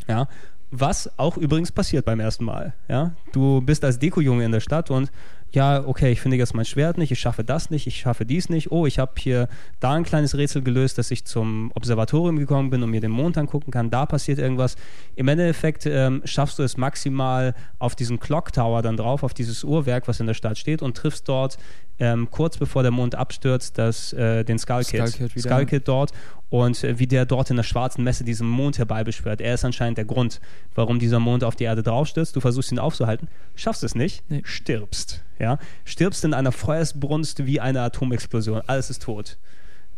[0.07, 0.27] Ja.
[0.69, 2.73] Was auch übrigens passiert beim ersten Mal.
[2.89, 3.15] Ja.
[3.31, 5.11] Du bist als Dekojunge in der Stadt und
[5.51, 8.49] ja, okay, ich finde jetzt mein Schwert nicht, ich schaffe das nicht, ich schaffe dies
[8.49, 8.71] nicht.
[8.71, 9.47] Oh, ich habe hier
[9.79, 13.37] da ein kleines Rätsel gelöst, dass ich zum Observatorium gekommen bin und mir den Mond
[13.37, 13.89] angucken kann.
[13.89, 14.75] Da passiert irgendwas.
[15.15, 19.63] Im Endeffekt ähm, schaffst du es maximal auf diesen Clock Tower dann drauf, auf dieses
[19.63, 21.57] Uhrwerk, was in der Stadt steht und triffst dort
[21.99, 25.07] ähm, kurz bevor der Mond abstürzt, das, äh, den Skull Kid.
[25.07, 25.41] Skull Kid.
[25.41, 26.11] Skull Kid dort
[26.49, 29.41] und äh, wie der dort in der schwarzen Messe diesen Mond herbeibeschwört.
[29.41, 30.39] Er ist anscheinend der Grund,
[30.75, 32.35] warum dieser Mond auf die Erde draufstürzt.
[32.35, 34.41] Du versuchst ihn aufzuhalten, schaffst es nicht, Nee.
[34.43, 35.23] stirbst.
[35.37, 35.59] Ja?
[35.85, 38.61] Stirbst in einer Feuersbrunst wie eine Atomexplosion.
[38.67, 39.37] Alles ist tot.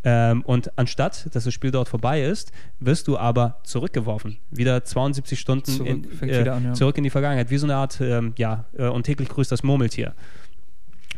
[0.03, 4.37] Ähm, und anstatt, dass das Spiel dort vorbei ist, wirst du aber zurückgeworfen.
[4.49, 6.73] Wieder 72 Stunden Zurück, in, äh, an, ja.
[6.73, 7.51] zurück in die Vergangenheit.
[7.51, 10.13] Wie so eine Art, ähm, ja, äh, und täglich grüßt das Murmeltier.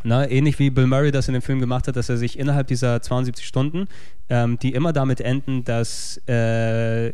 [0.04, 2.68] Na, ähnlich wie Bill Murray das in dem Film gemacht hat, dass er sich innerhalb
[2.68, 3.88] dieser 72 Stunden,
[4.30, 7.14] ähm, die immer damit enden, dass äh,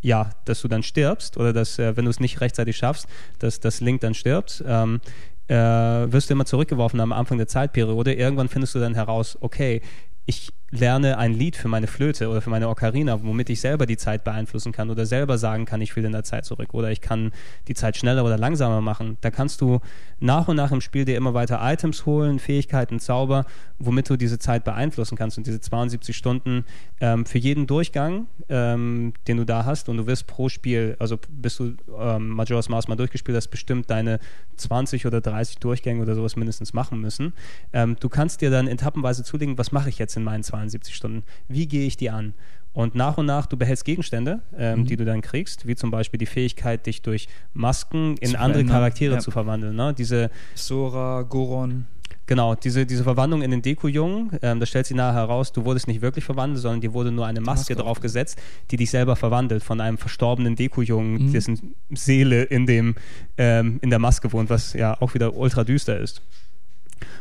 [0.00, 3.08] ja, dass du dann stirbst oder dass, äh, wenn du es nicht rechtzeitig schaffst,
[3.38, 5.00] dass das Link dann stirbt, ähm,
[5.48, 8.14] äh, wirst du immer zurückgeworfen am Anfang der Zeitperiode.
[8.14, 9.80] Irgendwann findest du dann heraus, okay,
[10.26, 13.96] ich lerne ein Lied für meine Flöte oder für meine Ocarina, womit ich selber die
[13.96, 17.00] Zeit beeinflussen kann oder selber sagen kann, ich will in der Zeit zurück oder ich
[17.00, 17.32] kann
[17.68, 19.16] die Zeit schneller oder langsamer machen.
[19.20, 19.80] Da kannst du
[20.20, 23.46] nach und nach im Spiel dir immer weiter Items holen, Fähigkeiten, Zauber,
[23.78, 26.64] womit du diese Zeit beeinflussen kannst und diese 72 Stunden
[27.00, 31.18] ähm, für jeden Durchgang, ähm, den du da hast und du wirst pro Spiel, also
[31.28, 34.18] bis du ähm, Majora's Mask mal durchgespielt hast, bestimmt deine
[34.56, 37.32] 20 oder 30 Durchgänge oder sowas mindestens machen müssen.
[37.72, 41.22] Ähm, du kannst dir dann etappenweise zulegen, was mache ich jetzt in meinen 72 Stunden?
[41.48, 42.34] Wie gehe ich die an?
[42.72, 44.84] Und nach und nach, du behältst Gegenstände, ähm, Mhm.
[44.86, 48.64] die du dann kriegst, wie zum Beispiel die Fähigkeit, dich durch Masken in Zu andere
[48.64, 49.20] Charaktere ja.
[49.20, 49.74] zu verwandeln.
[49.74, 49.94] Ne?
[49.96, 51.86] Diese, Sora, Goron.
[52.26, 55.88] Genau, diese, diese Verwandlung in den Deko-Jungen, ähm, das stellt sich nachher heraus, du wurdest
[55.88, 58.38] nicht wirklich verwandelt, sondern dir wurde nur eine Maske, Maske draufgesetzt,
[58.70, 61.32] die dich selber verwandelt von einem verstorbenen Deko-Jungen, Mhm.
[61.32, 62.96] dessen Seele in, dem,
[63.38, 66.20] ähm, in der Maske wohnt, was ja auch wieder ultra düster ist.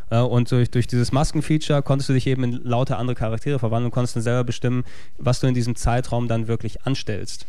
[0.10, 3.88] Äh, und durch, durch dieses Maskenfeature konntest du dich eben in lauter andere Charaktere verwandeln
[3.88, 4.84] und konntest dann selber bestimmen,
[5.18, 7.46] was du in diesem Zeitraum dann wirklich anstellst.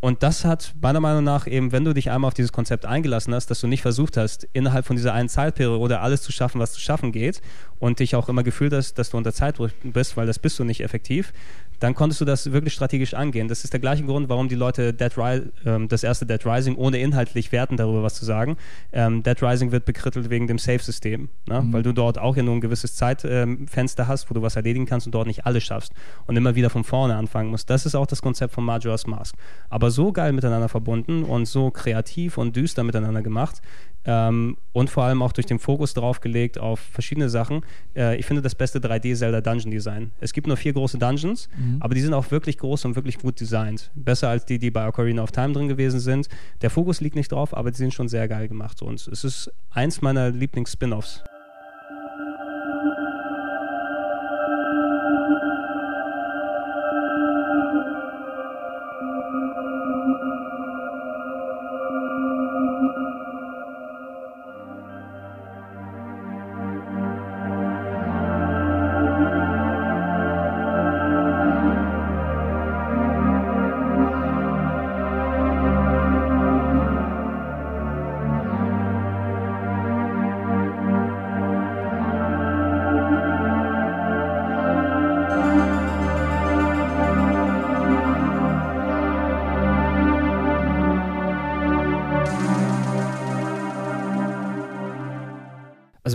[0.00, 2.86] Äh, und das hat meiner Meinung nach eben, wenn du dich einmal auf dieses Konzept
[2.86, 6.60] eingelassen hast, dass du nicht versucht hast, innerhalb von dieser einen Zeitperiode alles zu schaffen,
[6.60, 7.40] was zu schaffen geht
[7.78, 10.64] und dich auch immer gefühlt hast, dass du unter Zeitdruck bist, weil das bist du
[10.64, 11.32] nicht effektiv,
[11.80, 13.48] dann konntest du das wirklich strategisch angehen.
[13.48, 16.76] Das ist der gleiche Grund, warum die Leute Dead Ri ähm, das erste Dead Rising,
[16.76, 18.58] ohne inhaltlich werten darüber was zu sagen,
[18.92, 21.62] ähm, Dead Rising wird bekrittelt wegen dem Save-System, ne?
[21.62, 21.72] Mhm.
[21.72, 25.06] weil du dort auch ja nur ein gewisses Zeitfenster hast, wo du was erledigen kannst
[25.06, 25.92] und dort nicht alles schaffst
[26.26, 27.70] und immer wieder von vorne anfangen musst.
[27.70, 29.34] Das ist auch das Konzept von Majora's Mask.
[29.70, 33.60] Aber so geil miteinander verbunden und so kreativ und düster miteinander gemacht
[34.04, 37.60] ähm, und vor allem auch durch den Fokus drauf gelegt auf verschiedene Sachen.
[37.94, 40.10] Äh, ich finde das beste 3D-Zelda Dungeon Design.
[40.20, 41.76] Es gibt nur vier große Dungeons, Mhm.
[41.80, 43.90] aber die sind auch wirklich groß und wirklich gut designt.
[43.94, 46.28] Besser als die, die bei Ocarina of Time drin gewesen sind.
[46.62, 48.80] Der Fokus liegt nicht drauf, aber die sind schon sehr geil gemacht.
[48.80, 51.22] Und es ist eins meiner Lieblings-Spin-Offs.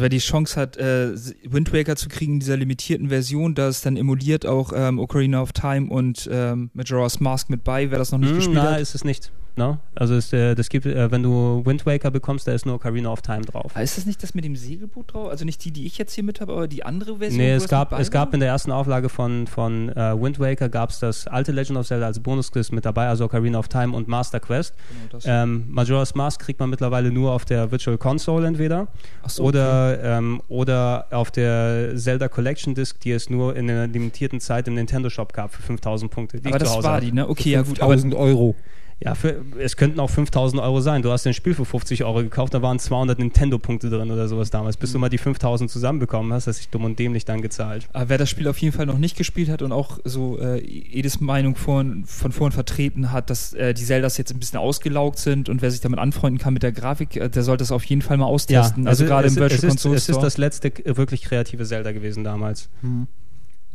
[0.06, 1.16] Wer die Chance hat, äh,
[1.46, 5.42] Wind Waker zu kriegen in dieser limitierten Version, da ist dann emuliert auch ähm, Ocarina
[5.42, 8.74] of Time und ähm, Majora's Mask mit bei, wer das noch nicht Hm, gespielt na,
[8.74, 8.82] hat.
[8.82, 9.32] ist es nicht.
[9.58, 9.80] Ne?
[9.96, 13.10] Also es, äh, das gibt, äh, wenn du Wind Waker bekommst, da ist nur Ocarina
[13.10, 13.72] of Time drauf.
[13.74, 15.30] Aber ist das nicht das mit dem Segelboot drauf?
[15.30, 17.38] Also nicht die, die ich jetzt hier mit habe, aber die andere Version?
[17.38, 20.90] Nee, es gab, es gab in der ersten Auflage von, von äh, Wind Waker gab
[20.90, 24.10] es das alte Legend of Zelda als Bonusquiz mit dabei, also Ocarina of Time und
[24.10, 24.74] Master Quest.
[25.10, 25.24] Genau.
[25.26, 28.90] Ähm, Majora's Mask kriegt man mittlerweile nur auf der Virtual Console entweder
[29.26, 34.42] so, oder, ähm, oder auf der Zelda Collection Disc, die es nur in einer limitierten
[34.42, 36.42] Zeit im Nintendo Shop gab für 5000 Punkte.
[36.42, 37.30] Die aber das war die, ne?
[37.30, 37.80] Okay, ja gut.
[37.80, 38.56] Aber 1000 Euro.
[39.02, 41.02] Ja, für, es könnten auch 5000 Euro sein.
[41.02, 44.52] Du hast ein Spiel für 50 Euro gekauft, da waren 200 Nintendo-Punkte drin oder sowas
[44.52, 44.78] damals.
[44.78, 47.90] Bis du mal die 5000 zusammenbekommen hast, hast du dich dumm und dämlich dann gezahlt.
[47.92, 50.60] Aber wer das Spiel auf jeden Fall noch nicht gespielt hat und auch so äh,
[50.60, 55.20] Edis Meinung vorhin, von vorhin vertreten hat, dass äh, die Zeldas jetzt ein bisschen ausgelaugt
[55.20, 57.84] sind und wer sich damit anfreunden kann mit der Grafik, äh, der sollte es auf
[57.84, 58.88] jeden Fall mal austesten.
[58.88, 62.24] also, gerade im Virtual es ist, Console es ist das letzte wirklich kreative Zelda gewesen
[62.24, 62.70] damals.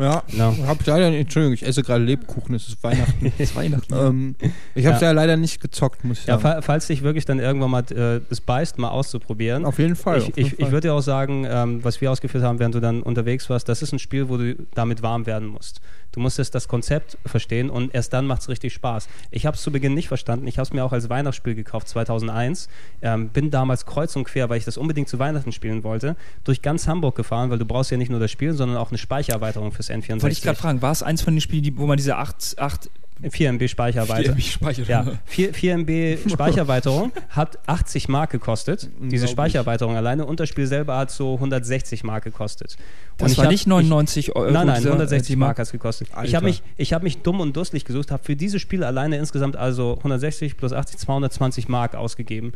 [0.00, 0.54] Ja, Ja.
[0.66, 3.32] hab leider, Entschuldigung, ich esse gerade Lebkuchen, es ist Weihnachten.
[3.38, 3.94] das Weihnachten.
[3.94, 4.34] ähm,
[4.74, 5.08] ich habe es Ja.
[5.08, 5.12] ja.
[5.12, 6.56] leider nicht gezockt, muss ich Ja, sagen.
[6.56, 9.64] fa falls dich wirklich dann irgendwann mal äh, es beißt, mal auszuprobieren.
[9.64, 10.18] auf jeden Fall.
[10.18, 12.80] ich jeden ich, ich würde dir auch sagen, ähm, was wir ausgeführt haben, während du
[12.80, 15.80] dann unterwegs warst, das ist ein Spiel, wo du damit warm werden musst.
[16.12, 19.08] Du musstest das Konzept verstehen und erst dann macht es richtig Spaß.
[19.30, 20.46] Ich habe es zu Beginn nicht verstanden.
[20.46, 22.68] Ich habe es mir auch als Weihnachtsspiel gekauft, 2001.
[23.02, 26.62] Ähm, bin damals kreuz und quer, weil ich das unbedingt zu Weihnachten spielen wollte, durch
[26.62, 29.72] ganz Hamburg gefahren, weil du brauchst ja nicht nur das Spiel, sondern auch eine Speichererweiterung
[29.72, 30.22] fürs N64.
[30.22, 32.90] Wollte ich gerade fragen, war es eins von den Spielen, wo man diese 8, 8
[33.28, 34.38] 4 MB Speicherweiterung.
[34.40, 34.88] speichert?
[34.88, 39.28] Ja, 4, 4 MB Speicherweiterung hat 80 Mark gekostet, diese.
[39.28, 42.76] Speicherweiterung alleine, und das Spiel selber hat so 160 Mark gekostet.
[43.12, 44.46] Und Das ich war hab- nicht 99 Euro.
[44.48, 46.08] Ich, nein, nein, äh, 160 die Mark hat es gekostet.
[46.08, 46.36] Ich Alter.
[46.36, 49.56] habe mich, ich hab mich dumm und dusselig gesucht, habe für dieses Spiel alleine insgesamt
[49.56, 52.52] also 160 plus 80, 220 Mark ausgegeben.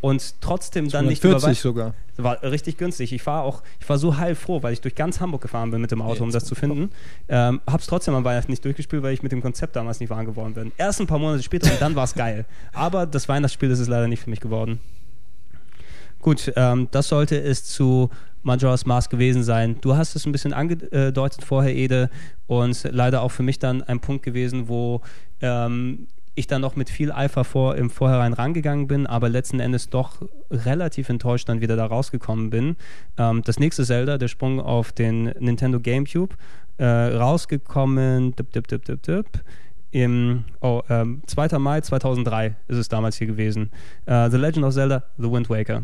[0.00, 1.94] Und trotzdem dann nicht 40 überwei- sogar.
[2.16, 3.12] war richtig günstig.
[3.12, 5.90] Ich war auch, ich war so heilfroh, weil ich durch ganz Hamburg gefahren bin mit
[5.90, 6.90] dem Auto, um das zu finden.
[7.28, 10.24] Ähm, hab's trotzdem am Weihnachten nicht durchgespielt, weil ich mit dem Konzept damals nicht warm
[10.26, 10.72] geworden bin.
[10.78, 12.44] Erst ein paar Monate später und dann war's geil.
[12.72, 14.78] Aber das Weihnachtsspiel ist es leider nicht für mich geworden.
[16.20, 18.10] Gut, ähm, das sollte es zu
[18.42, 19.78] Majora's Mask gewesen sein.
[19.80, 22.10] Du hast es ein bisschen angedeutet vorher, Ede,
[22.46, 25.00] und leider auch für mich dann ein Punkt gewesen, wo
[25.40, 26.06] ähm,
[26.38, 30.22] ich dann noch mit viel Eifer vor, im Vorhinein rangegangen bin, aber letzten Endes doch
[30.50, 32.76] relativ enttäuscht dann wieder da rausgekommen bin.
[33.16, 36.36] Ähm, das nächste Zelda, der Sprung auf den Nintendo GameCube,
[36.78, 39.26] äh, rausgekommen, dip, dip, dip, dip, dip,
[39.90, 41.58] im oh, ähm, 2.
[41.58, 43.70] Mai 2003 ist es damals hier gewesen.
[44.06, 45.82] Äh, The Legend of Zelda, The Wind Waker.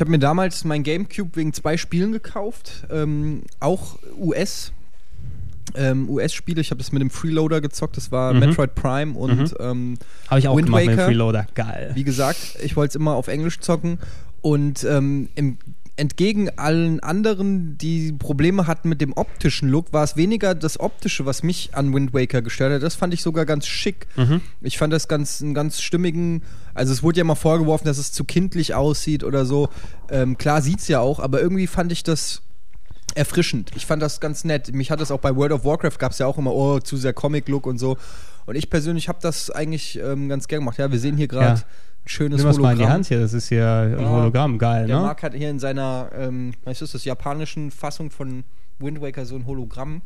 [0.00, 4.72] Ich habe mir damals mein Gamecube wegen zwei Spielen gekauft, ähm, auch US.
[5.74, 8.38] Ähm, US-Spiele, ich habe das mit dem Freeloader gezockt, das war Mhm.
[8.40, 9.54] Metroid Prime und Mhm.
[9.60, 9.98] ähm,
[10.28, 11.06] Habe ich auch Wind gemacht mit dem Waker.
[11.06, 11.46] Freeloader.
[11.54, 11.90] Geil.
[11.92, 13.98] wie gesagt, ich wollte es immer auf Englisch zocken
[14.40, 15.58] und ähm, im,
[16.00, 21.26] entgegen allen anderen, die Probleme hatten mit dem optischen Look, war es weniger das Optische,
[21.26, 22.82] was mich an Wind Waker gestört hat.
[22.82, 24.06] Das fand ich sogar ganz schick.
[24.16, 24.40] Mhm.
[24.62, 28.12] Ich fand das ganz, einen ganz stimmigen, also es wurde ja mal vorgeworfen, dass es
[28.12, 29.68] zu kindlich aussieht oder so.
[30.10, 32.40] Ähm, klar sieht's ja auch, aber irgendwie fand ich das
[33.14, 33.72] erfrischend.
[33.76, 34.72] Ich fand das ganz nett.
[34.72, 36.96] Mich hat das auch bei World of Warcraft gab es ja auch immer, oh, zu
[36.96, 37.98] sehr Comic-Look und so.
[38.46, 40.78] Und ich persönlich habe das eigentlich ähm, ganz gern gemacht.
[40.78, 41.66] Ja, wir sehen hier gerade Ja.
[42.06, 42.94] Schönes Nimm das mal in die Hologramm.
[42.94, 44.08] Hand hier, das ist hier ein Ja.
[44.08, 45.02] Hologramm, geil, Der ne?
[45.02, 48.44] Marc hat hier in seiner, ähm, was ist das, japanischen Fassung von
[48.78, 50.02] Wind Waker so ein Hologramm.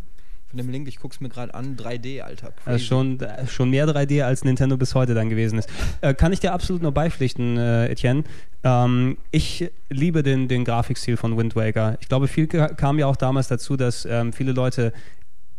[0.48, 2.52] Von dem Link, ich guck's mir gerade an, 3D, Alter.
[2.54, 2.76] Das Crazy.
[2.76, 5.68] ist schon, äh, schon mehr 3D als Nintendo bis heute dann gewesen ist.
[6.00, 8.22] Äh, kann ich dir absolut nur beipflichten, äh, Etienne.
[8.62, 11.96] Ähm, ich liebe den, den Grafikstil von Wind Waker.
[12.00, 14.92] Ich glaube, viel ka- kam ja auch damals dazu, dass ähm, viele Leute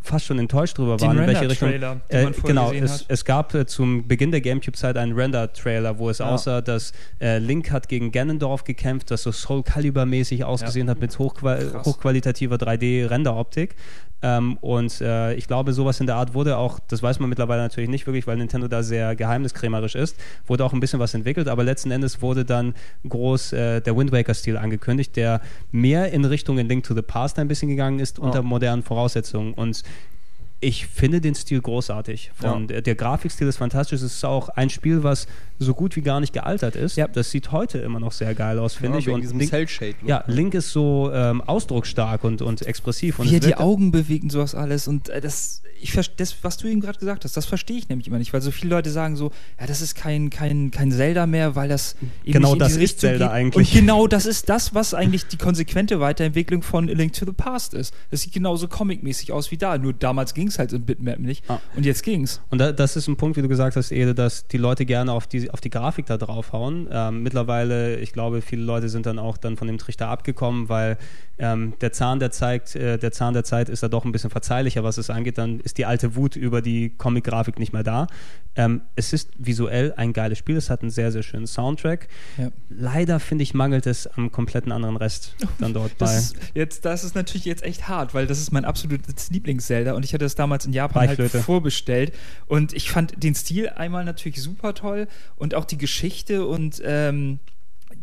[0.06, 1.70] fast schon enttäuscht drüber Den waren, in welche Richtung.
[1.72, 6.20] Den Äh, genau, es, es gab äh, zum Beginn der Gamecube-Zeit einen Render-Trailer, wo es
[6.20, 6.28] Ja.
[6.28, 11.18] aussah, dass äh, Link hat gegen Ganondorf gekämpft, das so Soul Calibur-mäßig ausgesehen hat mit
[11.20, 11.86] hochqual Krass.
[11.86, 13.76] hochqualitativer 3D-Renderoptik.
[14.22, 17.62] Ähm, und äh, ich glaube, sowas in der Art wurde auch, das weiß man mittlerweile
[17.62, 20.18] natürlich nicht wirklich, weil Nintendo da sehr geheimniskrämerisch ist,
[20.48, 22.74] wurde auch ein bisschen was entwickelt, aber letzten Endes wurde dann
[23.08, 27.38] groß äh, der Wind Waker-Stil angekündigt, der mehr in Richtung in Link to the Past
[27.40, 29.54] ein bisschen gegangen ist unter modernen Voraussetzungen.
[29.54, 29.84] Und
[30.66, 32.32] ich finde den Stil großartig.
[32.36, 32.68] Von, Ja.
[32.68, 34.02] der, der Grafikstil ist fantastisch.
[34.02, 35.28] Es ist auch ein Spiel, was
[35.60, 36.98] so gut wie gar nicht gealtert ist.
[36.98, 37.08] Ja.
[37.08, 39.06] Das sieht heute immer noch sehr geil aus, finde ich.
[39.06, 40.10] wegen Und diesem Link, Cell-Shade-Look.
[40.10, 43.20] ja, Link ist so ähm, ausdrucksstark und, und expressiv.
[43.20, 44.88] Und Wie er die Augen bewegt und sowas alles.
[44.88, 48.08] Und äh, das, ich das, was du eben gerade gesagt hast, das verstehe ich nämlich
[48.08, 51.26] immer nicht, weil so viele Leute sagen so, ja, das ist kein, kein, kein Zelda
[51.28, 53.34] mehr, weil das eben Genau das ist Richtung Zelda geht.
[53.36, 53.72] eigentlich.
[53.74, 57.32] Und genau das ist das, was eigentlich die konsequente Weiterentwicklung von A Link to the
[57.34, 57.94] Past ist.
[58.12, 59.78] Das sieht genauso comicmäßig aus wie da.
[59.78, 61.50] Nur damals ging es halt im Bitmap nicht.
[61.50, 61.60] Ah.
[61.76, 62.42] Und jetzt ging's.
[62.50, 65.12] Und da, das ist ein Punkt, wie du gesagt hast, Ede, dass die Leute gerne
[65.12, 66.88] auf die, auf die Grafik da draufhauen.
[66.92, 70.98] Ähm, mittlerweile, ich glaube, viele Leute sind dann auch dann von dem Trichter abgekommen, weil
[71.38, 74.30] ähm, der Zahn der Zeit, äh, der Zahn der Zeit ist da doch ein bisschen
[74.30, 75.38] verzeihlicher, was es angeht.
[75.38, 78.08] Dann ist die alte Wut über die Comic-Grafik nicht mehr da.
[78.56, 80.56] Ähm, es ist visuell ein geiles Spiel.
[80.56, 82.08] Es hat einen sehr, sehr schönen Soundtrack.
[82.38, 82.50] Ja.
[82.70, 86.06] Leider finde ich, mangelt es am kompletten anderen Rest dann dort bei.
[86.06, 89.94] Das ist, jetzt, das ist natürlich jetzt echt hart, weil das ist mein absolutes Lieblings-Zelda
[89.94, 92.14] und ich hatte das damals in Japan halt vorbestellt
[92.48, 97.40] und ich fand den Stil einmal natürlich super toll und auch die Geschichte und ähm,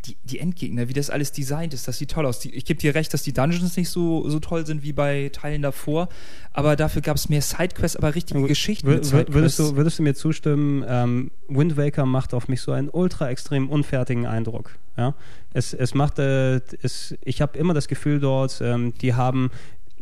[0.04, 2.40] die, die Endgegner, wie das alles designt ist, das sieht toll aus.
[2.40, 5.30] Die, ich gebe dir recht, dass die Dungeons nicht so, so toll sind wie bei
[5.32, 6.08] Teilen davor,
[6.52, 10.02] aber dafür gab es mehr Sidequests, aber richtige Geschichten mit wür- würdest, du, würdest du
[10.02, 14.76] mir zustimmen, ähm, Wind Waker macht auf mich so einen ultra extrem unfertigen Eindruck.
[14.96, 15.14] Ja?
[15.52, 19.50] Es, es macht, äh, es, ich habe immer das Gefühl dort, ähm, die haben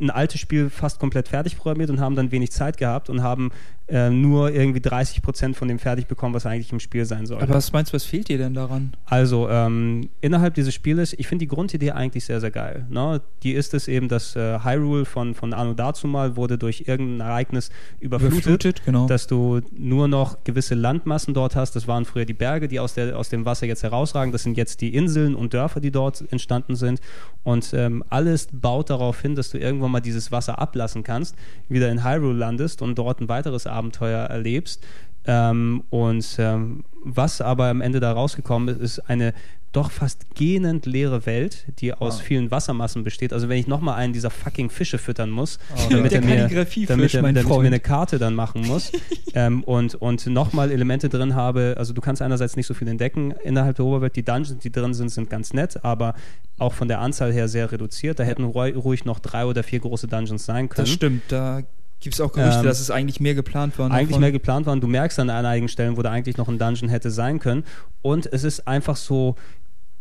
[0.00, 3.50] ein altes Spiel fast komplett fertig programmiert und haben dann wenig Zeit gehabt und haben
[3.90, 7.42] äh, nur irgendwie 30 Prozent von dem fertig bekommen, was eigentlich im Spiel sein soll.
[7.42, 8.92] aber was meinst du, was fehlt dir denn daran?
[9.04, 12.86] Also ähm, innerhalb dieses Spieles, ich finde die Grundidee eigentlich sehr, sehr geil.
[12.88, 13.20] Ne?
[13.42, 17.28] Die ist es eben, dass äh, Hyrule von, von Anno dazu mal wurde durch irgendein
[17.28, 19.08] Ereignis überflutet, genau.
[19.08, 21.74] dass du nur noch gewisse Landmassen dort hast.
[21.74, 24.30] Das waren früher die Berge, die aus, der, aus dem Wasser jetzt herausragen.
[24.30, 27.00] Das sind jetzt die Inseln und Dörfer, die dort entstanden sind.
[27.42, 31.34] Und ähm, alles baut darauf hin, dass du irgendwann mal dieses Wasser ablassen kannst,
[31.68, 33.79] wieder in Hyrule landest und dort ein weiteres Abenteuer
[34.28, 34.84] erlebst.
[35.26, 39.34] Ähm, und ähm, was aber am Ende da rausgekommen ist, ist eine
[39.72, 42.22] doch fast gähnend leere Welt, die aus Ah.
[42.24, 43.32] vielen Wassermassen besteht.
[43.32, 45.58] Also wenn ich nochmal einen dieser fucking Fische füttern muss,
[45.88, 48.90] Der damit, er mir, damit, er, damit mir eine Karte dann machen muss
[49.34, 53.32] ähm, und, und nochmal Elemente drin habe, also du kannst einerseits nicht so viel entdecken
[53.44, 56.14] innerhalb der Oberwelt, die Dungeons, die drin sind, sind ganz nett, aber
[56.58, 58.18] auch von der Anzahl her sehr reduziert.
[58.18, 60.86] Da hätten ruhig, ruhig noch drei oder vier große Dungeons sein können.
[60.86, 61.62] Das stimmt, da
[62.00, 63.90] gibt es auch Gerüchte, Ähm, dass es eigentlich mehr geplant war.
[63.90, 64.20] eigentlich davon.
[64.22, 64.80] mehr geplant waren.
[64.80, 67.64] Du merkst an einigen Stellen, wo da eigentlich noch ein Dungeon hätte sein können.
[68.02, 69.36] Und es ist einfach so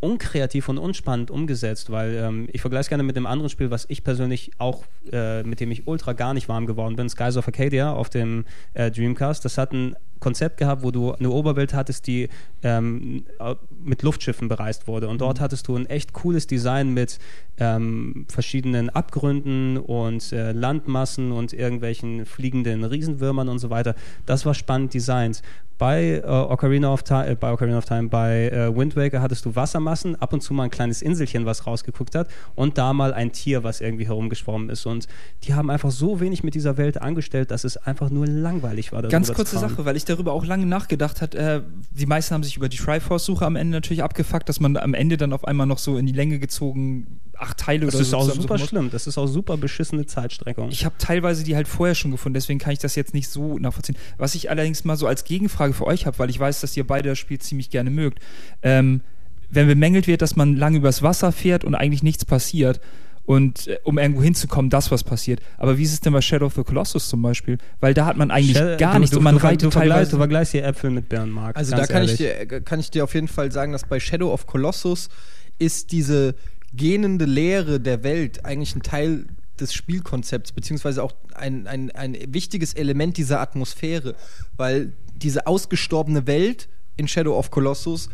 [0.01, 3.85] unkreativ und unspannend umgesetzt, weil ähm, ich vergleiche es gerne mit dem anderen Spiel, was
[3.89, 7.45] ich persönlich auch, äh, mit dem ich ultra gar nicht warm geworden bin, Skies of
[7.47, 8.45] Arcadia auf dem
[8.76, 9.43] äh, Dreamcast.
[9.43, 12.29] Das hat ein Konzept gehabt, wo du eine Oberwelt hattest, die
[12.63, 15.07] ähm, äh, mit Luftschiffen bereist wurde.
[15.07, 17.19] Und dort hattest du ein echt cooles Design mit
[17.57, 23.95] ähm, verschiedenen Abgründen und äh, Landmassen und irgendwelchen fliegenden Riesenwürmern und so weiter.
[24.25, 25.41] Das war spannend designt.
[25.80, 29.45] Bei, äh, Ocarina of Time, äh, bei Ocarina of Time, bei äh, Wind Waker hattest
[29.45, 33.14] du Wassermassen, ab und zu mal ein kleines Inselchen, was rausgeguckt hat und da mal
[33.14, 34.85] ein Tier, was irgendwie herumgeschwommen ist.
[34.85, 35.07] Und
[35.43, 39.01] die haben einfach so wenig mit dieser Welt angestellt, dass es einfach nur langweilig war.
[39.03, 39.57] Ganz kurze.
[39.57, 41.34] Sache, weil ich darüber auch lange nachgedacht hat.
[41.34, 41.61] Äh,
[41.91, 45.15] die meisten haben sich über die Triforce-Suche am Ende natürlich abgefuckt, dass man am Ende
[45.15, 48.18] dann auf einmal noch so in die Länge gezogen acht Teile Das oder ist so
[48.18, 48.70] auch zusammensuchen super muss.
[48.70, 48.90] schlimm.
[48.91, 50.70] Das ist auch super beschissene Zeitstreckung.
[50.70, 53.57] Ich habe teilweise die halt vorher schon gefunden, deswegen kann ich das jetzt nicht so
[53.57, 53.95] nachvollziehen.
[54.18, 56.86] Was ich allerdings mal so als Gegenfrage für euch habe, weil ich weiß, dass ihr
[56.86, 58.20] beide das Spiel ziemlich gerne mögt.
[58.61, 59.02] Ähm,
[59.49, 62.80] wenn bemängelt wird, dass man lange übers Wasser fährt und eigentlich nichts passiert
[63.26, 65.40] und äh, um irgendwo hinzukommen, das was passiert.
[65.57, 67.57] Aber wie ist es denn bei Shadow of the Colossus zum Beispiel?
[67.80, 69.72] Weil da hat man eigentlich Shell- gar du, nichts du, und man du, reitet du,
[69.72, 70.11] vergleichst, teilweise.
[70.11, 71.56] du vergleichst hier Äpfel mit Birnen, Marc.
[71.57, 74.32] Also da kann ich, dir, kann ich dir auf jeden Fall sagen, dass bei Shadow
[74.34, 75.10] of Colossus
[75.57, 76.36] ist diese
[76.73, 79.25] gähnende Leere der Welt eigentlich ein Teil
[79.59, 84.15] des Spielkonzepts, beziehungsweise auch ein, ein, ein wichtiges Element dieser Atmosphäre,
[84.55, 88.09] weil diese ausgestorbene Welt in Shadow of Colossus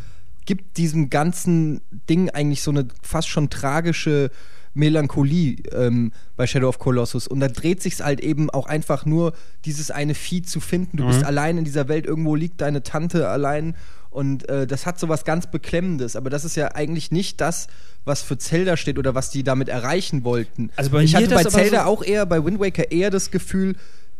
[0.45, 4.31] gibt diesem ganzen Ding eigentlich so eine fast schon tragische
[4.75, 7.27] Melancholie ähm, bei Shadow of Colossus.
[7.27, 9.33] Und da dreht sich halt eben auch einfach nur,
[9.63, 10.97] dieses eine Vieh zu finden.
[10.97, 13.75] Du bist allein in dieser Welt, irgendwo liegt deine Tante allein.
[14.15, 16.15] Und äh, das hat so was ganz Beklemmendes.
[16.15, 17.67] Aber das ist ja eigentlich nicht das,
[18.05, 20.71] was für Zelda steht oder was die damit erreichen wollten.
[20.77, 23.75] Also bei ich hatte bei Zelda so- auch eher, bei Wind Waker eher das Gefühl,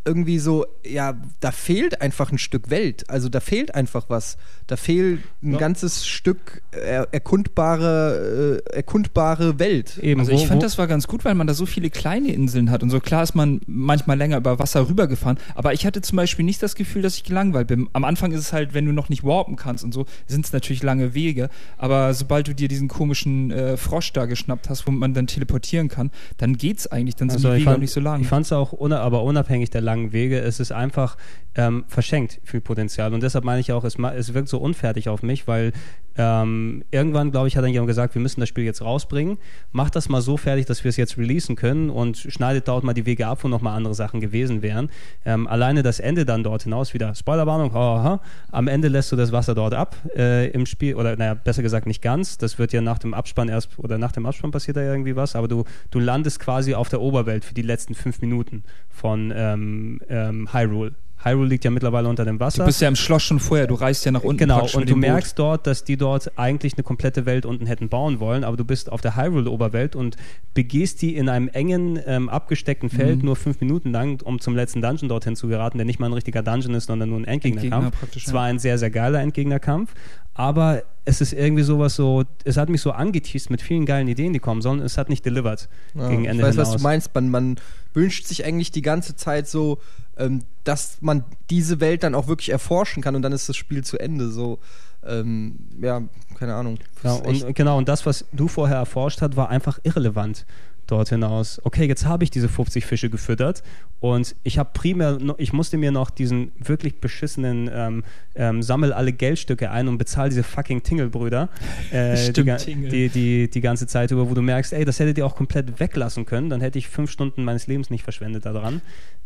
[0.05, 3.09] irgendwie so, ja, da fehlt einfach ein Stück Welt.
[3.09, 4.37] Also da fehlt einfach was.
[4.67, 5.57] Da fehlt ein Ja.
[5.59, 9.97] ganzes Stück er erkundbare, äh, erkundbare Welt.
[10.01, 11.89] Eben, Also wo- ich fand wo- das war ganz gut, weil man da so viele
[11.89, 15.85] kleine Inseln hat und so klar ist man manchmal länger über Wasser rübergefahren, aber ich
[15.85, 17.87] hatte zum Beispiel nicht das Gefühl, dass ich gelangweilt bin.
[17.93, 20.53] Am Anfang ist es halt, wenn du noch nicht warpen kannst und so, sind es
[20.53, 24.91] natürlich lange Wege, aber sobald du dir diesen komischen äh, Frosch da geschnappt hast, wo
[24.91, 27.81] man dann teleportieren kann, dann geht's eigentlich, dann sind Also die ich Wege auch fand,
[27.81, 28.21] nicht so lang.
[28.21, 30.39] Ich fand es auch, aber unabhängig der langen Wege.
[30.39, 31.17] Es ist einfach
[31.55, 33.13] ähm, verschenkt viel Potenzial.
[33.13, 35.71] Und deshalb meine ich auch, es, es wirkt so unfertig auf mich, weil
[36.17, 39.37] ähm, irgendwann, glaube ich, hat dann jemand gesagt, wir müssen das Spiel jetzt rausbringen.
[39.71, 42.93] Macht das mal so fertig, dass wir es jetzt releasen können und schneidet dort mal
[42.93, 44.89] die Wege ab, wo nochmal andere Sachen gewesen wären.
[45.25, 48.19] Ähm, alleine das Ende dann dort hinaus, wieder Spoilerwarnung, oh,
[48.51, 51.85] am Ende lässt du das Wasser dort ab äh, im Spiel, oder naja, besser gesagt
[51.85, 52.37] nicht ganz.
[52.37, 55.35] Das wird ja nach dem Abspann erst, oder nach dem Abspann passiert da irgendwie was,
[55.35, 59.99] aber du, du landest quasi auf der Oberwelt für die letzten fünf Minuten von ähm,
[60.09, 60.93] ähm, Hyrule.
[61.25, 62.59] Hyrule liegt ja mittlerweile unter dem Wasser.
[62.59, 64.37] Du bist ja im Schloss schon vorher, du reist ja nach unten.
[64.37, 68.19] Genau, und du merkst dort, dass die dort eigentlich eine komplette Welt unten hätten bauen
[68.19, 70.17] wollen, aber du bist auf der Hyrule-Oberwelt und
[70.53, 73.25] begehst die in einem engen, ähm, abgesteckten Feld mhm.
[73.25, 76.13] nur fünf Minuten lang, um zum letzten Dungeon dorthin zu geraten, der nicht mal ein
[76.13, 78.01] richtiger Dungeon ist, sondern nur ein Endgegnerkampf.
[78.01, 79.93] Endgegner es war ein sehr, sehr geiler Endgegnerkampf,
[80.35, 84.33] aber es ist irgendwie sowas so, es hat mich so angeteased mit vielen geilen Ideen,
[84.33, 84.81] die kommen sollen.
[84.81, 86.73] Es hat nicht delivered ja, gegen Ende Ich weiß, hinaus.
[86.73, 87.15] was du meinst.
[87.15, 87.55] Man, man
[87.93, 89.79] wünscht sich eigentlich die ganze Zeit so,
[90.17, 93.83] ähm, dass man diese Welt dann auch wirklich erforschen kann und dann ist das Spiel
[93.83, 94.29] zu Ende.
[94.29, 94.59] So,
[95.05, 96.01] ähm, ja,
[96.37, 96.79] keine Ahnung.
[97.03, 100.45] Ja, und, genau, und das, was du vorher erforscht hast, war einfach irrelevant
[100.87, 103.63] dort hinaus, okay, jetzt habe ich diese 50 Fische gefüttert
[103.99, 108.03] und ich habe primär, ich musste mir noch diesen wirklich beschissenen ähm,
[108.35, 111.49] ähm, sammel alle Geldstücke ein und bezahle diese fucking Tingelbrüder
[111.91, 115.17] äh, Stimmt, die, die, die, die, ganze Zeit über, wo du merkst, ey, das hättet
[115.17, 118.81] ihr auch komplett weglassen können, dann hätte ich fünf Stunden meines Lebens nicht verschwendet daran.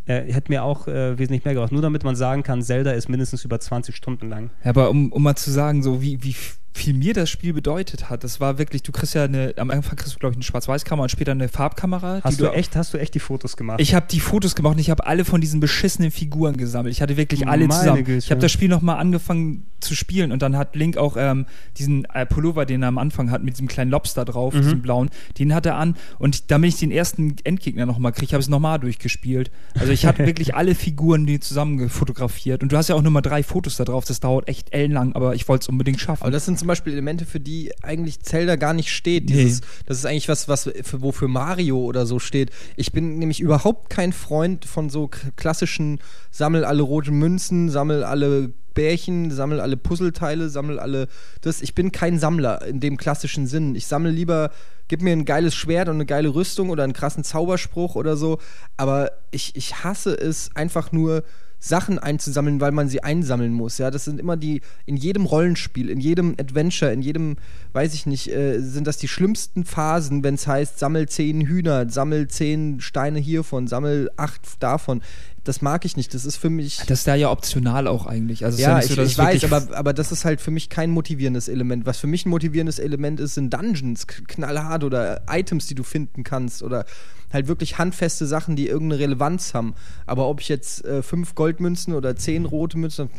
[0.05, 1.71] Äh, hätte mir auch äh, wesentlich mehr gebracht.
[1.71, 4.49] Nur damit man sagen kann, Zelda ist mindestens über 20 Stunden lang.
[4.63, 6.35] Ja, aber um, um mal zu sagen, so wie, wie
[6.73, 8.23] viel mir das Spiel bedeutet hat.
[8.23, 11.03] Das war wirklich, du kriegst ja eine, am Anfang kriegst du, glaube ich, eine Schwarz-Weiß-Kamera
[11.03, 12.21] und später eine Farbkamera.
[12.23, 13.79] Hast du, du echt, hast du echt die Fotos gemacht?
[13.81, 16.93] Ich habe die Fotos gemacht und ich habe alle von diesen beschissenen Figuren gesammelt.
[16.93, 18.03] Ich hatte wirklich alle Meine zusammen.
[18.03, 18.17] Güte.
[18.19, 21.45] Ich habe das Spiel nochmal angefangen zu spielen und dann hat Link auch ähm,
[21.77, 24.61] diesen äh, Pullover, den er am Anfang hat, mit diesem kleinen Lobster drauf, mhm.
[24.61, 28.41] diesem blauen, den hat er an und damit ich den ersten Endgegner nochmal kriege, habe
[28.41, 29.51] ich es nochmal durchgespielt.
[29.75, 33.11] Also ich hatte wirklich alle Figuren, die zusammen fotografiert und du hast ja auch nur
[33.11, 36.23] mal drei Fotos da drauf, das dauert echt ellenlang, aber ich wollte es unbedingt schaffen.
[36.23, 39.29] Aber das sind zum Beispiel Elemente, für die eigentlich Zelda gar nicht steht.
[39.29, 39.67] Dieses, nee.
[39.85, 42.51] Das ist eigentlich was, was für, wofür Mario oder so steht.
[42.75, 45.99] Ich bin nämlich überhaupt kein Freund von so klassischen
[46.31, 51.07] Sammel alle roten Münzen, sammel alle Bärchen, sammel alle Puzzleteile, sammel alle
[51.41, 51.61] das.
[51.61, 53.75] Ich bin kein Sammler in dem klassischen Sinn.
[53.75, 54.51] Ich sammle lieber,
[54.87, 58.39] gib mir ein geiles Schwert und eine geile Rüstung oder einen krassen Zauberspruch oder so.
[58.77, 61.23] Aber ich, ich hasse es einfach nur
[61.59, 63.77] Sachen einzusammeln, weil man sie einsammeln muss.
[63.77, 67.35] Ja, das sind immer die, in jedem Rollenspiel, in jedem Adventure, in jedem,
[67.73, 71.89] weiß ich nicht, äh, sind das die schlimmsten Phasen, wenn es heißt, sammel zehn Hühner,
[71.89, 75.01] sammel zehn Steine hiervon, sammel acht davon.
[75.43, 76.13] Das mag ich nicht.
[76.13, 76.77] Das ist für mich.
[76.87, 78.45] Das ist da ja optional auch eigentlich.
[78.45, 80.91] Also ja, ja ich, so, ich weiß, aber, aber das ist halt für mich kein
[80.91, 81.85] motivierendes Element.
[81.85, 86.23] Was für mich ein motivierendes Element ist, sind Dungeons, knallhart oder Items, die du finden
[86.23, 86.85] kannst oder
[87.31, 89.75] halt wirklich handfeste Sachen, die irgendeine Relevanz haben.
[90.05, 93.09] Aber ob ich jetzt äh, fünf Goldmünzen oder zehn rote Münzen.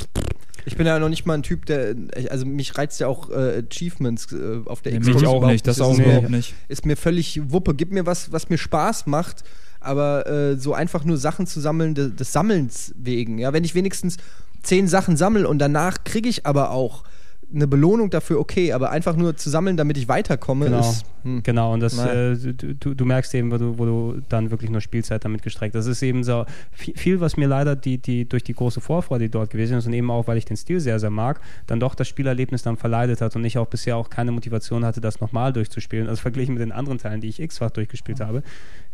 [0.66, 1.94] Ich bin ja noch nicht mal ein Typ, der.
[2.28, 5.20] Also mich reizt ja auch äh, Achievements äh, auf der nee, Xbox.
[5.20, 6.54] Mich auch nicht, das, das auch überhaupt nicht.
[6.68, 7.74] Ist mir völlig Wuppe.
[7.74, 9.44] Gib mir was, was mir Spaß macht,
[9.80, 13.38] aber äh, so einfach nur Sachen zu sammeln, des, des Sammelns wegen.
[13.38, 14.18] Ja, wenn ich wenigstens
[14.62, 17.04] zehn Sachen sammle und danach kriege ich aber auch
[17.52, 20.80] eine Belohnung dafür okay, aber einfach nur zu sammeln, damit ich weiterkomme, genau.
[20.80, 21.04] ist.
[21.22, 21.42] Hm.
[21.42, 24.80] Genau, und das, äh, du, du, merkst eben, wo du, wo du dann wirklich nur
[24.80, 25.86] Spielzeit damit gestreckt hast.
[25.86, 29.24] Das ist eben so viel, viel, was mir leider die, die, durch die große Vorfreude,
[29.24, 31.80] die dort gewesen ist und eben auch, weil ich den Stil sehr, sehr mag, dann
[31.80, 35.20] doch das Spielerlebnis dann verleidet hat und ich auch bisher auch keine Motivation hatte, das
[35.20, 36.08] nochmal durchzuspielen.
[36.08, 38.24] Also verglichen mit den anderen Teilen, die ich x-fach durchgespielt mhm.
[38.24, 38.42] habe.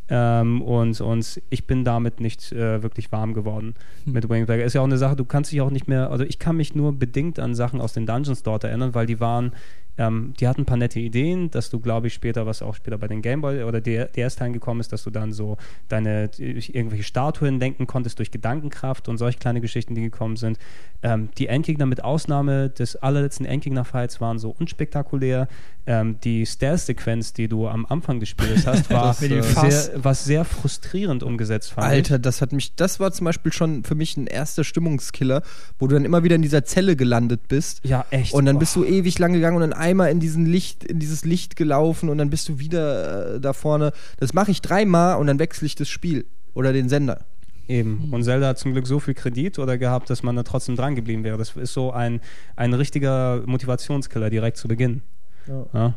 [0.08, 3.74] Ähm, und, und ich bin damit nicht äh, wirklich warm geworden
[4.04, 4.12] hm.
[4.12, 4.64] mit Wingback.
[4.64, 6.74] Ist ja auch eine Sache, du kannst dich auch nicht mehr, also ich kann mich
[6.74, 9.52] nur bedingt an Sachen aus den Dungeons dort erinnern, weil die waren
[9.98, 12.98] ähm, die hatten ein paar nette Ideen, dass du, glaube ich, später, was auch später
[12.98, 15.56] bei den Gameboy oder DS-Teilen gekommen ist, dass du dann so
[15.88, 20.58] deine irgendwelche Statuen denken konntest durch Gedankenkraft und solche kleine Geschichten, die gekommen sind.
[21.02, 25.48] Ähm, die Endgegner mit Ausnahme des allerletzten Endgegner-Fights waren so unspektakulär.
[25.88, 31.22] Ähm, die Stealth-Sequenz, die du am Anfang des Spiels hast, war, sehr, was sehr frustrierend
[31.22, 31.86] umgesetzt fand.
[31.86, 35.42] Alter, das hat mich, das war zum Beispiel schon für mich ein erster Stimmungskiller,
[35.78, 37.80] wo du dann immer wieder in dieser Zelle gelandet bist.
[37.84, 38.34] Ja, echt.
[38.34, 41.24] Und dann bist du ewig lang gegangen und dann einmal in diesen Licht, in dieses
[41.24, 43.92] Licht gelaufen und dann bist du wieder äh, da vorne.
[44.18, 47.20] Das mache ich dreimal und dann wechsle ich das Spiel oder den Sender.
[47.68, 48.08] Eben.
[48.12, 50.94] Und Zelda hat zum Glück so viel Kredit oder gehabt, dass man da trotzdem dran
[50.94, 51.38] geblieben wäre.
[51.38, 52.20] Das ist so ein,
[52.54, 55.02] ein richtiger Motivationskiller direkt zu Beginn.
[55.46, 55.66] Ja.
[55.72, 55.94] ja.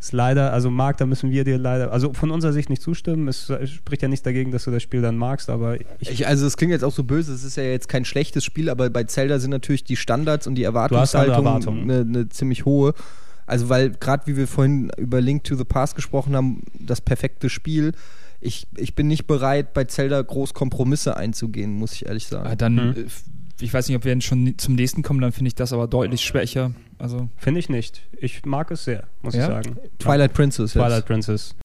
[0.00, 3.26] Ist leider, also Marc, da müssen wir dir leider, also von unserer Sicht nicht zustimmen.
[3.26, 6.46] Es spricht ja nichts dagegen, dass du das Spiel dann magst, aber ich, ich also
[6.46, 9.02] es klingt jetzt auch so böse, es ist ja jetzt kein schlechtes Spiel, aber bei
[9.04, 12.94] Zelda sind natürlich die Standards und die Erwartungshaltung eine, eine ziemlich hohe.
[13.48, 17.48] Also weil gerade wie wir vorhin über Link to the Past gesprochen haben, das perfekte
[17.50, 17.92] Spiel
[18.40, 22.46] ich, ich bin nicht bereit, bei Zelda groß Kompromisse einzugehen, muss ich ehrlich sagen.
[22.48, 22.94] Ah, dann, Hm.
[22.96, 23.06] äh,
[23.60, 25.88] ich weiß nicht, ob wir denn schon zum nächsten kommen, dann finde ich das aber
[25.88, 26.70] deutlich schwächer.
[26.98, 28.02] Also, Finde ich nicht.
[28.16, 29.40] Ich mag es sehr, muss Ja?
[29.40, 29.76] ich sagen.
[29.98, 30.80] Twilight Princess jetzt.
[30.84, 31.56] Twilight Princess.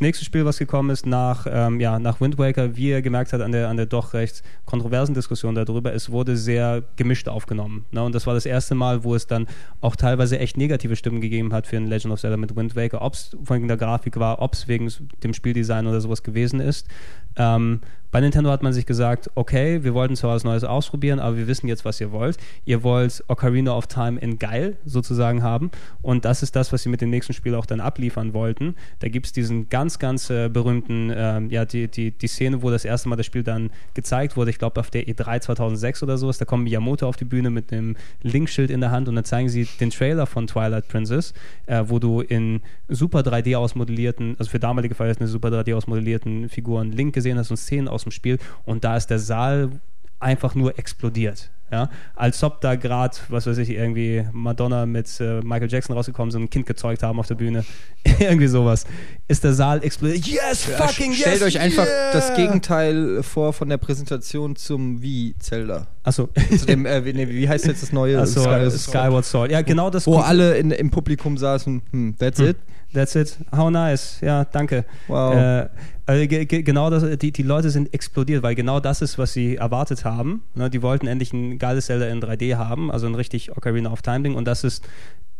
[0.00, 3.34] Das nächste Spiel, was gekommen ist nach, ähm, ja, nach Wind Waker, wie ihr gemerkt
[3.34, 7.84] habt an der, an der doch recht kontroversen Diskussion darüber, es wurde sehr gemischt aufgenommen.
[7.90, 8.02] Ne?
[8.02, 9.46] Und das war das erste Mal, wo es dann
[9.82, 13.02] auch teilweise echt negative Stimmen gegeben hat für ein Legend of Zelda mit Wind Waker,
[13.02, 14.90] ob es wegen der Grafik war, ob es wegen
[15.22, 16.88] dem Spieldesign oder sowas gewesen ist.
[17.36, 17.80] Ähm,
[18.10, 21.46] bei Nintendo hat man sich gesagt, okay, wir wollten zwar was Neues ausprobieren, aber wir
[21.46, 22.38] wissen jetzt, was ihr wollt.
[22.64, 25.70] Ihr wollt Ocarina of Time in geil sozusagen haben
[26.02, 28.74] und das ist das, was sie mit dem nächsten Spiel auch dann abliefern wollten.
[28.98, 32.70] Da gibt es diesen ganz, ganz äh, berühmten, ähm, ja, die, die, die Szene, wo
[32.70, 36.18] das erste Mal das Spiel dann gezeigt wurde, ich glaube auf der E3 2006 oder
[36.18, 39.24] sowas, da kommt Miyamoto auf die Bühne mit einem Linkschild in der Hand und dann
[39.24, 41.32] zeigen sie den Trailer von Twilight Princess,
[41.66, 46.90] äh, wo du in super 3D ausmodellierten, also für damalige Verhältnisse super 3D ausmodellierten Figuren
[46.90, 49.70] Link gesehen hast und Szenen aus dem Spiel und da ist der Saal
[50.18, 51.50] einfach nur explodiert.
[51.72, 56.32] Ja, als ob da gerade, was weiß ich, irgendwie Madonna mit äh, Michael Jackson rausgekommen
[56.32, 57.64] sind und ein Kind gezeugt haben auf der Bühne.
[58.18, 58.84] irgendwie sowas.
[59.28, 60.26] Ist der Saal explodiert.
[60.26, 61.20] Yes, fucking yes!
[61.20, 62.12] Stellt euch einfach yeah!
[62.12, 65.86] das Gegenteil vor von der Präsentation zum Wii Zelda.
[66.02, 66.28] Achso,
[66.58, 69.52] Zu dem, äh, wie, nee, wie heißt jetzt das neue Achso Sky- Skyward Sword.
[69.52, 70.08] Ja, genau das.
[70.08, 72.48] Wo alle in, im Publikum saßen, hm, that's Hm.
[72.48, 72.56] it.
[72.92, 73.38] That's it.
[73.54, 74.20] How nice.
[74.20, 74.84] Ja, danke.
[75.06, 75.34] Wow.
[75.34, 75.68] Äh,
[76.06, 79.32] also ge- ge- genau das, die, die Leute sind explodiert, weil genau das ist, was
[79.32, 80.42] sie erwartet haben.
[80.54, 84.02] Ne, die wollten endlich ein geiles Zelda in 3D haben, also ein richtig Ocarina of
[84.02, 84.84] Time Ding und das ist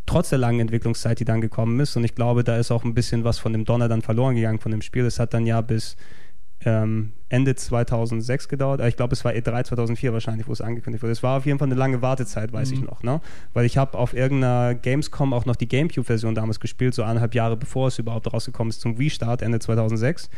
[0.07, 2.95] trotz der langen Entwicklungszeit, die dann gekommen ist und ich glaube, da ist auch ein
[2.95, 5.05] bisschen was von dem Donner dann verloren gegangen von dem Spiel.
[5.05, 5.97] Es hat dann ja bis
[6.65, 8.81] ähm, Ende 2006 gedauert.
[8.83, 11.13] Ich glaube, es war E3 2004 wahrscheinlich, wo es angekündigt wurde.
[11.13, 13.03] Es war auf jeden Fall eine lange Wartezeit, weiß ich noch.
[13.03, 13.21] Ne?
[13.55, 17.57] Weil ich habe auf irgendeiner Gamescom auch noch die Gamecube-Version damals gespielt, so eineinhalb Jahre
[17.57, 20.29] bevor es überhaupt rausgekommen ist zum Wii-Start, Ende 2006.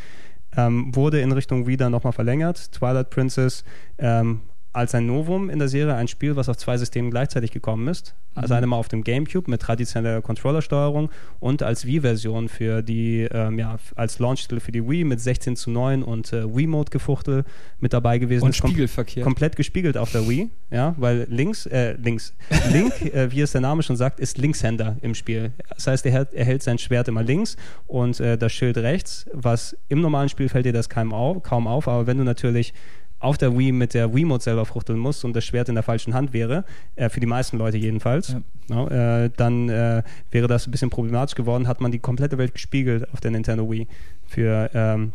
[0.55, 2.73] Ähm, wurde in Richtung Wii dann nochmal verlängert.
[2.73, 3.65] Twilight Princess
[3.97, 4.41] ähm,
[4.75, 8.15] als ein Novum in der Serie, ein Spiel, was auf zwei Systemen gleichzeitig gekommen ist.
[8.35, 13.77] Also einmal auf dem GameCube mit traditioneller Controllersteuerung und als Wii-Version für die, ähm, ja,
[13.95, 17.45] als Launch-Titel für die Wii mit 16 zu 9 und äh, Wii-Mode-Gefuchtel
[17.81, 18.45] mit dabei gewesen.
[18.45, 19.23] und Ist kom- Spiegelverkehr.
[19.25, 22.33] komplett gespiegelt auf der Wii, ja, weil links, äh, links,
[22.73, 25.53] Link, äh, wie es der Name schon sagt, ist Linkshänder im Spiel.
[25.75, 29.27] Das heißt, er hält, er hält sein Schwert immer links und äh, das Schild rechts,
[29.35, 32.73] was im normalen Spiel fällt dir das kaum auf, kaum auf, aber wenn du natürlich
[33.23, 36.15] auf der Wii mit der Wii-Mode selber fruchteln musst und das Schwert in der falschen
[36.15, 36.65] Hand wäre,
[36.97, 38.37] äh, für die meisten Leute jedenfalls,
[38.69, 42.55] ja, äh, dann äh, wäre das ein bisschen problematisch geworden, hat man die komplette Welt
[42.55, 43.87] gespiegelt auf der Nintendo Wii
[44.27, 45.13] für ähm,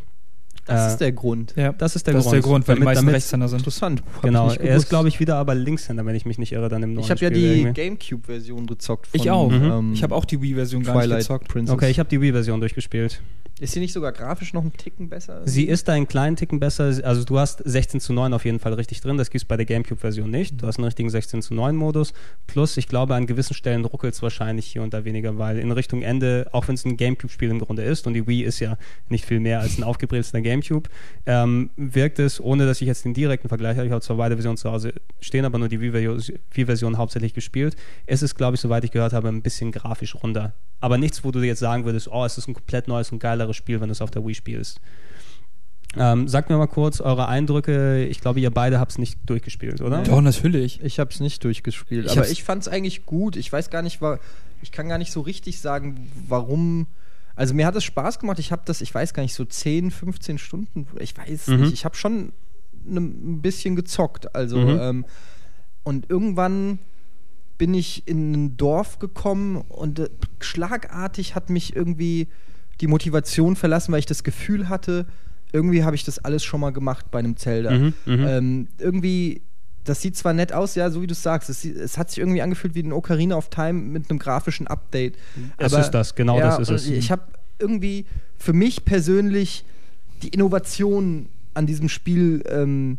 [0.66, 1.54] Das äh, ist der Grund.
[1.56, 2.44] ja, das ist der das ist Grund.
[2.44, 3.60] der Grund, weil die Damit- meisten damit- Rechtshänder sind.
[3.60, 4.04] Interessant.
[4.16, 6.70] Hab Genau, ich er ist, glaube ich, wieder aber Linkshänder, wenn ich mich nicht irre,
[6.70, 7.72] dann im neuen Ich habe ja die.
[7.74, 9.08] Gamecube-Version gezockt.
[9.14, 9.52] Ich von, auch.
[9.52, 11.48] ähm, ich habe auch die Wii-Version gar nicht gezockt.
[11.48, 11.74] Princess.
[11.74, 13.22] Okay, ich habe die Wii-Version durchgespielt.
[13.60, 15.42] Ist sie nicht sogar grafisch noch einen Ticken besser?
[15.46, 16.94] Sie ist einen kleinen Ticken besser.
[17.04, 19.18] Also du hast 16 zu 9 auf jeden Fall richtig drin.
[19.18, 20.62] Das gibt es bei der GameCube-Version nicht.
[20.62, 22.14] Du hast einen richtigen 16 zu 9 Modus.
[22.46, 25.72] Plus, ich glaube, an gewissen Stellen ruckelt es wahrscheinlich hier und da weniger, weil in
[25.72, 28.78] Richtung Ende, auch wenn es ein GameCube-Spiel im Grunde ist und die Wii ist ja
[29.10, 30.88] nicht viel mehr als ein aufgebrezelter GameCube,
[31.26, 34.36] ähm, wirkt es, ohne dass ich jetzt den direkten Vergleich habe, ich habe zwar beide
[34.36, 37.76] Versionen zu Hause stehen, aber nur die Wii-Version hauptsächlich gespielt.
[38.06, 40.54] Es ist, glaube ich, soweit ich gehört habe, ein bisschen grafisch runder.
[40.80, 43.47] Aber nichts, wo du jetzt sagen würdest, oh, es ist ein komplett neues und geileres
[43.56, 44.82] Spiel, wenn du es auf der Wii spielst.
[45.96, 48.06] Ähm, sagt mir mal kurz eure Eindrücke.
[48.06, 50.04] Ich glaube, ihr beide habt es nicht durchgespielt, oder?
[50.04, 50.82] Doch, natürlich.
[50.84, 53.36] Ich habe es nicht durchgespielt, Ich aber ich fand es eigentlich gut.
[53.36, 54.20] Ich weiß gar nicht, wa-
[54.62, 56.88] ich kann gar nicht so richtig sagen, warum.
[57.36, 58.38] Also mir hat es Spaß gemacht.
[58.40, 61.62] Ich habe das, ich weiß gar nicht, so 10, 15 Stunden, ich weiß Mhm.
[61.62, 61.74] nicht.
[61.74, 62.32] Ich habe schon
[62.84, 64.36] ne, ein bisschen gezockt.
[64.36, 64.80] Also Mhm.
[64.80, 65.06] ähm,
[65.84, 66.80] und irgendwann
[67.58, 70.10] bin ich in ein Dorf gekommen und äh,
[70.40, 72.28] schlagartig hat mich irgendwie
[72.82, 75.06] die Motivation verlassen, weil ich das Gefühl hatte,
[75.52, 77.72] irgendwie habe ich das alles schon mal gemacht bei einem Zelda.
[77.72, 78.28] Mhm, mhm.
[78.28, 79.42] Ähm, irgendwie
[79.88, 81.50] das sieht zwar nett aus, ja, so wie du sagst.
[81.50, 85.18] Es, es, hat sich irgendwie angefühlt wie ein Ocarina of Time mit einem grafischen Update.
[85.58, 86.88] Es ist das, genau ja, das ist es.
[86.88, 87.24] Ich habe
[87.60, 88.06] irgendwie
[88.38, 89.64] für mich persönlich
[90.22, 92.98] die Innovation an diesem Spiel ähm,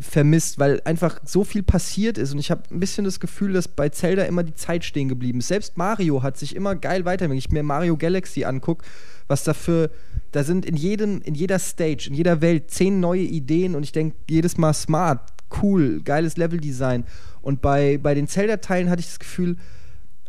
[0.00, 3.68] vermisst, weil einfach so viel passiert ist und ich habe ein bisschen das Gefühl, dass
[3.68, 5.48] bei Zelda immer die Zeit stehen geblieben ist.
[5.48, 8.84] Selbst Mario hat sich immer geil weiter, wenn ich mir Mario Galaxy angucke,
[9.28, 9.90] was dafür,
[10.32, 13.92] da sind in jedem, in jeder Stage, in jeder Welt zehn neue Ideen und ich
[13.92, 15.20] denke jedes Mal smart,
[15.62, 17.04] cool, geiles Leveldesign.
[17.42, 19.56] Und bei, bei den Zelda-Teilen hatte ich das Gefühl,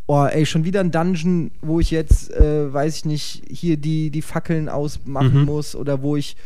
[0.06, 4.10] oh, ey, schon wieder ein Dungeon, wo ich jetzt, äh, weiß ich nicht, hier die,
[4.10, 5.44] die Fackeln ausmachen mhm.
[5.46, 6.36] muss oder wo ich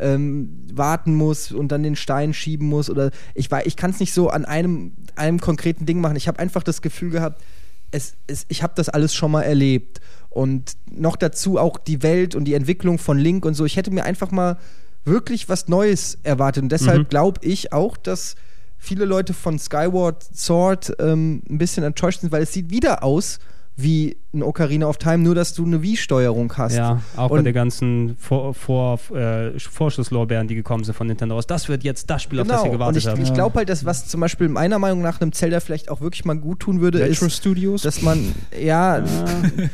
[0.00, 4.12] ähm, warten muss und dann den Stein schieben muss oder ich ich kann es nicht
[4.12, 6.16] so an einem, einem konkreten Ding machen.
[6.16, 7.42] Ich habe einfach das Gefühl gehabt,
[7.90, 10.00] es, es, ich habe das alles schon mal erlebt
[10.30, 13.64] und noch dazu auch die Welt und die Entwicklung von Link und so.
[13.64, 14.58] Ich hätte mir einfach mal
[15.04, 17.08] wirklich was Neues erwartet und deshalb mhm.
[17.08, 18.36] glaube ich auch, dass
[18.76, 23.38] viele Leute von Skyward Sword ähm, ein bisschen enttäuscht sind, weil es sieht wieder aus
[23.80, 26.74] wie ein Ocarina of Time, nur dass du eine Wii-Steuerung hast.
[26.74, 31.36] Ja, auch und bei der ganzen Vor Vor äh, Vorschusslorbeeren, die gekommen sind von Nintendo
[31.36, 31.46] aus.
[31.46, 32.54] Das wird jetzt das Spiel, genau.
[32.54, 32.78] auf das ihr genau.
[32.78, 35.60] gewartet und ich, Ich glaube halt, dass was zum Beispiel meiner Meinung nach einem Zelda
[35.60, 37.82] vielleicht auch wirklich mal gut tun würde, Retro ist, Studios?
[37.82, 38.98] dass man, ja.
[38.98, 39.04] ja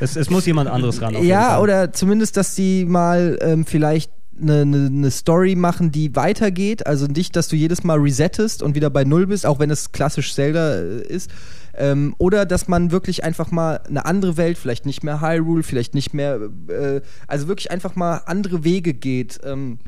[0.00, 1.24] es, es, muss jemand anderes ran.
[1.24, 6.86] ja, oder zumindest, dass die mal ähm, vielleicht eine, eine, eine, Story machen, die weitergeht.
[6.86, 9.92] Also nicht, dass du jedes Mal resettest und wieder bei Null bist, auch wenn es
[9.92, 11.30] klassisch Zelda äh, ist.
[11.76, 15.94] Ähm, oder dass man wirklich einfach mal eine andere Welt, vielleicht nicht mehr Hyrule, vielleicht
[15.94, 16.38] nicht mehr,
[16.68, 19.40] äh, also wirklich einfach mal andere Wege geht.
[19.44, 19.78] Ähm,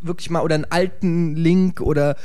[0.00, 2.16] wirklich mal oder einen alten Link oder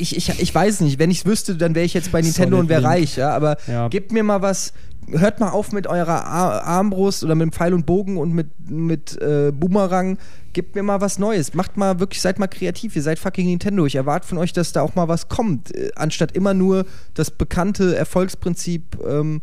[0.00, 2.56] ich, ich, ich weiß nicht, wenn ich es wüsste, dann wäre ich jetzt bei Nintendo
[2.56, 3.34] Solid und wäre reich, ja.
[3.34, 3.88] Aber ja.
[3.88, 4.72] gebt mir mal was,
[5.10, 9.20] hört mal auf mit eurer Armbrust oder mit dem Pfeil und Bogen und mit, mit
[9.20, 10.18] äh, Boomerang.
[10.52, 11.54] Gebt mir mal was Neues.
[11.54, 12.96] Macht mal wirklich, seid mal kreativ.
[12.96, 13.86] Ihr seid fucking Nintendo.
[13.86, 15.74] Ich erwarte von euch, dass da auch mal was kommt.
[15.74, 16.84] Äh, anstatt immer nur
[17.14, 18.98] das bekannte Erfolgsprinzip.
[19.06, 19.40] Ähm,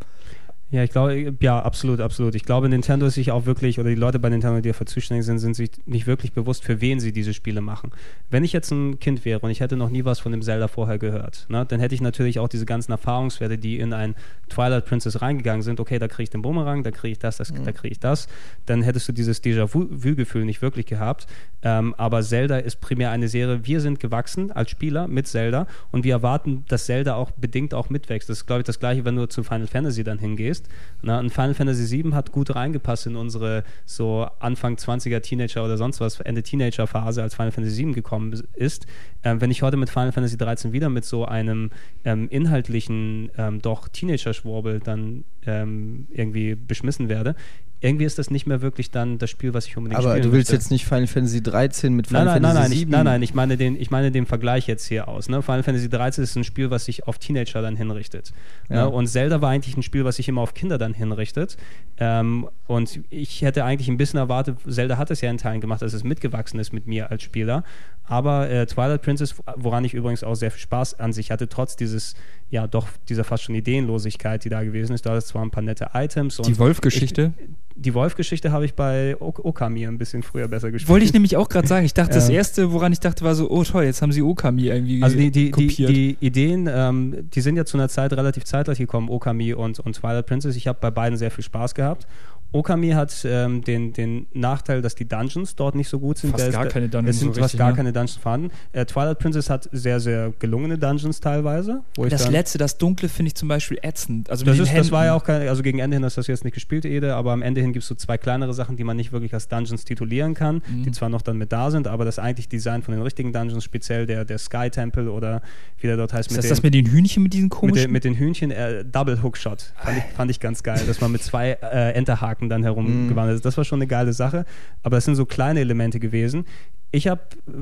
[0.71, 2.33] ja, ich glaube, ja, absolut, absolut.
[2.33, 5.23] Ich glaube, Nintendo ist sich auch wirklich, oder die Leute bei Nintendo, die dafür zuständig
[5.23, 7.91] sind, sind sich nicht wirklich bewusst, für wen sie diese Spiele machen.
[8.31, 10.67] Wenn ich jetzt ein Kind wäre und ich hätte noch nie was von dem Zelda
[10.67, 14.15] vorher gehört, ne, dann hätte ich natürlich auch diese ganzen Erfahrungswerte, die in ein
[14.49, 15.79] Twilight Princess reingegangen sind.
[15.79, 17.63] Okay, da kriege ich den Bumerang, da kriege ich das, das mhm.
[17.63, 18.27] da kriege ich das.
[18.65, 21.27] Dann hättest du dieses Déjà-vu-Gefühl nicht wirklich gehabt.
[21.61, 26.03] Ähm, aber Zelda ist primär eine Serie, wir sind gewachsen als Spieler mit Zelda und
[26.03, 28.29] wir erwarten, dass Zelda auch bedingt auch mitwächst.
[28.29, 30.69] Das ist, glaube ich, das Gleiche, wenn du zu Final Fantasy dann hingehst gehst.
[31.02, 35.77] Na, und Final Fantasy VII hat gut reingepasst in unsere so Anfang 20er Teenager oder
[35.77, 38.88] sonst was, Ende Teenager-Phase, als Final Fantasy VII gekommen ist.
[39.23, 41.69] Ähm, wenn ich heute mit Final Fantasy 13 wieder mit so einem
[42.06, 47.36] ähm, inhaltlichen, ähm, doch Teenager-Schwurbel dann ähm, irgendwie beschmissen werde,
[47.81, 50.31] irgendwie ist das nicht mehr wirklich dann das Spiel, was ich unbedingt Aber spielen du
[50.31, 50.64] willst möchte.
[50.64, 52.91] jetzt nicht Final Fantasy 13 mit Final nein, nein, Fantasy nein, 7?
[52.91, 55.30] Nein, nein, nein, ich meine den, ich meine den Vergleich jetzt hier aus.
[55.30, 55.41] Ne?
[55.41, 58.34] Final Fantasy 13 ist ein Spiel, was sich auf Teenager dann hinrichtet.
[58.69, 58.77] Ne?
[58.77, 58.85] Ja.
[58.85, 58.89] Ne?
[58.89, 61.57] Und Zelda war eigentlich ein Spiel, was sich immer auf Kinder dann hinrichtet.
[61.97, 65.81] Ähm, und ich hätte eigentlich ein bisschen erwartet, Zelda hat es ja in Teilen gemacht,
[65.81, 67.64] dass es mitgewachsen ist mit mir als Spieler.
[68.07, 71.76] Aber äh, Twilight Princess, woran ich übrigens auch sehr viel Spaß an sich hatte, trotz
[71.76, 72.15] dieses,
[72.49, 75.64] ja, doch dieser fast schon Ideenlosigkeit, die da gewesen ist, da ist zwar ein paar
[75.64, 76.38] nette Items.
[76.38, 77.34] Die Wolf-Geschichte?
[77.77, 80.89] Die Wolf-Geschichte habe ich bei Okami ein bisschen früher besser gespielt.
[80.89, 81.85] Wollte ich nämlich auch gerade sagen.
[81.85, 84.68] Ich dachte, das erste, woran ich dachte, war so, oh toll, jetzt haben sie Okami
[84.68, 85.89] irgendwie Also die, die, kopiert.
[85.89, 89.81] Die, die Ideen, ähm, die sind ja zu einer Zeit relativ zeitgleich gekommen, Okami und,
[89.81, 90.56] und Twilight Princess.
[90.56, 92.07] Ich habe bei beiden sehr viel Spaß gehabt.
[92.51, 96.31] Okami hat ähm, den, den Nachteil, dass die Dungeons dort nicht so gut sind.
[96.31, 97.15] Fast gar keine Dungeons.
[97.15, 97.76] Es sind so fast gar ne?
[97.76, 98.51] keine Dungeons vorhanden.
[98.72, 101.84] Äh, Twilight Princess hat sehr, sehr gelungene Dungeons teilweise.
[102.09, 104.30] das letzte, das dunkle, finde ich zum Beispiel ätzend.
[104.30, 106.27] Also das, ist, das war ja auch kein, also gegen Ende hin hast du das
[106.27, 108.84] jetzt nicht gespielt, Ede, aber am Ende hin gibt es so zwei kleinere Sachen, die
[108.84, 110.84] man nicht wirklich als Dungeons titulieren kann, mhm.
[110.84, 113.63] die zwar noch dann mit da sind, aber das eigentlich Design von den richtigen Dungeons,
[113.63, 115.41] speziell der, der Sky Temple oder
[115.80, 116.30] wie der dort heißt.
[116.30, 117.91] Ist das den, das mit den Hühnchen, mit diesen komischen?
[117.91, 119.73] Mit den, mit den Hühnchen, äh, Double Hookshot.
[119.77, 123.16] Fand ich, fand ich ganz geil, dass man mit zwei äh, Enterhaken dann herum mhm
[123.16, 123.30] waren.
[123.30, 124.45] Also das war schon eine geile Sache.
[124.84, 126.45] Aber es sind so kleine Elemente gewesen.
[126.91, 127.22] Ich habe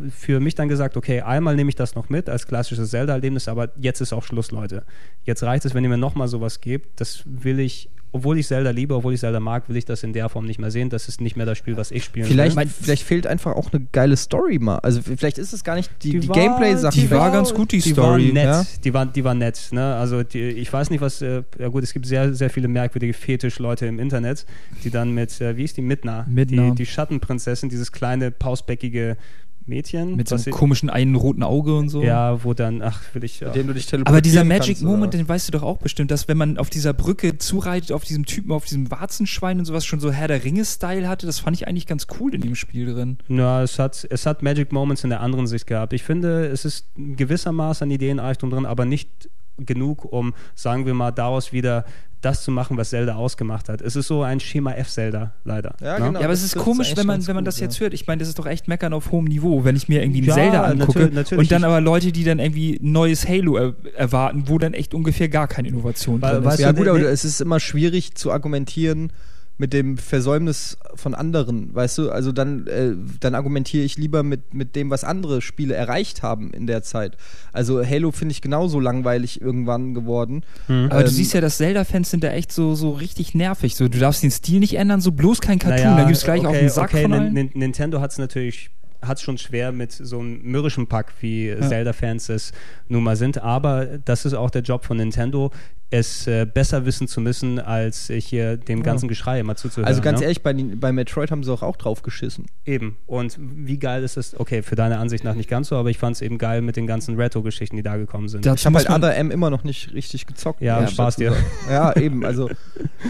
[0.09, 3.69] für mich dann gesagt, okay, einmal nehme ich das noch mit als klassisches Zelda-Erlebnis, aber
[3.77, 4.83] jetzt ist auch Schluss, Leute.
[5.23, 7.01] Jetzt reicht es, wenn ihr mir nochmal sowas gebt.
[7.01, 10.13] Das will ich obwohl ich Zelda liebe, obwohl ich Zelda mag, will ich das in
[10.13, 10.89] der Form nicht mehr sehen.
[10.91, 12.27] Das ist nicht mehr das Spiel, was ich spiele.
[12.27, 12.67] Vielleicht, will.
[12.67, 14.77] vielleicht fehlt einfach auch eine geile Story mal.
[14.77, 16.93] Also vielleicht ist es gar nicht die, die, die Gameplay-Sache.
[16.93, 18.27] Die, war ganz gut, die, die Story.
[18.27, 18.45] War nett.
[18.45, 18.65] Ja?
[18.83, 19.69] Die, war, die war nett.
[19.71, 19.95] Ne?
[19.95, 21.23] Also die, ich weiß nicht, was.
[21.23, 24.45] Äh, ja gut, es gibt sehr, sehr viele merkwürdige Fetisch-Leute im Internet,
[24.83, 26.25] die dann mit, äh, wie ist die Midna?
[26.29, 26.69] Midna.
[26.69, 29.17] Die, die Schattenprinzessin, dieses kleine, pausbäckige
[29.65, 30.15] Mädchen.
[30.15, 32.03] Mit so einem komischen einen roten Auge und so.
[32.03, 33.39] Ja, wo dann, ach, will ich.
[33.39, 33.47] Ja.
[33.47, 35.23] Mit dem du dich Aber dieser Magic kannst, Moment, oder?
[35.23, 38.25] den weißt du doch auch bestimmt, dass wenn man auf dieser Brücke zureitet, auf diesem
[38.25, 41.67] Typen, auf diesem Warzenschwein und sowas schon so Herr der Ringe-Style hatte, das fand ich
[41.67, 43.17] eigentlich ganz cool in dem Spiel drin.
[43.27, 45.93] Ja, es hat, es hat Magic Moments in der anderen Sicht gehabt.
[45.93, 50.85] Ich finde, es ist ein gewisser Maß an Ideenreichtum drin, aber nicht genug, um, sagen
[50.85, 51.85] wir mal, daraus wieder
[52.21, 53.81] das zu machen, was Zelda ausgemacht hat.
[53.81, 55.75] Es ist so ein Schema F-Zelda, leider.
[55.81, 56.05] Ja, ne?
[56.05, 56.19] genau.
[56.19, 57.81] ja, aber das es ist komisch, wenn man, wenn man gut, das jetzt ja.
[57.81, 57.93] hört.
[57.93, 60.25] Ich meine, das ist doch echt meckern auf hohem Niveau, wenn ich mir irgendwie ein
[60.25, 61.39] Ja, Zelda angucke natür- natürlich.
[61.39, 64.93] und dann aber Leute, die dann irgendwie ein neues Halo er erwarten, wo dann echt
[64.93, 66.59] ungefähr gar keine Innovation Weil- drin ist.
[66.59, 69.11] Ja gut, der- aber der- es ist immer schwierig zu argumentieren
[69.57, 72.09] mit dem Versäumnis von anderen, weißt du?
[72.11, 76.51] Also dann, äh, dann argumentiere ich lieber mit, mit dem, was andere Spiele erreicht haben
[76.51, 77.17] in der Zeit.
[77.51, 80.43] Also Halo finde ich genauso langweilig irgendwann geworden.
[80.67, 83.75] Aber du Ähm, siehst ja, dass Zelda-Fans sind da echt so, so richtig nervig.
[83.75, 86.39] So, du darfst den Stil nicht ändern, so bloß kein Cartoon, Naja, dann gibt's gleich
[86.39, 87.33] okay, auf den Sack okay, von allen.
[87.33, 88.71] Nin- Nintendo hat es natürlich
[89.07, 92.51] hat schon schwer mit so einem mürrischen Pack, wie Zelda-Fans es
[92.87, 93.37] nun mal sind.
[93.41, 95.51] Aber das ist auch der Job von Nintendo,
[95.93, 99.87] es äh, besser wissen zu müssen, als äh, hier dem ganzen Geschrei immer zuzuhören.
[99.87, 100.25] Also ganz ne?
[100.25, 102.47] ehrlich, bei, bei Metroid haben sie auch, auch drauf geschissen.
[102.65, 102.97] Eben.
[103.05, 104.39] Und wie geil ist das?
[104.39, 106.77] Okay, für deine Ansicht nach nicht ganz so, aber ich fand es eben geil mit
[106.77, 108.43] den ganzen Retro-Geschichten, die da gekommen sind.
[108.43, 110.61] Da- Ich habe halt Other M immer noch nicht richtig gezockt.
[110.61, 111.35] Ja, ich Spaß dir.
[111.69, 112.25] Ja, eben.
[112.25, 112.49] Also,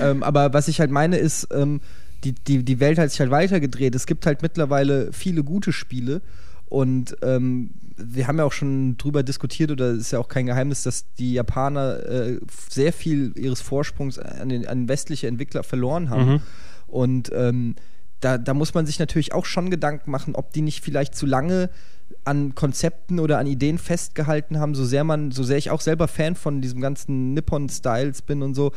[0.01, 1.79] ähm, aber was ich halt meine ist, ähm,
[2.23, 3.95] die, die, die Welt hat sich halt weitergedreht.
[3.95, 6.21] Es gibt halt mittlerweile viele gute Spiele
[6.65, 10.47] und ähm, wir haben ja auch schon drüber diskutiert oder es ist ja auch kein
[10.47, 12.39] Geheimnis, dass die Japaner äh,
[12.69, 16.25] sehr viel ihres Vorsprungs an, den, an westliche Entwickler verloren haben.
[16.25, 16.41] Mhm.
[16.87, 17.75] Und ähm,
[18.19, 21.25] da, da muss man sich natürlich auch schon Gedanken machen, ob die nicht vielleicht zu
[21.25, 21.69] lange
[22.25, 26.07] an Konzepten oder an Ideen festgehalten haben, so sehr man, so sehr ich auch selber
[26.07, 28.71] Fan von diesem ganzen Nippon-Styles bin und so.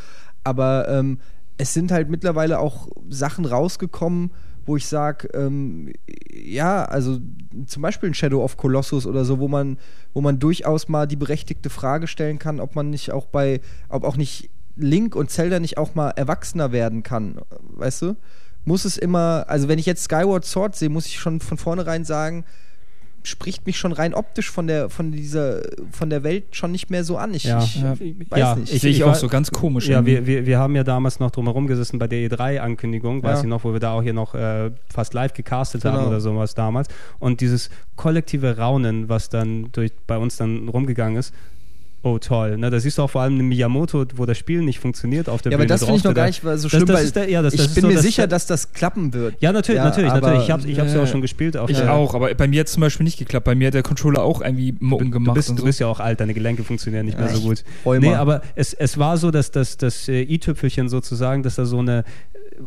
[0.44, 1.18] Aber ähm,
[1.58, 4.30] es sind halt mittlerweile auch Sachen rausgekommen,
[4.66, 5.92] wo ich sage, ähm,
[6.32, 7.18] ja, also
[7.66, 9.78] zum Beispiel ein Shadow of Colossus oder so, wo man,
[10.12, 14.04] wo man durchaus mal die berechtigte Frage stellen kann, ob man nicht auch bei, ob
[14.04, 17.40] auch nicht Link und Zelda nicht auch mal erwachsener werden kann,
[17.76, 18.16] weißt du?
[18.64, 22.04] Muss es immer, also wenn ich jetzt Skyward Sword sehe, muss ich schon von vornherein
[22.04, 22.44] sagen,
[23.26, 27.04] spricht mich schon rein optisch von der, von dieser, von der Welt schon nicht mehr
[27.04, 27.34] so an.
[27.34, 27.62] Ich, Ja.
[27.62, 27.90] ich Ja.
[27.98, 28.72] weiß Ja, nicht.
[28.72, 29.88] Ich, sehe ich ich auch war- so ganz komisch.
[29.88, 33.46] Ja, wir, wir, wir haben ja damals noch drumherum gesessen bei der E3-Ankündigung, weiß ich
[33.48, 36.08] noch, wo wir da auch hier noch äh, fast live gecastet haben Genau.
[36.08, 36.88] oder sowas damals.
[37.18, 41.34] Und dieses kollektive Raunen, was dann durch, bei uns dann rumgegangen ist,
[42.02, 42.56] oh toll.
[42.56, 42.70] Ne?
[42.70, 45.50] Da siehst du auch vor allem einen Miyamoto, wo das Spiel nicht funktioniert auf der
[45.50, 45.68] ja, aber Bühne.
[45.74, 47.54] das finde ich noch gar nicht so Das- schlimm, das weil ist der- ja, das-
[47.54, 49.34] ich das ist bin so mir das- sicher, dass das klappen wird.
[49.40, 50.44] Ja, natürlich, Ja, natürlich, aber- natürlich.
[50.44, 51.10] Ich habe ich hab's ja auch Ja.
[51.10, 51.56] schon gespielt.
[51.56, 53.44] Auf ich der, auch, aber bei mir hat es zum Beispiel nicht geklappt.
[53.44, 55.34] Bei mir hat der Controller auch irgendwie Mucken Du gemacht.
[55.34, 55.66] bist, und du so.
[55.66, 57.64] bist ja auch alt, deine Gelenke funktionieren nicht mehr Ja, so gut.
[58.00, 61.78] Nee, aber es, es war so, dass das, das äh, i-Tüpfelchen sozusagen, dass da so
[61.78, 62.04] eine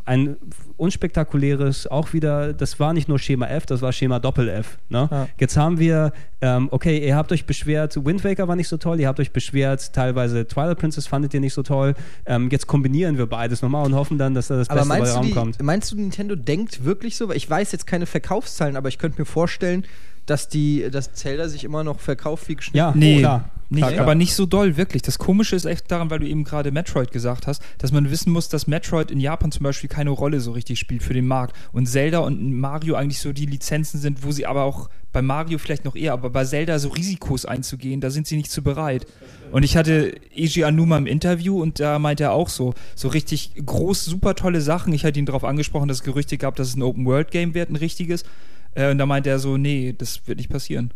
[0.05, 0.37] ein
[0.77, 4.77] unspektakuläres, auch wieder, das war nicht nur Schema F, das war Schema Doppel-F.
[4.89, 5.07] Ne?
[5.11, 5.27] Ja.
[5.39, 6.11] Jetzt haben wir,
[6.41, 9.31] ähm, okay, ihr habt euch beschwert, Wind Waker war nicht so toll, ihr habt euch
[9.31, 11.95] beschwert, teilweise Twilight Princess fandet ihr nicht so toll.
[12.25, 14.99] Ähm, jetzt kombinieren wir beides nochmal und hoffen dann, dass da das Aber Beste bei
[14.99, 15.63] meinst du, rauskommt.
[15.63, 17.29] meinst du, Nintendo denkt wirklich so?
[17.29, 19.85] Weil Ich weiß jetzt keine Verkaufszahlen, aber ich könnte mir vorstellen,
[20.25, 22.77] dass die, dass Zelda sich immer noch verkauft wie geschnitten.
[22.77, 23.49] Ja, Nee, klar.
[23.69, 25.03] Nicht, aber nicht so doll, wirklich.
[25.03, 28.33] Das Komische ist echt daran, weil du eben gerade Metroid gesagt hast, dass man wissen
[28.33, 31.55] muss, dass Metroid in Japan zum Beispiel keine Rolle so richtig spielt für den Markt.
[31.71, 35.59] Und Zelda und Mario eigentlich so die Lizenzen sind, wo sie aber auch bei Mario
[35.59, 39.05] vielleicht noch eher, aber bei Zelda so Risikos einzugehen, da sind sie nicht zu bereit.
[39.51, 43.53] Und ich hatte Eiji Anuma im Interview und da meinte er auch so, so richtig
[43.63, 44.93] groß, super tolle Sachen.
[44.93, 47.75] Ich hatte ihn darauf angesprochen, dass es Gerüchte gab, dass es ein Open-World-Game wird, ein
[47.75, 48.23] richtiges.
[48.73, 50.91] Äh, und da meinte er so, nee, das wird nicht passieren.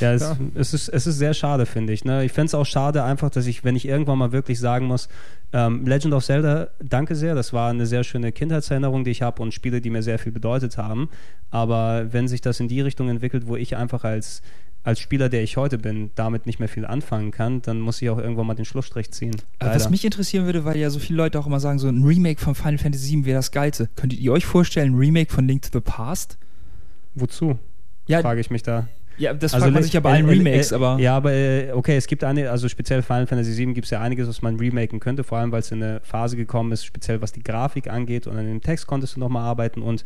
[0.00, 0.36] Ja, es, Ja.
[0.54, 2.04] es, ist, es ist sehr schade, finde ich.
[2.04, 2.24] Ne?
[2.24, 5.08] Ich fände es auch schade, einfach, dass ich, wenn ich irgendwann mal wirklich sagen muss,
[5.52, 9.42] ähm, Legend of Zelda, danke sehr, das war eine sehr schöne Kindheitserinnerung, die ich habe
[9.42, 11.08] und Spiele, die mir sehr viel bedeutet haben.
[11.50, 14.42] Aber wenn sich das in die Richtung entwickelt, wo ich einfach als,
[14.82, 18.10] als Spieler, der ich heute bin, damit nicht mehr viel anfangen kann, dann muss ich
[18.10, 19.36] auch irgendwann mal den Schlussstrich ziehen.
[19.60, 19.90] Was Leider.
[19.90, 22.54] mich interessieren würde, weil ja so viele Leute auch immer sagen, so ein Remake von
[22.54, 23.88] Final Fantasy VII wäre das Geilste.
[23.94, 26.38] Könntet ihr euch vorstellen, ein Remake von Link to the Past?
[27.14, 27.58] Wozu?
[28.06, 28.88] Ja, Frage ich mich da.
[29.18, 31.16] Ja das Also fragt man sich ja bei äh, allen äh, Remakes, äh, aber Ja,
[31.16, 31.30] aber
[31.74, 34.56] okay, es gibt eine, also speziell Final Fantasy VII gibt es ja einiges, was man
[34.56, 37.88] remaken könnte, vor allem weil es in eine Phase gekommen ist, speziell was die Grafik
[37.88, 40.04] angeht und an dem Text konntest du nochmal arbeiten und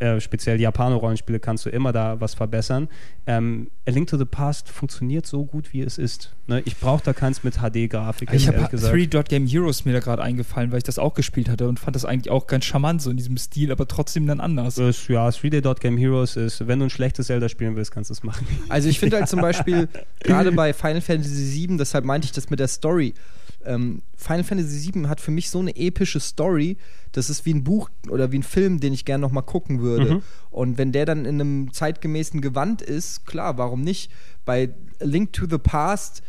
[0.00, 2.88] äh, speziell Japano-Rollenspiele kannst du immer da was verbessern.
[3.26, 6.34] Ähm, A Link to the Past funktioniert so gut, wie es ist.
[6.46, 6.62] Ne?
[6.64, 8.92] Ich brauche da keins mit HD-Grafik, ich habe gesagt.
[8.92, 11.78] Three Dot Game Heroes mir da gerade eingefallen, weil ich das auch gespielt hatte und
[11.78, 14.76] fand das eigentlich auch ganz charmant, so in diesem Stil, aber trotzdem dann anders.
[14.76, 18.22] Das, ja, 3D.Game Heroes ist, wenn du ein schlechtes Zelda spielen willst, kannst du es
[18.22, 18.46] machen.
[18.70, 19.88] Also ich finde halt zum Beispiel,
[20.20, 23.14] gerade bei Final Fantasy VII, deshalb meinte ich das mit der Story,
[23.64, 26.76] ähm, Final Fantasy VII hat für mich so eine epische Story,
[27.12, 30.16] das ist wie ein Buch oder wie ein Film, den ich gerne nochmal gucken würde.
[30.16, 30.22] Mhm.
[30.50, 34.10] Und wenn der dann in einem zeitgemäßen Gewand ist, klar, warum nicht?
[34.44, 36.22] Bei A Link to the Past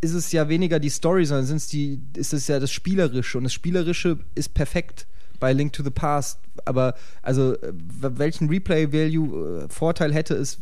[0.00, 3.38] ist es ja weniger die Story, sondern sind's die, ist es ja das Spielerische.
[3.38, 5.06] Und das Spielerische ist perfekt
[5.40, 6.40] bei Link to the Past.
[6.64, 10.58] Aber also äh, welchen Replay-Value-Vorteil hätte es,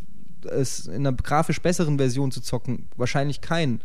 [0.50, 2.88] es in einer grafisch besseren Version zu zocken?
[2.96, 3.80] Wahrscheinlich keinen.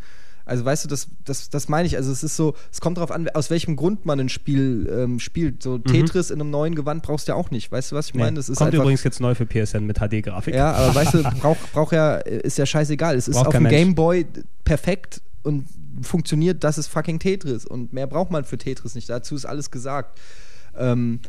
[0.49, 1.95] Also weißt du, das, das, das meine ich.
[1.95, 5.19] Also es ist so, es kommt darauf an, aus welchem Grund man ein Spiel ähm,
[5.19, 5.61] spielt.
[5.61, 7.71] So Tetris in einem neuen Gewand brauchst du ja auch nicht.
[7.71, 8.35] Weißt du, was ich meine?
[8.35, 10.55] Das ist Kommt einfach, übrigens jetzt neu für PSN mit HD-Grafik.
[10.55, 13.15] ja, aber weißt du, braucht brauch ja, ist ja scheißegal.
[13.15, 13.75] Es ist Braucht auf dem Mensch.
[13.75, 14.25] Game Boy
[14.63, 15.65] perfekt und
[16.01, 17.65] funktioniert, das ist fucking Tetris.
[17.65, 19.07] Und mehr braucht man für Tetris nicht.
[19.07, 20.19] Dazu ist alles gesagt.
[20.75, 21.19] Ähm,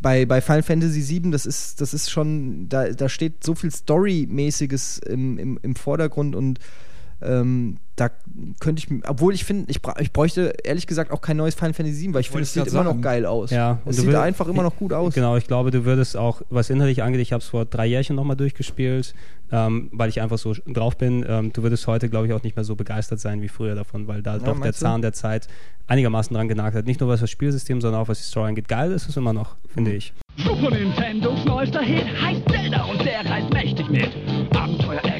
[0.00, 3.70] bei, bei Final Fantasy VII, das ist, das ist schon, da, da steht so viel
[3.70, 6.58] Story-mäßiges im, im, im Vordergrund und
[7.22, 8.10] ähm, da
[8.60, 12.02] könnte ich, obwohl ich finde, ich, ich bräuchte ehrlich gesagt auch kein neues Final Fantasy
[12.02, 13.00] VII, weil ich finde, es sieht immer noch sagen.
[13.02, 13.50] geil aus.
[13.50, 15.14] Ja, und es sieht will- einfach immer noch gut aus.
[15.14, 18.14] Genau, ich glaube, du würdest auch, was inhaltlich angeht, ich habe es vor drei Jährchen
[18.16, 19.14] nochmal durchgespielt,
[19.50, 21.24] ähm, weil ich einfach so drauf bin.
[21.26, 24.06] Ähm, du würdest heute, glaube ich, auch nicht mehr so begeistert sein wie früher davon,
[24.08, 24.84] weil da doch der meinst du?
[24.84, 25.48] Zahn der Zeit
[25.86, 26.84] einigermaßen dran genagt hat.
[26.84, 28.68] Nicht nur was das Spielsystem, sondern auch was die Story angeht.
[28.68, 29.96] Geil ist es immer noch, finde Mhm.
[29.96, 30.12] ich.
[30.36, 34.10] Super Nintendos neuester Hit heißt Zelda und der reißt mächtig mit.
[34.54, 34.75] Abenteuer,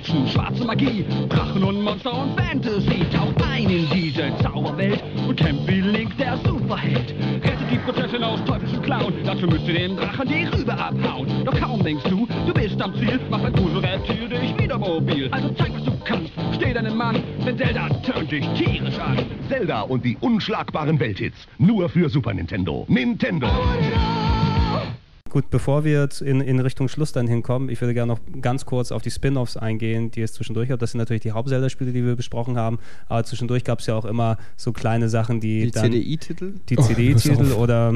[0.07, 3.05] Action, schwarze Magie, Drachen und Monster und Fantasy.
[3.13, 7.13] Taucht ein in diese Zauberwelt und kämpft wie Link, der Superheld.
[7.43, 11.45] Rettet die Prinzessin aus teuflischen Klauen, dazu müsst ihr dem Drachen die Rübe abhauen.
[11.45, 15.29] Doch kaum denkst du, du bist am Ziel, macht ein Gruselreptil dich wieder mobil.
[15.33, 19.19] Also zeig, was du kannst, steh deinem Mann, denn Zelda tönt dich tierisch an.
[19.49, 21.49] Zelda und die unschlagbaren Welthits.
[21.59, 22.85] Nur für Super Nintendo.
[22.89, 23.49] Nintendo.
[25.37, 28.65] Gut, bevor wir jetzt in, in Richtung Schluss dann hinkommen, ich würde gerne noch ganz
[28.65, 30.79] kurz auf die Spin-Offs eingehen, die es zwischendurch gab.
[30.79, 34.07] Das sind natürlich die Haupt-Zelda-Spiele, die wir besprochen haben, aber zwischendurch gab es ja auch
[34.07, 36.55] immer so kleine Sachen, die, Die dann CDI-Titel?
[36.71, 37.59] die Oh, CD-Titel pass auf.
[37.59, 37.93] oder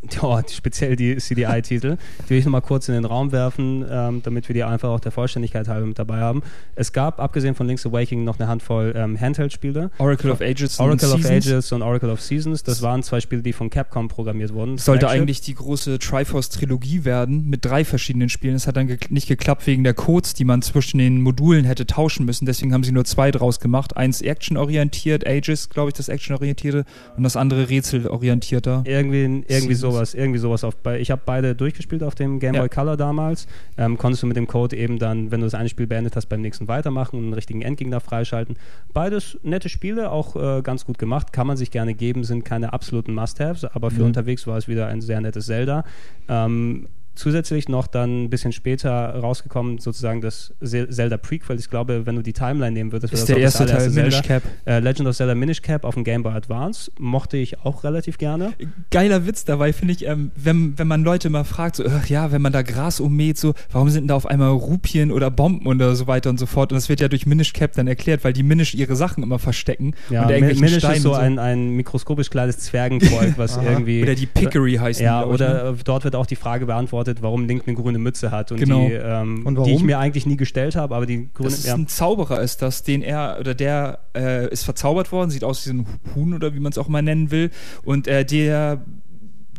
[0.22, 4.48] ja, speziell die CDI-Titel, die will ich nochmal kurz in den Raum werfen, ähm, damit
[4.48, 6.42] wir die einfach auch der Vollständigkeit halber mit dabei haben.
[6.74, 9.90] Es gab, abgesehen von Link's Awakening, noch eine Handvoll ähm, Handheld-Spiele.
[9.98, 11.46] Oracle of Ages Oracle of Seasons.
[11.46, 14.76] Ages und Oracle of Seasons, das waren zwei Spiele, die von Capcom programmiert wurden.
[14.76, 18.54] Das sollte eigentlich die große Triforce-Trilogie werden mit drei verschiedenen Spielen.
[18.54, 21.86] Das hat dann ge nicht geklappt wegen der Codes, die man zwischen den Modulen hätte
[21.86, 22.46] tauschen müssen.
[22.46, 23.96] Deswegen haben sie nur zwei draus gemacht.
[23.96, 26.84] Eins actionorientiert, Ages, glaube ich, das actionorientierte
[27.16, 28.82] und das andere rätselorientierter.
[28.86, 29.81] Irgendwie, irgendwie Seasons.
[29.90, 30.74] Sowas, irgendwie sowas auf.
[30.98, 32.60] Ich habe beide durchgespielt auf dem Game Ja.
[32.60, 33.46] Boy Color damals.
[33.76, 36.26] Ähm, konntest du mit dem Code eben dann, wenn du das eine Spiel beendet hast,
[36.26, 38.56] beim nächsten weitermachen und einen richtigen Endgegner freischalten.
[38.92, 42.72] Beides nette Spiele, auch äh, ganz gut gemacht, kann man sich gerne geben, sind keine
[42.72, 44.06] absoluten Must-Haves, aber für Mhm.
[44.06, 45.84] unterwegs war es wieder ein sehr nettes Zelda.
[46.28, 51.58] Ähm, Zusätzlich noch dann ein bisschen später rausgekommen, sozusagen das Ze- Zelda Prequel.
[51.58, 54.04] Ich glaube, wenn du die Timeline nehmen würdest, wäre Ist das der das erste Teil,
[54.04, 54.26] Minish Zelda.
[54.28, 54.42] Cap.
[54.64, 58.16] Äh, Legend of Zelda Minish Cap auf dem Game Boy Advance mochte ich auch relativ
[58.16, 58.52] gerne.
[58.90, 62.40] Geiler Witz dabei, finde ich, ähm, wenn, wenn man Leute mal fragt, so, ja, wenn
[62.40, 65.94] man da Gras ummäht, so, warum sind denn da auf einmal Rupien oder Bomben oder
[65.94, 66.72] so weiter und so fort?
[66.72, 69.38] Und das wird ja durch Minish Cap dann erklärt, weil die Minish ihre Sachen immer
[69.38, 69.94] verstecken.
[70.08, 74.02] Ja, Minish Steinen ist so und ein, ein mikroskopisch kleines Zwergenvolk, was irgendwie.
[74.02, 75.78] Oder die Pickery heißen Ja, die, glaub ich, oder ne?
[75.84, 78.86] dort wird auch die Frage beantwortet, warum Link eine grüne Mütze hat und Genau.
[78.86, 81.50] die, ähm, Und die ich mir eigentlich nie gestellt habe, aber die grüne.
[81.50, 85.30] Das ist Ja, ein Zauberer, ist das, den er, oder der äh, ist verzaubert worden,
[85.30, 87.50] sieht aus wie so ein Huhn oder wie man es auch mal nennen will.
[87.84, 88.82] Und äh, der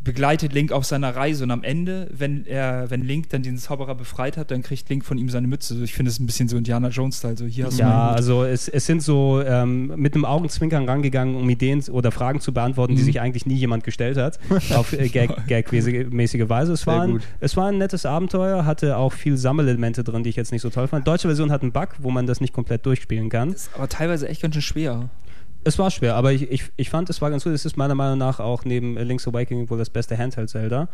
[0.04, 3.96] begleitet Link auf seiner Reise und am Ende, wenn er, wenn Link dann den Zauberer
[3.96, 5.82] befreit hat, dann kriegt Link von ihm seine Mütze.
[5.84, 7.38] Ich finde es ein bisschen so Indiana Jones-Style.
[7.38, 11.50] So, hier hast ja, also es, es sind so ähm, mit einem Augenzwinkern rangegangen, um
[11.50, 13.06] Ideen oder Fragen zu beantworten, die Mhm.
[13.06, 14.40] sich eigentlich nie jemand gestellt hat,
[14.76, 16.74] auf äh, Gag- Gag-mäßige Weise.
[16.74, 20.36] Es war, ein, es war ein nettes Abenteuer, hatte auch viel Sammelelemente drin, die ich
[20.36, 21.08] jetzt nicht so toll fand.
[21.08, 23.54] Deutsche Version hat einen Bug, wo man das nicht komplett durchspielen kann.
[23.54, 25.10] ist aber teilweise echt ganz schön schwer.
[25.64, 27.54] Es war schwer, aber ich, ich, ich fand, es war ganz gut.
[27.54, 30.88] Es ist meiner Meinung nach auch neben Link's Awakening wohl das beste Handheld-Zelda.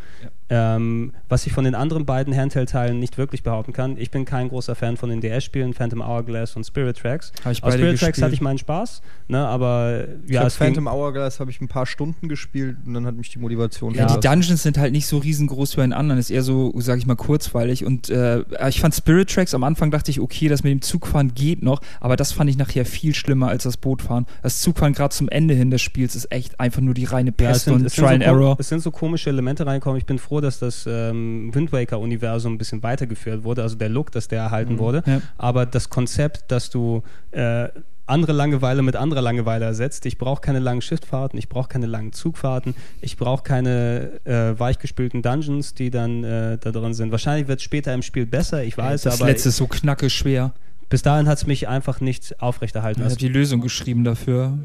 [0.49, 3.97] Ähm, was ich von den anderen beiden Handheld-Teilen nicht wirklich behaupten kann.
[3.97, 7.31] Ich bin kein großer Fan von den DS-Spielen, Phantom Hourglass und Spirit Tracks.
[7.43, 8.23] Hab ich Aus Spirit Tracks gespielt.
[8.25, 12.27] hatte ich meinen Spaß, ne, aber ja, ging, Phantom Hourglass habe ich ein paar Stunden
[12.29, 14.17] gespielt und dann hat mich die Motivation Ja, Ja.
[14.17, 16.97] die Dungeons sind halt nicht so riesengroß wie bei den anderen, ist eher so, sag
[16.97, 17.85] ich mal, kurzweilig.
[17.85, 21.33] Und äh, ich fand Spirit Tracks am Anfang dachte ich, okay, das mit dem Zugfahren
[21.35, 24.25] geht noch, aber das fand ich nachher viel schlimmer als das Bootfahren.
[24.41, 27.49] Das Zugfahren gerade zum Ende hin des Spiels ist echt einfach nur die reine ja,
[27.49, 28.57] es Pest sind, und Trial so and Error.
[28.59, 29.97] es sind so komische Elemente reingekommen.
[29.97, 34.11] Ich bin froh, dass das ähm, Wind Waker-Universum ein bisschen weitergeführt wurde, also der Look,
[34.11, 35.03] dass der erhalten wurde.
[35.05, 35.21] Ja.
[35.37, 37.69] Aber das Konzept, dass du äh,
[38.09, 40.05] andere Langeweile mit anderer Langeweile ersetzt.
[40.05, 45.21] Ich brauche keine langen Schifffahrten, ich brauche keine langen Zugfahrten, ich brauche keine äh, weichgespülten
[45.21, 47.11] Dungeons, die dann äh, da drin sind.
[47.11, 50.09] Wahrscheinlich wird es später im Spiel besser, ich weiß, das aber letzte ist so knacke
[50.09, 50.53] schwer.
[50.89, 53.01] Bis dahin hat es mich einfach nicht aufrechterhalten.
[53.01, 54.57] Ich Also, habe die Lösung geschrieben dafür.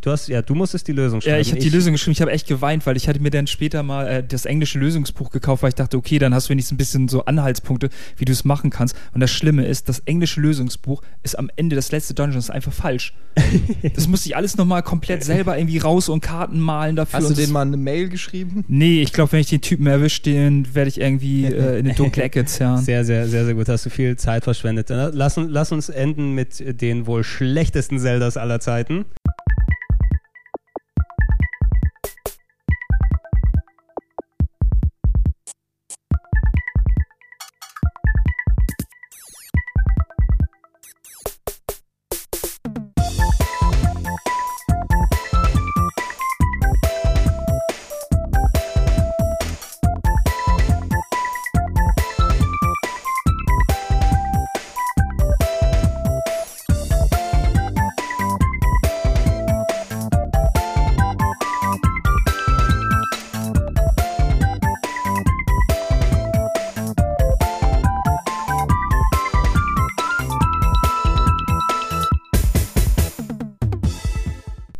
[0.00, 1.34] Du hast, ja, du musstest die Lösung schreiben.
[1.36, 2.12] Ja, ich habe die Lösung geschrieben.
[2.12, 5.30] Ich habe echt geweint, weil ich hatte mir dann später mal äh, das englische Lösungsbuch
[5.30, 8.32] gekauft, weil ich dachte, okay, dann hast du wenigstens ein bisschen so Anhaltspunkte, wie du
[8.32, 8.96] es machen kannst.
[9.12, 12.72] Und das Schlimme ist, das englische Lösungsbuch ist am Ende das letzte Dungeon ist einfach
[12.72, 13.14] falsch.
[13.94, 17.20] das musste ich alles nochmal komplett selber irgendwie raus und Karten malen dafür.
[17.20, 18.64] Hast du denen mal eine Mail geschrieben?
[18.68, 21.94] Nee, ich glaube, wenn ich den Typen erwische, den werde ich irgendwie äh, in eine
[21.94, 22.82] dunkle Ecke zerren.
[22.84, 23.68] Sehr, sehr, sehr, sehr gut.
[23.68, 24.90] Hast du viel Zeit verschwendet.
[24.90, 29.04] Dann Lass, uns- lass uns enden mit den wohl schlechtesten Zeldas aller Zeiten.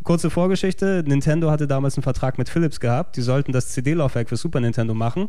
[0.09, 3.15] Kurze Vorgeschichte: Nintendo hatte damals einen Vertrag mit Philips gehabt.
[3.19, 5.29] Die sollten das CD-Laufwerk für Super Nintendo machen.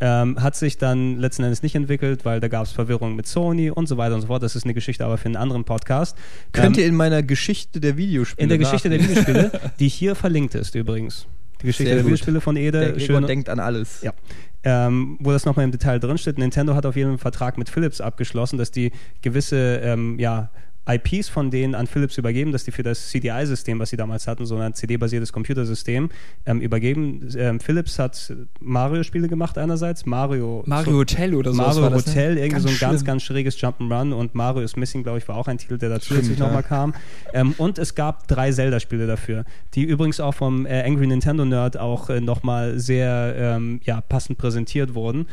[0.00, 3.70] Ähm, hat sich dann letzten Endes nicht entwickelt, weil da gab es Verwirrung mit Sony
[3.70, 4.44] und so weiter und so fort.
[4.44, 6.16] Das ist eine Geschichte aber für einen anderen Podcast.
[6.52, 9.00] Könnt Ähm, ihr in meiner Geschichte der Videospiele in der Geschichte der?
[9.00, 9.50] Videospiele,
[9.80, 11.26] die hier verlinkt ist übrigens.
[11.60, 12.12] Die Geschichte Sehr der gut.
[12.12, 12.92] Videospiele von Der Ede.
[12.92, 14.00] Gregor schön- denkt an alles.
[14.02, 14.12] Ja.
[14.62, 16.38] Ähm, wo das nochmal im Detail drinsteht.
[16.38, 18.92] Nintendo hat auf jeden Fall einen Vertrag mit Philips abgeschlossen, dass die
[19.22, 20.50] gewisse ähm, ja,
[20.88, 24.46] IPs von denen an Philips übergeben, dass die für das CDI-System, was sie damals hatten,
[24.46, 26.10] so ein CD-basiertes Computersystem,
[26.46, 27.28] ähm, übergeben.
[27.36, 31.58] Ähm, Philips hat Mario-Spiele gemacht einerseits, Mario, Mario Hotel oder so.
[31.58, 32.12] Mario war das, ne?
[32.12, 33.06] Hotel, irgendwie so ein ganz, schlimm.
[33.06, 36.00] ganz schräges Jump'n'Run und Mario is Missing, glaube ich, war auch ein Titel, der da
[36.00, 36.46] Stimmt, ja.
[36.46, 36.94] nochmal kam.
[37.32, 39.44] Ähm, und es gab drei Zelda-Spiele dafür,
[39.74, 44.38] die übrigens auch vom äh, Angry Nintendo Nerd auch äh, nochmal sehr ähm, ja, passend
[44.38, 45.26] präsentiert wurden,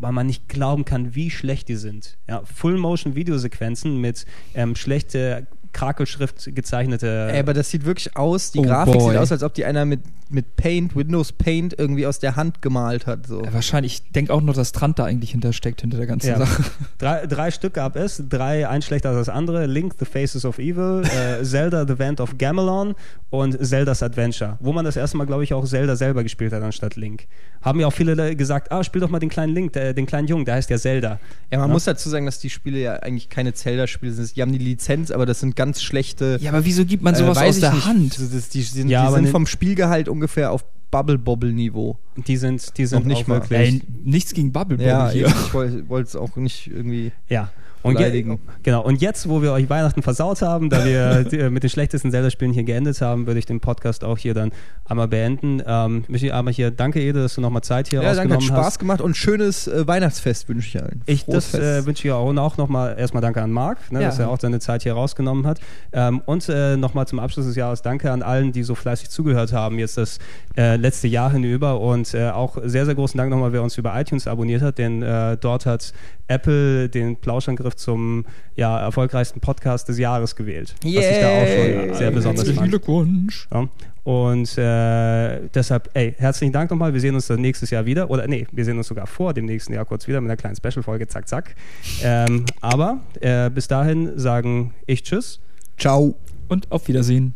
[0.00, 2.18] weil man nicht glauben kann, wie schlecht die sind.
[2.28, 4.24] Ja, Full-Motion-Videosequenzen mit
[4.54, 7.28] ähm, schlechte Krakelschrift gezeichnete.
[7.32, 9.10] Ey, aber das sieht wirklich aus, die Oh Grafik boy.
[9.10, 12.62] sieht aus, als ob die einer mit, mit Paint, Windows Paint irgendwie aus der Hand
[12.62, 13.26] gemalt hat.
[13.26, 13.42] So.
[13.44, 16.38] Ja, wahrscheinlich, ich denke auch noch, dass Trant da eigentlich hintersteckt, hinter der ganzen Ja.
[16.38, 16.64] Sache.
[16.98, 19.66] Drei, drei Stück gab es, drei ein schlechter als das andere.
[19.66, 22.94] Link, The Faces of Evil, äh, Zelda, The Vent of Gamelon
[23.30, 26.62] und Zelda's Adventure, wo man das erste Mal, glaube ich, auch Zelda selber gespielt hat
[26.62, 27.26] anstatt Link.
[27.62, 30.26] Haben ja auch viele gesagt, ah, spiel doch mal den kleinen Link, der, den kleinen
[30.26, 31.20] Jungen, der heißt ja Zelda.
[31.50, 31.72] Ja, man Ja.
[31.72, 34.34] muss dazu sagen, dass die Spiele ja eigentlich keine Zelda-Spiele sind.
[34.36, 36.38] Die haben die Lizenz, aber das sind ganz schlechte.
[36.40, 37.84] Ja, aber wieso gibt man äh, sowas weiß aus der nicht.
[37.86, 38.18] Hand?
[38.18, 41.98] Das, das, die sind, Ja, die sind ne- vom Spielgehalt ungefähr auf Bubble-Bobble-Niveau.
[42.26, 43.34] Die sind, die sind Noch nicht auch mal.
[43.42, 43.58] wirklich.
[43.74, 45.26] Ey, nichts gegen Bubble Bobble Ja, hier.
[45.28, 45.52] ich
[45.88, 47.12] wollte es auch nicht irgendwie.
[47.28, 47.50] Ja.
[47.82, 48.24] Und je,
[48.62, 48.82] genau.
[48.82, 52.52] Und jetzt, wo wir euch Weihnachten versaut haben, da wir äh, mit den schlechtesten Zelda-Spielen
[52.52, 54.52] hier geendet haben, würde ich den Podcast auch hier dann
[54.84, 55.62] einmal beenden.
[55.66, 58.66] Ähm, ich aber hier, danke Ede, dass du nochmal Zeit hier Ja, danke, hat Spaß
[58.66, 58.78] hast.
[58.80, 61.00] gemacht und schönes äh, Weihnachtsfest wünsche ich allen.
[61.06, 64.00] Ich, Frohes das äh, wünsche ich auch, und auch nochmal erstmal danke an Marc, ne,
[64.02, 64.06] Ja.
[64.08, 65.60] dass er auch seine Zeit hier rausgenommen hat.
[65.92, 69.52] Ähm, und äh, nochmal zum Abschluss des Jahres danke an allen, die so fleißig zugehört
[69.52, 70.18] haben, jetzt das
[70.56, 71.80] äh, letzte Jahr hinüber.
[71.80, 75.00] Und äh, auch sehr, sehr großen Dank nochmal, wer uns über iTunes abonniert hat, denn
[75.40, 75.92] dort hat
[76.28, 78.24] Apple den Plauschangriff zum
[78.56, 80.74] ja, erfolgreichsten Podcast des Jahres gewählt.
[80.82, 82.70] Was ich da auch schon sehr besonders Herzlichen fand.
[82.70, 83.48] Glückwunsch.
[83.52, 83.68] Ja.
[84.04, 86.92] Und äh, deshalb, ey, herzlichen Dank nochmal.
[86.92, 88.10] Wir sehen uns dann nächstes Jahr wieder.
[88.10, 90.56] Oder nee, wir sehen uns sogar vor dem nächsten Jahr kurz wieder mit einer kleinen
[90.56, 91.06] Special-Folge.
[91.08, 91.54] Zack, zack.
[92.02, 95.40] Ähm, aber äh, bis dahin sagen ich Tschüss.
[95.78, 96.14] Ciao.
[96.48, 97.34] Und auf Wiedersehen.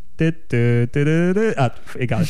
[1.57, 2.27] Ah, egal.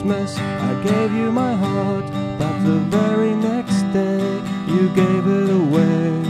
[0.00, 2.06] Christmas I gave you my heart,
[2.38, 6.22] but the very next day you gave it away.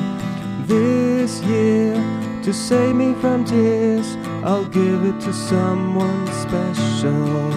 [0.66, 1.94] This year,
[2.42, 7.52] to save me from tears, I'll give it to someone special.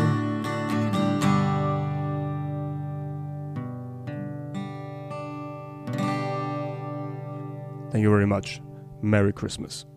[7.91, 8.61] Thank you very much.
[9.01, 9.87] Merry Christmas.